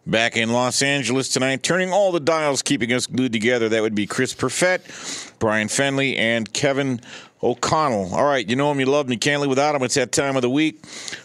back 0.05 0.37
in 0.37 0.53
Los 0.53 0.83
Angeles 0.83 1.29
tonight, 1.29 1.63
turning 1.63 1.91
all 1.91 2.11
the 2.11 2.19
dials, 2.19 2.61
keeping 2.61 2.93
us 2.93 3.07
glued 3.07 3.33
together. 3.33 3.69
That 3.69 3.81
would 3.81 3.95
be 3.95 4.05
Chris 4.05 4.35
Perfett, 4.35 5.33
Brian 5.39 5.67
Finley, 5.67 6.15
and 6.15 6.53
Kevin 6.53 7.01
O'Connell. 7.43 8.15
All 8.15 8.23
right, 8.23 8.49
you 8.49 8.55
know 8.55 8.71
him, 8.71 8.79
you 8.79 8.85
love 8.85 9.07
him, 9.07 9.11
you 9.11 9.19
can't 9.19 9.41
live 9.41 9.49
without 9.49 9.75
him. 9.75 9.83
It's 9.83 9.95
that 9.95 10.13
time 10.13 10.37
of 10.37 10.41
the 10.41 10.49
week. 10.49 10.81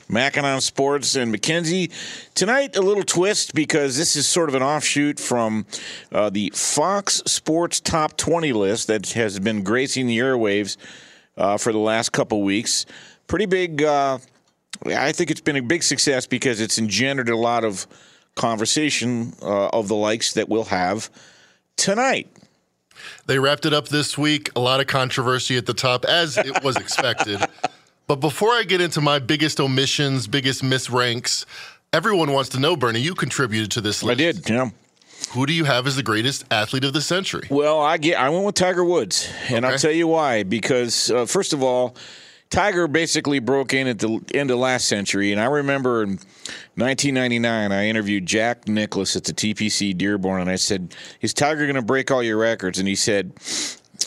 Mackin 0.09 0.45
on 0.45 0.61
Sports 0.61 1.15
and 1.15 1.31
Mackenzie. 1.31 1.91
Tonight, 2.35 2.77
a 2.77 2.81
little 2.81 3.05
twist 3.05 3.55
because 3.55 3.97
this 3.97 4.17
is 4.17 4.27
sort 4.27 4.49
of 4.49 4.57
an 4.57 4.63
offshoot 4.63 5.21
from 5.21 5.65
uh, 6.11 6.29
the 6.29 6.51
Fox 6.55 7.23
Sports 7.27 7.79
Top 7.79 8.17
20 8.17 8.53
list 8.53 8.89
that 8.89 9.11
has 9.13 9.39
been 9.39 9.63
gracing 9.63 10.09
the 10.09 10.19
airwaves 10.19 10.77
uh, 11.37 11.57
for 11.57 11.73
the 11.73 11.79
last 11.79 12.11
couple 12.11 12.43
weeks. 12.43 12.85
Pretty 13.29 13.47
big. 13.47 13.83
Uh, 13.83 14.19
I 14.87 15.13
think 15.13 15.31
it's 15.31 15.41
been 15.41 15.57
a 15.57 15.63
big 15.63 15.85
success 15.85 16.27
because 16.27 16.61
it's 16.61 16.79
engendered 16.79 17.29
a 17.29 17.37
lot 17.37 17.65
of 17.65 17.87
conversation 18.35 19.35
uh, 19.43 19.69
of 19.69 19.89
the 19.89 19.97
likes 19.97 20.33
that 20.35 20.49
we'll 20.49 20.65
have 20.65 21.11
tonight. 21.77 22.29
They 23.27 23.39
wrapped 23.39 23.67
it 23.67 23.73
up 23.73 23.89
this 23.89 24.17
week. 24.19 24.51
A 24.57 24.61
lot 24.61 24.81
of 24.81 24.87
controversy 24.87 25.57
at 25.57 25.67
the 25.67 25.75
top, 25.75 26.05
as 26.05 26.37
it 26.37 26.63
was 26.63 26.77
expected. 26.85 27.41
But 28.07 28.17
before 28.17 28.51
I 28.51 28.63
get 28.65 28.81
into 28.81 29.01
my 29.01 29.19
biggest 29.19 29.61
omissions, 29.61 30.27
biggest 30.27 30.63
misranks, 30.63 31.45
everyone 31.93 32.33
wants 32.33 32.49
to 32.51 32.59
know, 32.61 32.75
Bernie, 32.77 33.01
you 33.01 33.15
contributed 33.15 33.71
to 33.73 33.81
this 33.81 34.03
list. 34.03 34.21
I 34.21 34.23
did, 34.23 34.49
yeah. 34.49 34.71
Who 35.33 35.45
do 35.47 35.53
you 35.53 35.65
have 35.65 35.87
as 35.87 35.97
the 35.97 36.03
greatest 36.03 36.45
athlete 36.51 36.85
of 36.85 36.93
the 36.93 37.03
century? 37.03 37.49
Well, 37.51 37.81
I 37.81 37.99
get 37.99 38.19
I 38.19 38.31
went 38.31 38.45
with 38.47 38.55
Tiger 38.55 38.85
Woods, 38.85 39.29
and 39.51 39.65
Okay. 39.65 39.73
I'll 39.73 39.79
tell 39.79 39.91
you 39.93 40.07
why. 40.07 40.43
Because 40.45 41.11
uh, 41.11 41.27
first 41.27 41.53
of 41.53 41.63
all, 41.63 41.97
Tiger 42.51 42.89
basically 42.89 43.41
broke 43.41 43.75
in 43.75 43.87
at 43.87 43.99
the 43.99 44.21
end 44.35 44.51
of 44.51 44.59
last 44.59 44.89
century, 44.89 45.33
and 45.33 45.41
I 45.41 45.45
remember 45.45 46.03
in 46.03 46.19
1999 46.77 47.73
I 47.73 47.87
interviewed 47.87 48.25
Jack 48.25 48.67
Nicklaus 48.67 49.17
at 49.17 49.25
the 49.25 49.33
TPC 49.35 49.97
Dearborn, 49.97 50.41
and 50.41 50.51
I 50.51 50.57
said, 50.57 50.95
"Is 51.21 51.35
Tiger 51.35 51.65
going 51.65 51.77
to 51.77 51.83
break 51.83 52.11
all 52.11 52.23
your 52.23 52.39
records?" 52.39 52.79
And 52.79 52.89
he 52.89 52.95
said, 52.95 53.33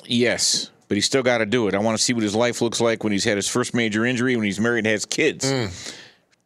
"Yes." 0.05 0.69
But 0.87 0.95
he's 0.97 1.05
still 1.05 1.23
got 1.23 1.37
to 1.37 1.45
do 1.45 1.69
it. 1.69 1.73
I 1.73 1.79
want 1.79 1.97
to 1.97 2.03
see 2.03 2.11
what 2.11 2.23
his 2.23 2.35
life 2.35 2.61
looks 2.61 2.81
like 2.81 3.01
when 3.01 3.13
he's 3.13 3.23
had 3.23 3.37
his 3.37 3.47
first 3.47 3.73
major 3.73 4.05
injury, 4.05 4.35
when 4.35 4.43
he's 4.43 4.59
married 4.59 4.79
and 4.79 4.87
has 4.87 5.05
kids. 5.05 5.45
Mm. 5.49 5.95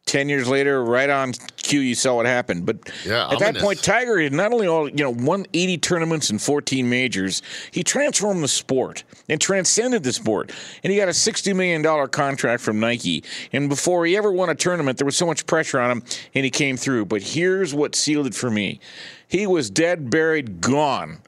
Ten 0.06 0.28
years 0.28 0.46
later, 0.46 0.84
right 0.84 1.10
on 1.10 1.32
cue, 1.56 1.80
you 1.80 1.96
saw 1.96 2.14
what 2.14 2.26
happened. 2.26 2.64
But 2.64 2.92
Yeah, 3.04 3.28
at 3.28 3.40
that 3.40 3.56
point, 3.56 3.82
Tiger 3.82 4.20
had 4.20 4.32
not 4.32 4.52
only 4.52 4.68
all 4.68 4.88
you 4.88 5.02
know 5.02 5.10
won 5.10 5.46
80 5.52 5.78
tournaments 5.78 6.30
and 6.30 6.40
14 6.40 6.88
majors, 6.88 7.42
he 7.72 7.82
transformed 7.82 8.44
the 8.44 8.48
sport 8.48 9.02
and 9.28 9.40
transcended 9.40 10.04
the 10.04 10.12
sport. 10.12 10.52
And 10.84 10.92
he 10.92 10.98
got 10.98 11.08
a 11.08 11.12
60 11.12 11.52
million 11.54 11.82
dollar 11.82 12.06
contract 12.06 12.62
from 12.62 12.78
Nike. 12.78 13.24
And 13.52 13.68
before 13.68 14.06
he 14.06 14.16
ever 14.16 14.30
won 14.30 14.48
a 14.48 14.54
tournament, 14.54 14.96
there 14.98 15.06
was 15.06 15.16
so 15.16 15.26
much 15.26 15.44
pressure 15.46 15.80
on 15.80 15.90
him, 15.90 16.04
and 16.34 16.44
he 16.44 16.50
came 16.50 16.76
through. 16.76 17.06
But 17.06 17.22
here's 17.22 17.74
what 17.74 17.96
sealed 17.96 18.28
it 18.28 18.34
for 18.34 18.48
me: 18.48 18.78
he 19.26 19.48
was 19.48 19.70
dead, 19.70 20.08
buried, 20.08 20.60
gone. 20.60 21.18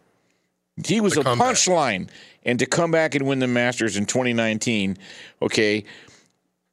He 0.86 1.00
was 1.00 1.16
a 1.16 1.22
punchline, 1.22 2.08
and 2.44 2.60
to 2.60 2.66
come 2.66 2.92
back 2.92 3.16
and 3.16 3.26
win 3.26 3.40
the 3.40 3.48
Masters 3.48 3.96
in 3.96 4.06
2019, 4.06 4.96
okay. 5.42 5.84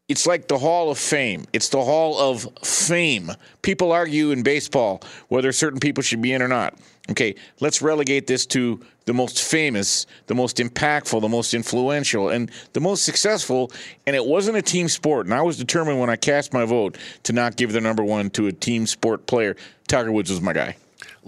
It's 0.07 0.27
like 0.27 0.47
the 0.47 0.59
Hall 0.59 0.91
of 0.91 0.99
Fame. 0.99 1.45
It's 1.51 1.69
the 1.69 1.83
Hall 1.83 2.19
of 2.19 2.47
Fame. 2.63 3.31
People 3.63 3.91
argue 3.91 4.29
in 4.29 4.43
baseball 4.43 5.01
whether 5.29 5.51
certain 5.51 5.79
people 5.79 6.03
should 6.03 6.21
be 6.21 6.31
in 6.31 6.43
or 6.43 6.47
not. 6.47 6.75
Okay, 7.09 7.33
let's 7.59 7.81
relegate 7.81 8.27
this 8.27 8.45
to 8.47 8.79
the 9.05 9.13
most 9.13 9.41
famous, 9.41 10.05
the 10.27 10.35
most 10.35 10.57
impactful, 10.57 11.21
the 11.21 11.29
most 11.29 11.55
influential, 11.55 12.29
and 12.29 12.51
the 12.73 12.79
most 12.81 13.03
successful. 13.03 13.71
And 14.05 14.15
it 14.15 14.25
wasn't 14.25 14.57
a 14.57 14.61
team 14.61 14.89
sport. 14.89 15.25
And 15.25 15.33
I 15.33 15.41
was 15.41 15.57
determined 15.57 15.99
when 15.99 16.11
I 16.11 16.17
cast 16.17 16.53
my 16.53 16.65
vote 16.65 16.99
to 17.23 17.33
not 17.33 17.55
give 17.55 17.73
the 17.73 17.81
number 17.81 18.03
one 18.03 18.29
to 18.31 18.45
a 18.45 18.51
team 18.51 18.85
sport 18.85 19.25
player. 19.25 19.55
Tiger 19.87 20.11
Woods 20.11 20.29
was 20.29 20.41
my 20.41 20.53
guy. 20.53 20.75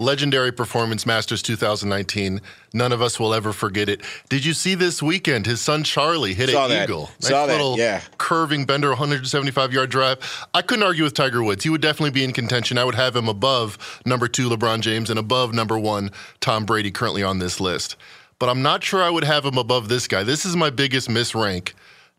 Legendary 0.00 0.52
performance, 0.52 1.04
Masters 1.04 1.42
2019. 1.42 2.40
None 2.72 2.92
of 2.92 3.02
us 3.02 3.18
will 3.18 3.34
ever 3.34 3.52
forget 3.52 3.88
it. 3.88 4.00
Did 4.28 4.44
you 4.44 4.52
see 4.52 4.76
this 4.76 5.02
weekend? 5.02 5.44
His 5.44 5.60
son 5.60 5.82
Charlie 5.82 6.34
hit 6.34 6.50
Saw 6.50 6.66
an 6.66 6.70
that. 6.70 6.88
eagle. 6.88 7.10
Saw 7.18 7.46
that, 7.46 7.52
little 7.52 7.76
yeah. 7.76 8.02
curving 8.16 8.64
bender, 8.64 8.90
175 8.90 9.72
yard 9.72 9.90
drive. 9.90 10.46
I 10.54 10.62
couldn't 10.62 10.84
argue 10.84 11.02
with 11.02 11.14
Tiger 11.14 11.42
Woods. 11.42 11.64
He 11.64 11.70
would 11.70 11.80
definitely 11.80 12.12
be 12.12 12.22
in 12.22 12.32
contention. 12.32 12.78
I 12.78 12.84
would 12.84 12.94
have 12.94 13.16
him 13.16 13.28
above 13.28 14.00
number 14.06 14.28
two, 14.28 14.48
LeBron 14.48 14.82
James, 14.82 15.10
and 15.10 15.18
above 15.18 15.52
number 15.52 15.76
one, 15.76 16.12
Tom 16.40 16.64
Brady, 16.64 16.92
currently 16.92 17.24
on 17.24 17.40
this 17.40 17.58
list. 17.58 17.96
But 18.38 18.48
I'm 18.48 18.62
not 18.62 18.84
sure 18.84 19.02
I 19.02 19.10
would 19.10 19.24
have 19.24 19.44
him 19.44 19.58
above 19.58 19.88
this 19.88 20.06
guy. 20.06 20.22
This 20.22 20.44
is 20.44 20.54
my 20.54 20.70
biggest 20.70 21.08
misrank. 21.08 21.72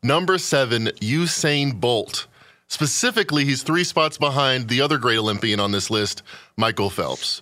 Number 0.03 0.37
seven, 0.37 0.87
Usain 0.99 1.79
Bolt. 1.79 2.27
Specifically, 2.67 3.45
he's 3.45 3.63
three 3.63 3.85
spots 3.85 4.17
behind 4.17 4.67
the 4.67 4.81
other 4.81 4.97
great 4.97 5.17
Olympian 5.17 5.61
on 5.61 5.71
this 5.71 5.89
list, 5.89 6.23
Michael 6.57 6.89
Phelps. 6.89 7.41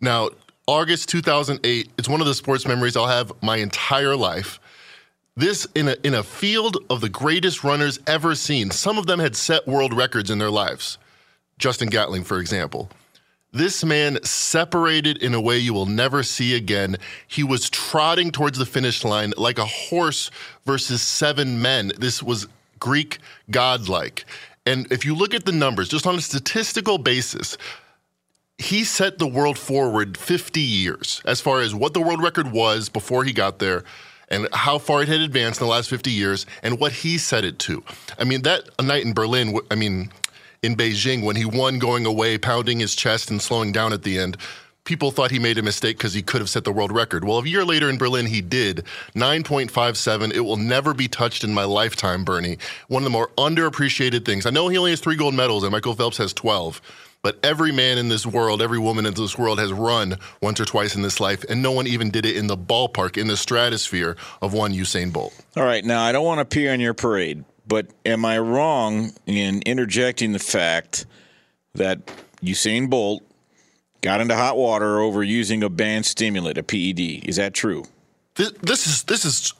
Now, 0.00 0.30
August 0.66 1.08
2008, 1.08 1.90
it's 1.96 2.08
one 2.08 2.20
of 2.20 2.26
the 2.26 2.34
sports 2.34 2.66
memories 2.66 2.96
I'll 2.96 3.06
have 3.06 3.32
my 3.42 3.56
entire 3.56 4.16
life. 4.16 4.60
This 5.36 5.66
in 5.74 5.88
a 5.88 5.96
in 6.02 6.14
a 6.14 6.22
field 6.22 6.78
of 6.88 7.00
the 7.00 7.08
greatest 7.08 7.62
runners 7.62 7.98
ever 8.06 8.34
seen. 8.34 8.70
Some 8.70 8.98
of 8.98 9.06
them 9.06 9.20
had 9.20 9.36
set 9.36 9.66
world 9.66 9.92
records 9.92 10.30
in 10.30 10.38
their 10.38 10.50
lives. 10.50 10.98
Justin 11.58 11.88
Gatlin, 11.88 12.24
for 12.24 12.40
example. 12.40 12.90
This 13.52 13.84
man 13.84 14.22
separated 14.22 15.22
in 15.22 15.32
a 15.32 15.40
way 15.40 15.56
you 15.56 15.72
will 15.72 15.86
never 15.86 16.22
see 16.22 16.54
again. 16.54 16.96
He 17.26 17.42
was 17.42 17.70
trotting 17.70 18.30
towards 18.30 18.58
the 18.58 18.66
finish 18.66 19.04
line 19.04 19.32
like 19.36 19.58
a 19.58 19.64
horse 19.64 20.30
versus 20.66 21.00
seven 21.00 21.62
men. 21.62 21.92
This 21.98 22.22
was 22.22 22.48
Greek 22.80 23.18
godlike. 23.50 24.24
And 24.66 24.90
if 24.90 25.04
you 25.04 25.14
look 25.14 25.32
at 25.32 25.46
the 25.46 25.52
numbers, 25.52 25.88
just 25.88 26.06
on 26.06 26.16
a 26.16 26.20
statistical 26.20 26.98
basis, 26.98 27.56
he 28.58 28.84
set 28.84 29.18
the 29.18 29.26
world 29.26 29.58
forward 29.58 30.16
50 30.16 30.60
years 30.60 31.20
as 31.24 31.40
far 31.40 31.60
as 31.60 31.74
what 31.74 31.94
the 31.94 32.00
world 32.00 32.22
record 32.22 32.52
was 32.52 32.88
before 32.88 33.24
he 33.24 33.32
got 33.32 33.58
there 33.58 33.84
and 34.28 34.48
how 34.52 34.78
far 34.78 35.02
it 35.02 35.08
had 35.08 35.20
advanced 35.20 35.60
in 35.60 35.66
the 35.66 35.70
last 35.70 35.88
50 35.90 36.10
years 36.10 36.46
and 36.62 36.80
what 36.80 36.92
he 36.92 37.18
set 37.18 37.44
it 37.44 37.58
to. 37.60 37.84
I 38.18 38.24
mean, 38.24 38.42
that 38.42 38.68
night 38.82 39.04
in 39.04 39.12
Berlin, 39.12 39.58
I 39.70 39.74
mean, 39.74 40.10
in 40.62 40.74
Beijing, 40.74 41.22
when 41.22 41.36
he 41.36 41.44
won 41.44 41.78
going 41.78 42.06
away, 42.06 42.38
pounding 42.38 42.80
his 42.80 42.96
chest 42.96 43.30
and 43.30 43.40
slowing 43.40 43.72
down 43.72 43.92
at 43.92 44.02
the 44.02 44.18
end, 44.18 44.36
people 44.84 45.10
thought 45.10 45.30
he 45.30 45.38
made 45.38 45.58
a 45.58 45.62
mistake 45.62 45.98
because 45.98 46.14
he 46.14 46.22
could 46.22 46.40
have 46.40 46.48
set 46.48 46.64
the 46.64 46.72
world 46.72 46.90
record. 46.90 47.24
Well, 47.24 47.38
a 47.38 47.46
year 47.46 47.64
later 47.64 47.90
in 47.90 47.98
Berlin, 47.98 48.26
he 48.26 48.40
did 48.40 48.84
9.57. 49.14 50.32
It 50.32 50.40
will 50.40 50.56
never 50.56 50.94
be 50.94 51.08
touched 51.08 51.44
in 51.44 51.52
my 51.52 51.64
lifetime, 51.64 52.24
Bernie. 52.24 52.56
One 52.88 53.02
of 53.02 53.04
the 53.04 53.10
more 53.10 53.30
underappreciated 53.36 54.24
things. 54.24 54.46
I 54.46 54.50
know 54.50 54.68
he 54.68 54.78
only 54.78 54.90
has 54.90 55.00
three 55.00 55.16
gold 55.16 55.34
medals, 55.34 55.62
and 55.62 55.72
Michael 55.72 55.94
Phelps 55.94 56.16
has 56.16 56.32
12. 56.32 56.80
But 57.26 57.40
every 57.42 57.72
man 57.72 57.98
in 57.98 58.08
this 58.08 58.24
world, 58.24 58.62
every 58.62 58.78
woman 58.78 59.04
in 59.04 59.12
this 59.12 59.36
world 59.36 59.58
has 59.58 59.72
run 59.72 60.16
once 60.40 60.60
or 60.60 60.64
twice 60.64 60.94
in 60.94 61.02
this 61.02 61.18
life, 61.18 61.42
and 61.48 61.60
no 61.60 61.72
one 61.72 61.88
even 61.88 62.12
did 62.12 62.24
it 62.24 62.36
in 62.36 62.46
the 62.46 62.56
ballpark, 62.56 63.16
in 63.16 63.26
the 63.26 63.36
stratosphere 63.36 64.16
of 64.40 64.52
one 64.52 64.72
Usain 64.72 65.12
Bolt. 65.12 65.34
All 65.56 65.64
right, 65.64 65.84
now 65.84 66.04
I 66.04 66.12
don't 66.12 66.24
want 66.24 66.38
to 66.38 66.42
appear 66.42 66.72
on 66.72 66.78
your 66.78 66.94
parade, 66.94 67.44
but 67.66 67.88
am 68.04 68.24
I 68.24 68.38
wrong 68.38 69.10
in 69.26 69.60
interjecting 69.66 70.34
the 70.34 70.38
fact 70.38 71.04
that 71.74 72.06
Usain 72.44 72.88
Bolt 72.88 73.24
got 74.02 74.20
into 74.20 74.36
hot 74.36 74.56
water 74.56 75.00
over 75.00 75.24
using 75.24 75.64
a 75.64 75.68
banned 75.68 76.06
stimulant, 76.06 76.56
a 76.58 76.62
PED? 76.62 77.28
Is 77.28 77.34
that 77.34 77.54
true? 77.54 77.86
This, 78.36 78.52
this 78.62 78.86
is 78.86 79.02
this 79.02 79.24
is 79.24 79.52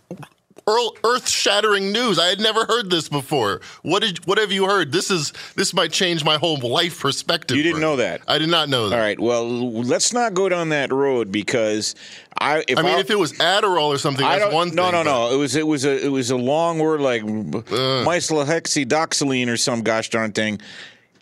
earth-shattering 0.69 1.93
news. 1.93 2.19
I 2.19 2.27
had 2.27 2.41
never 2.41 2.65
heard 2.65 2.91
this 2.91 3.09
before. 3.09 3.61
What 3.83 4.03
did 4.03 4.25
what 4.27 4.39
have 4.39 4.51
you 4.51 4.67
heard? 4.67 4.91
This 4.93 5.11
is 5.11 5.33
this 5.55 5.73
might 5.73 5.93
change 5.93 6.25
my 6.25 6.37
whole 6.39 6.57
life 6.59 7.01
perspective. 7.01 7.57
You 7.57 7.63
didn't 7.63 7.81
know 7.81 7.97
that. 7.97 8.23
I 8.27 8.39
did 8.39 8.49
not 8.49 8.69
know 8.69 8.89
that. 8.89 8.97
All 8.97 9.01
right. 9.03 9.19
Well, 9.19 9.73
let's 9.83 10.13
not 10.13 10.35
go 10.35 10.49
down 10.49 10.71
that 10.71 10.93
road 10.93 11.31
because 11.31 11.95
I. 12.39 12.65
If 12.67 12.79
I 12.79 12.83
mean, 12.83 12.97
I- 12.97 13.01
if 13.01 13.11
it 13.11 13.19
was 13.19 13.33
Adderall 13.35 13.89
or 13.89 13.99
something, 13.99 14.27
that's 14.27 14.53
one 14.53 14.69
thing. 14.69 14.77
no, 14.77 14.91
no, 14.91 15.03
no. 15.03 15.33
It 15.33 15.37
was 15.37 15.55
it 15.57 15.67
was 15.67 15.85
a 15.85 16.05
it 16.05 16.09
was 16.11 16.31
a 16.31 16.37
long 16.37 16.79
word 16.81 17.01
like 17.01 17.23
myclohexadoxylene 17.23 19.49
or 19.49 19.57
some 19.57 19.83
gosh 19.83 20.11
darn 20.11 20.33
thing. 20.33 20.61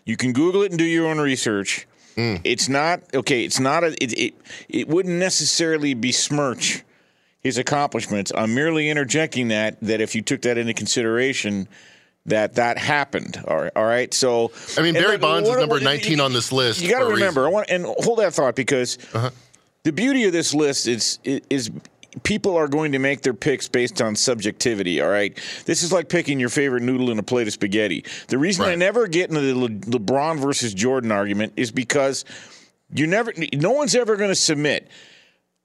You 0.05 0.17
can 0.17 0.33
Google 0.33 0.63
it 0.63 0.71
and 0.71 0.79
do 0.79 0.85
your 0.85 1.07
own 1.07 1.19
research. 1.19 1.87
Hmm. 2.15 2.35
It's 2.43 2.69
not 2.69 3.01
okay. 3.13 3.43
It's 3.43 3.59
not 3.59 3.83
a. 3.83 3.87
It, 4.03 4.13
it 4.17 4.33
it 4.69 4.87
wouldn't 4.87 5.19
necessarily 5.19 5.93
besmirch 5.93 6.83
his 7.45 7.59
accomplishments. 7.59 8.31
I'm 8.35 8.55
merely 8.55 8.89
interjecting 8.89 9.49
that 9.49 9.79
that 9.81 10.01
if 10.01 10.15
you 10.15 10.23
took 10.23 10.41
that 10.41 10.57
into 10.57 10.73
consideration. 10.73 11.69
That 12.27 12.55
that 12.55 12.79
happened. 12.79 13.39
All 13.47 13.55
right. 13.55 13.71
All 13.75 13.85
right. 13.85 14.11
So 14.11 14.51
I 14.79 14.81
mean, 14.81 14.95
Barry 14.95 15.19
Bonds 15.19 15.47
is 15.47 15.55
number 15.55 15.75
what- 15.75 15.83
19 15.83 16.19
on 16.19 16.33
this 16.33 16.51
list. 16.51 16.81
You 16.81 16.89
got 16.89 17.01
to 17.01 17.05
remember. 17.05 17.45
I 17.45 17.51
want 17.51 17.69
and 17.69 17.85
hold 17.85 18.17
that 18.17 18.33
thought 18.33 18.55
because 18.55 18.97
uh-huh. 19.13 19.29
the 19.83 19.91
beauty 19.91 20.23
of 20.23 20.33
this 20.33 20.51
list 20.51 20.87
is 20.87 21.19
is 21.23 21.69
people 22.23 22.57
are 22.57 22.67
going 22.67 22.93
to 22.93 22.99
make 22.99 23.21
their 23.21 23.35
picks 23.35 23.67
based 23.67 24.01
on 24.01 24.15
subjectivity. 24.15 25.01
All 25.01 25.09
right, 25.09 25.37
this 25.65 25.83
is 25.83 25.93
like 25.93 26.09
picking 26.09 26.39
your 26.39 26.49
favorite 26.49 26.81
noodle 26.81 27.11
in 27.11 27.19
a 27.19 27.23
plate 27.23 27.45
of 27.45 27.53
spaghetti. 27.53 28.03
The 28.27 28.39
reason 28.39 28.65
I 28.65 28.73
never 28.73 29.07
get 29.07 29.29
into 29.29 29.41
the 29.41 29.53
Le- 29.53 29.69
LeBron 29.69 30.39
versus 30.39 30.73
Jordan 30.73 31.11
argument 31.11 31.53
is 31.57 31.71
because 31.71 32.25
you 32.91 33.05
never, 33.05 33.33
no 33.53 33.69
one's 33.69 33.93
ever 33.93 34.15
going 34.15 34.31
to 34.31 34.35
submit. 34.35 34.89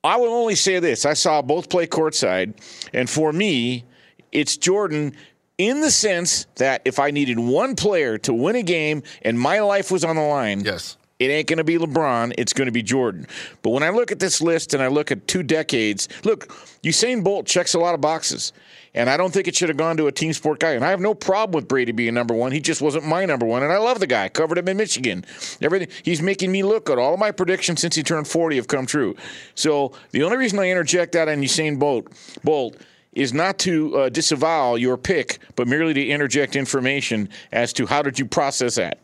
I 0.03 0.17
will 0.17 0.33
only 0.33 0.55
say 0.55 0.79
this: 0.79 1.05
I 1.05 1.15
saw 1.15 1.43
both 1.43 1.69
play 1.69 1.87
courtside, 1.87 2.55
and 2.93 3.09
for 3.09 3.33
me, 3.33 3.85
it's 4.33 4.57
Jordan. 4.57 5.15
In 5.59 5.83
the 5.83 5.91
sense 5.91 6.47
that 6.55 6.81
if 6.87 6.99
I 6.99 7.11
needed 7.11 7.39
one 7.39 7.77
player 7.77 8.17
to 8.17 8.33
win 8.33 8.57
a 8.57 8.63
game 8.63 9.03
and 9.21 9.39
my 9.39 9.61
life 9.61 9.91
was 9.91 10.05
on 10.05 10.17
the 10.17 10.23
line, 10.23 10.61
yes, 10.61 10.97
it 11.21 11.27
ain't 11.27 11.47
going 11.47 11.59
to 11.59 11.65
be 11.65 11.77
LeBron. 11.77 12.33
It's 12.39 12.55
going 12.55 12.67
to 12.67 12.73
be 12.73 12.83
Jordan. 12.83 13.27
But 13.63 13.71
when 13.71 13.83
I 13.83 13.91
look 13.91 14.11
at 14.11 14.19
this 14.19 14.41
list 14.41 14.73
and 14.73 14.83
I 14.83 14.89
look 14.89 15.13
at 15.13 15.29
two 15.29 15.43
decades, 15.43 16.09
look, 16.25 16.49
Usain 16.83 17.23
Bolt 17.23 17.47
checks 17.47 17.75
a 17.75 17.79
lot 17.79 17.95
of 17.95 18.01
boxes. 18.01 18.55
And 18.95 19.09
I 19.09 19.17
don't 19.17 19.33
think 19.33 19.47
it 19.47 19.55
should 19.55 19.69
have 19.69 19.77
gone 19.77 19.99
to 19.99 20.09
a 20.09 20.13
team 20.13 20.33
sport 20.33 20.59
guy. 20.59 20.73
And 20.73 20.85
I 20.85 20.89
have 20.91 20.99
no 20.99 21.15
problem 21.15 21.55
with 21.55 21.69
Brady 21.69 21.93
being 21.93 22.15
number 22.15 22.35
one. 22.35 22.53
He 22.53 22.61
just 22.61 22.81
wasn't 22.81 23.07
my 23.07 23.25
number 23.27 23.47
one. 23.47 23.63
And 23.63 23.71
I 23.71 23.77
love 23.77 24.01
the 24.01 24.07
guy. 24.07 24.29
Covered 24.31 24.59
him 24.59 24.67
in 24.67 24.79
Michigan. 24.79 25.25
Everything. 25.61 25.89
He's 26.03 26.23
making 26.23 26.51
me 26.51 26.65
look 26.65 26.87
good. 26.87 26.99
All 26.99 27.15
of 27.15 27.21
my 27.21 27.31
predictions 27.31 27.81
since 27.81 27.95
he 27.95 28.03
turned 28.03 28.27
40 28.27 28.57
have 28.57 28.67
come 28.67 28.87
true. 28.87 29.15
So 29.55 29.93
the 30.11 30.23
only 30.23 30.39
reason 30.39 30.59
I 30.59 30.71
interject 30.71 31.13
that 31.13 31.29
on 31.29 31.43
Usain 31.43 31.79
Bolt, 31.79 32.09
Bolt 32.43 32.79
is 33.13 33.35
not 33.35 33.59
to 33.59 33.97
uh, 33.97 34.09
disavow 34.09 34.77
your 34.77 34.97
pick, 34.97 35.39
but 35.55 35.69
merely 35.69 35.93
to 35.95 36.05
interject 36.05 36.57
information 36.57 37.29
as 37.53 37.73
to 37.75 37.87
how 37.87 38.03
did 38.03 38.19
you 38.19 38.25
process 38.25 38.77
that. 38.77 38.99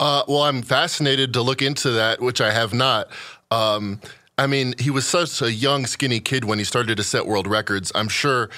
Uh, 0.00 0.24
well, 0.26 0.42
I'm 0.42 0.62
fascinated 0.62 1.34
to 1.34 1.42
look 1.42 1.60
into 1.60 1.90
that, 1.90 2.20
which 2.20 2.40
I 2.40 2.50
have 2.50 2.72
not. 2.72 3.08
Um, 3.50 4.00
I 4.38 4.46
mean, 4.46 4.74
he 4.78 4.90
was 4.90 5.06
such 5.06 5.42
a 5.42 5.52
young, 5.52 5.86
skinny 5.86 6.18
kid 6.18 6.44
when 6.46 6.58
he 6.58 6.64
started 6.64 6.96
to 6.96 7.02
set 7.02 7.26
world 7.26 7.46
records. 7.46 7.92
I'm 7.94 8.08
sure 8.08 8.48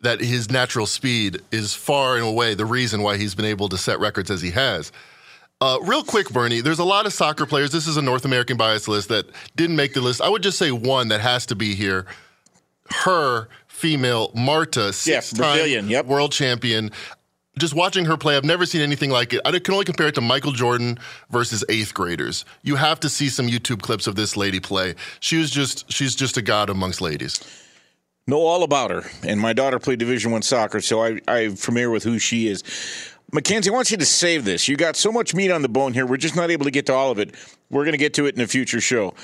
that 0.00 0.20
his 0.20 0.50
natural 0.50 0.86
speed 0.86 1.40
is 1.50 1.74
far 1.74 2.16
and 2.16 2.24
away 2.24 2.54
the 2.54 2.64
reason 2.64 3.02
why 3.02 3.16
he's 3.16 3.34
been 3.34 3.44
able 3.44 3.68
to 3.70 3.76
set 3.76 3.98
records 3.98 4.30
as 4.30 4.40
he 4.40 4.50
has. 4.52 4.92
Uh, 5.60 5.78
real 5.82 6.04
quick, 6.04 6.30
Bernie, 6.30 6.60
there's 6.60 6.78
a 6.78 6.84
lot 6.84 7.06
of 7.06 7.12
soccer 7.12 7.46
players. 7.46 7.72
This 7.72 7.86
is 7.86 7.96
a 7.96 8.02
North 8.02 8.24
American 8.24 8.56
bias 8.56 8.86
list 8.86 9.08
that 9.08 9.26
didn't 9.56 9.76
make 9.76 9.94
the 9.94 10.00
list. 10.00 10.20
I 10.20 10.28
would 10.28 10.42
just 10.42 10.58
say 10.58 10.70
one 10.70 11.08
that 11.08 11.20
has 11.20 11.46
to 11.46 11.56
be 11.56 11.74
here. 11.74 12.06
Her 12.90 13.48
female 13.68 14.30
Marta, 14.34 14.92
six-time 14.92 15.38
Brazilian, 15.38 16.06
world 16.06 16.32
champion. 16.32 16.90
Just 17.58 17.74
watching 17.74 18.06
her 18.06 18.16
play, 18.16 18.36
I've 18.36 18.44
never 18.44 18.64
seen 18.64 18.80
anything 18.80 19.10
like 19.10 19.34
it. 19.34 19.42
I 19.44 19.50
can 19.58 19.74
only 19.74 19.84
compare 19.84 20.08
it 20.08 20.14
to 20.14 20.22
Michael 20.22 20.52
Jordan 20.52 20.98
versus 21.30 21.62
eighth 21.68 21.92
graders. 21.92 22.46
You 22.62 22.76
have 22.76 22.98
to 23.00 23.10
see 23.10 23.28
some 23.28 23.46
YouTube 23.46 23.82
clips 23.82 24.06
of 24.06 24.14
this 24.14 24.38
lady 24.38 24.58
play. 24.58 24.94
She 25.20 25.36
was 25.36 25.50
just 25.50 25.90
she's 25.92 26.14
just 26.14 26.38
a 26.38 26.42
god 26.42 26.70
amongst 26.70 27.02
ladies. 27.02 27.40
know 28.26 28.38
all 28.38 28.62
about 28.62 28.90
her. 28.90 29.02
And 29.22 29.38
my 29.38 29.52
daughter 29.52 29.78
played 29.78 29.98
Division 29.98 30.32
One 30.32 30.40
soccer, 30.42 30.80
so 30.80 31.04
I, 31.04 31.20
I'm 31.28 31.56
familiar 31.56 31.90
with 31.90 32.04
who 32.04 32.18
she 32.18 32.48
is. 32.48 32.64
Mackenzie, 33.34 33.70
I 33.70 33.72
want 33.72 33.90
you 33.90 33.96
to 33.98 34.06
save 34.06 34.44
this. 34.44 34.66
You 34.68 34.76
got 34.76 34.96
so 34.96 35.12
much 35.12 35.34
meat 35.34 35.50
on 35.50 35.62
the 35.62 35.68
bone 35.68 35.92
here. 35.92 36.06
We're 36.06 36.18
just 36.18 36.36
not 36.36 36.50
able 36.50 36.64
to 36.64 36.70
get 36.70 36.86
to 36.86 36.94
all 36.94 37.10
of 37.10 37.18
it. 37.18 37.34
We're 37.72 37.84
going 37.84 37.92
to 37.92 37.98
get 37.98 38.14
to 38.14 38.26
it 38.26 38.36
in 38.36 38.40
a 38.40 38.46
future 38.46 38.80
show. 38.80 39.14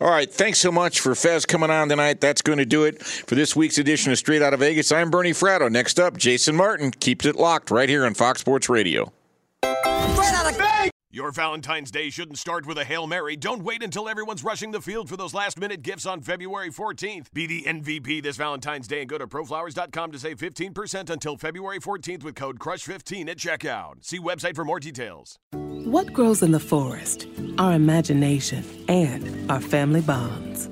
All 0.00 0.10
right. 0.10 0.32
Thanks 0.32 0.58
so 0.58 0.72
much 0.72 1.00
for 1.00 1.14
Fez 1.14 1.46
coming 1.46 1.70
on 1.70 1.88
tonight. 1.88 2.20
That's 2.20 2.42
going 2.42 2.58
to 2.58 2.66
do 2.66 2.84
it 2.84 3.02
for 3.02 3.34
this 3.36 3.54
week's 3.54 3.78
edition 3.78 4.10
of 4.10 4.18
Straight 4.18 4.42
Out 4.42 4.54
of 4.54 4.60
Vegas. 4.60 4.90
I'm 4.90 5.10
Bernie 5.10 5.32
Fratto. 5.32 5.70
Next 5.70 6.00
up, 6.00 6.16
Jason 6.16 6.56
Martin 6.56 6.90
keeps 6.90 7.26
it 7.26 7.36
locked 7.36 7.70
right 7.70 7.88
here 7.88 8.04
on 8.04 8.14
Fox 8.14 8.40
Sports 8.40 8.68
Radio. 8.68 9.12
Your 11.18 11.32
Valentine's 11.32 11.90
Day 11.90 12.10
shouldn't 12.10 12.38
start 12.38 12.64
with 12.64 12.78
a 12.78 12.84
Hail 12.84 13.08
Mary. 13.08 13.34
Don't 13.34 13.64
wait 13.64 13.82
until 13.82 14.08
everyone's 14.08 14.44
rushing 14.44 14.70
the 14.70 14.80
field 14.80 15.08
for 15.08 15.16
those 15.16 15.34
last 15.34 15.58
minute 15.58 15.82
gifts 15.82 16.06
on 16.06 16.20
February 16.20 16.70
14th. 16.70 17.32
Be 17.34 17.44
the 17.44 17.64
MVP 17.64 18.22
this 18.22 18.36
Valentine's 18.36 18.86
Day 18.86 19.00
and 19.00 19.08
go 19.10 19.18
to 19.18 19.26
proflowers.com 19.26 20.12
to 20.12 20.18
save 20.20 20.38
15% 20.38 21.10
until 21.10 21.36
February 21.36 21.80
14th 21.80 22.22
with 22.22 22.36
code 22.36 22.60
CRUSH15 22.60 23.30
at 23.30 23.36
checkout. 23.36 23.94
See 24.04 24.20
website 24.20 24.54
for 24.54 24.64
more 24.64 24.78
details. 24.78 25.40
What 25.50 26.12
grows 26.12 26.44
in 26.44 26.52
the 26.52 26.60
forest? 26.60 27.26
Our 27.58 27.72
imagination 27.72 28.62
and 28.86 29.50
our 29.50 29.60
family 29.60 30.02
bonds. 30.02 30.70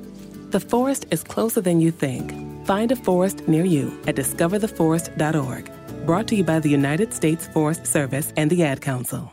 The 0.50 0.60
forest 0.60 1.06
is 1.10 1.24
closer 1.24 1.60
than 1.60 1.80
you 1.80 1.90
think. 1.90 2.32
Find 2.68 2.92
a 2.92 2.96
forest 2.96 3.48
near 3.48 3.64
you 3.64 4.00
at 4.06 4.14
discovertheforest.org. 4.14 5.72
Brought 6.06 6.28
to 6.28 6.36
you 6.36 6.44
by 6.44 6.60
the 6.60 6.70
United 6.70 7.12
States 7.12 7.48
Forest 7.48 7.84
Service 7.84 8.32
and 8.36 8.48
the 8.48 8.62
Ad 8.62 8.80
Council. 8.80 9.32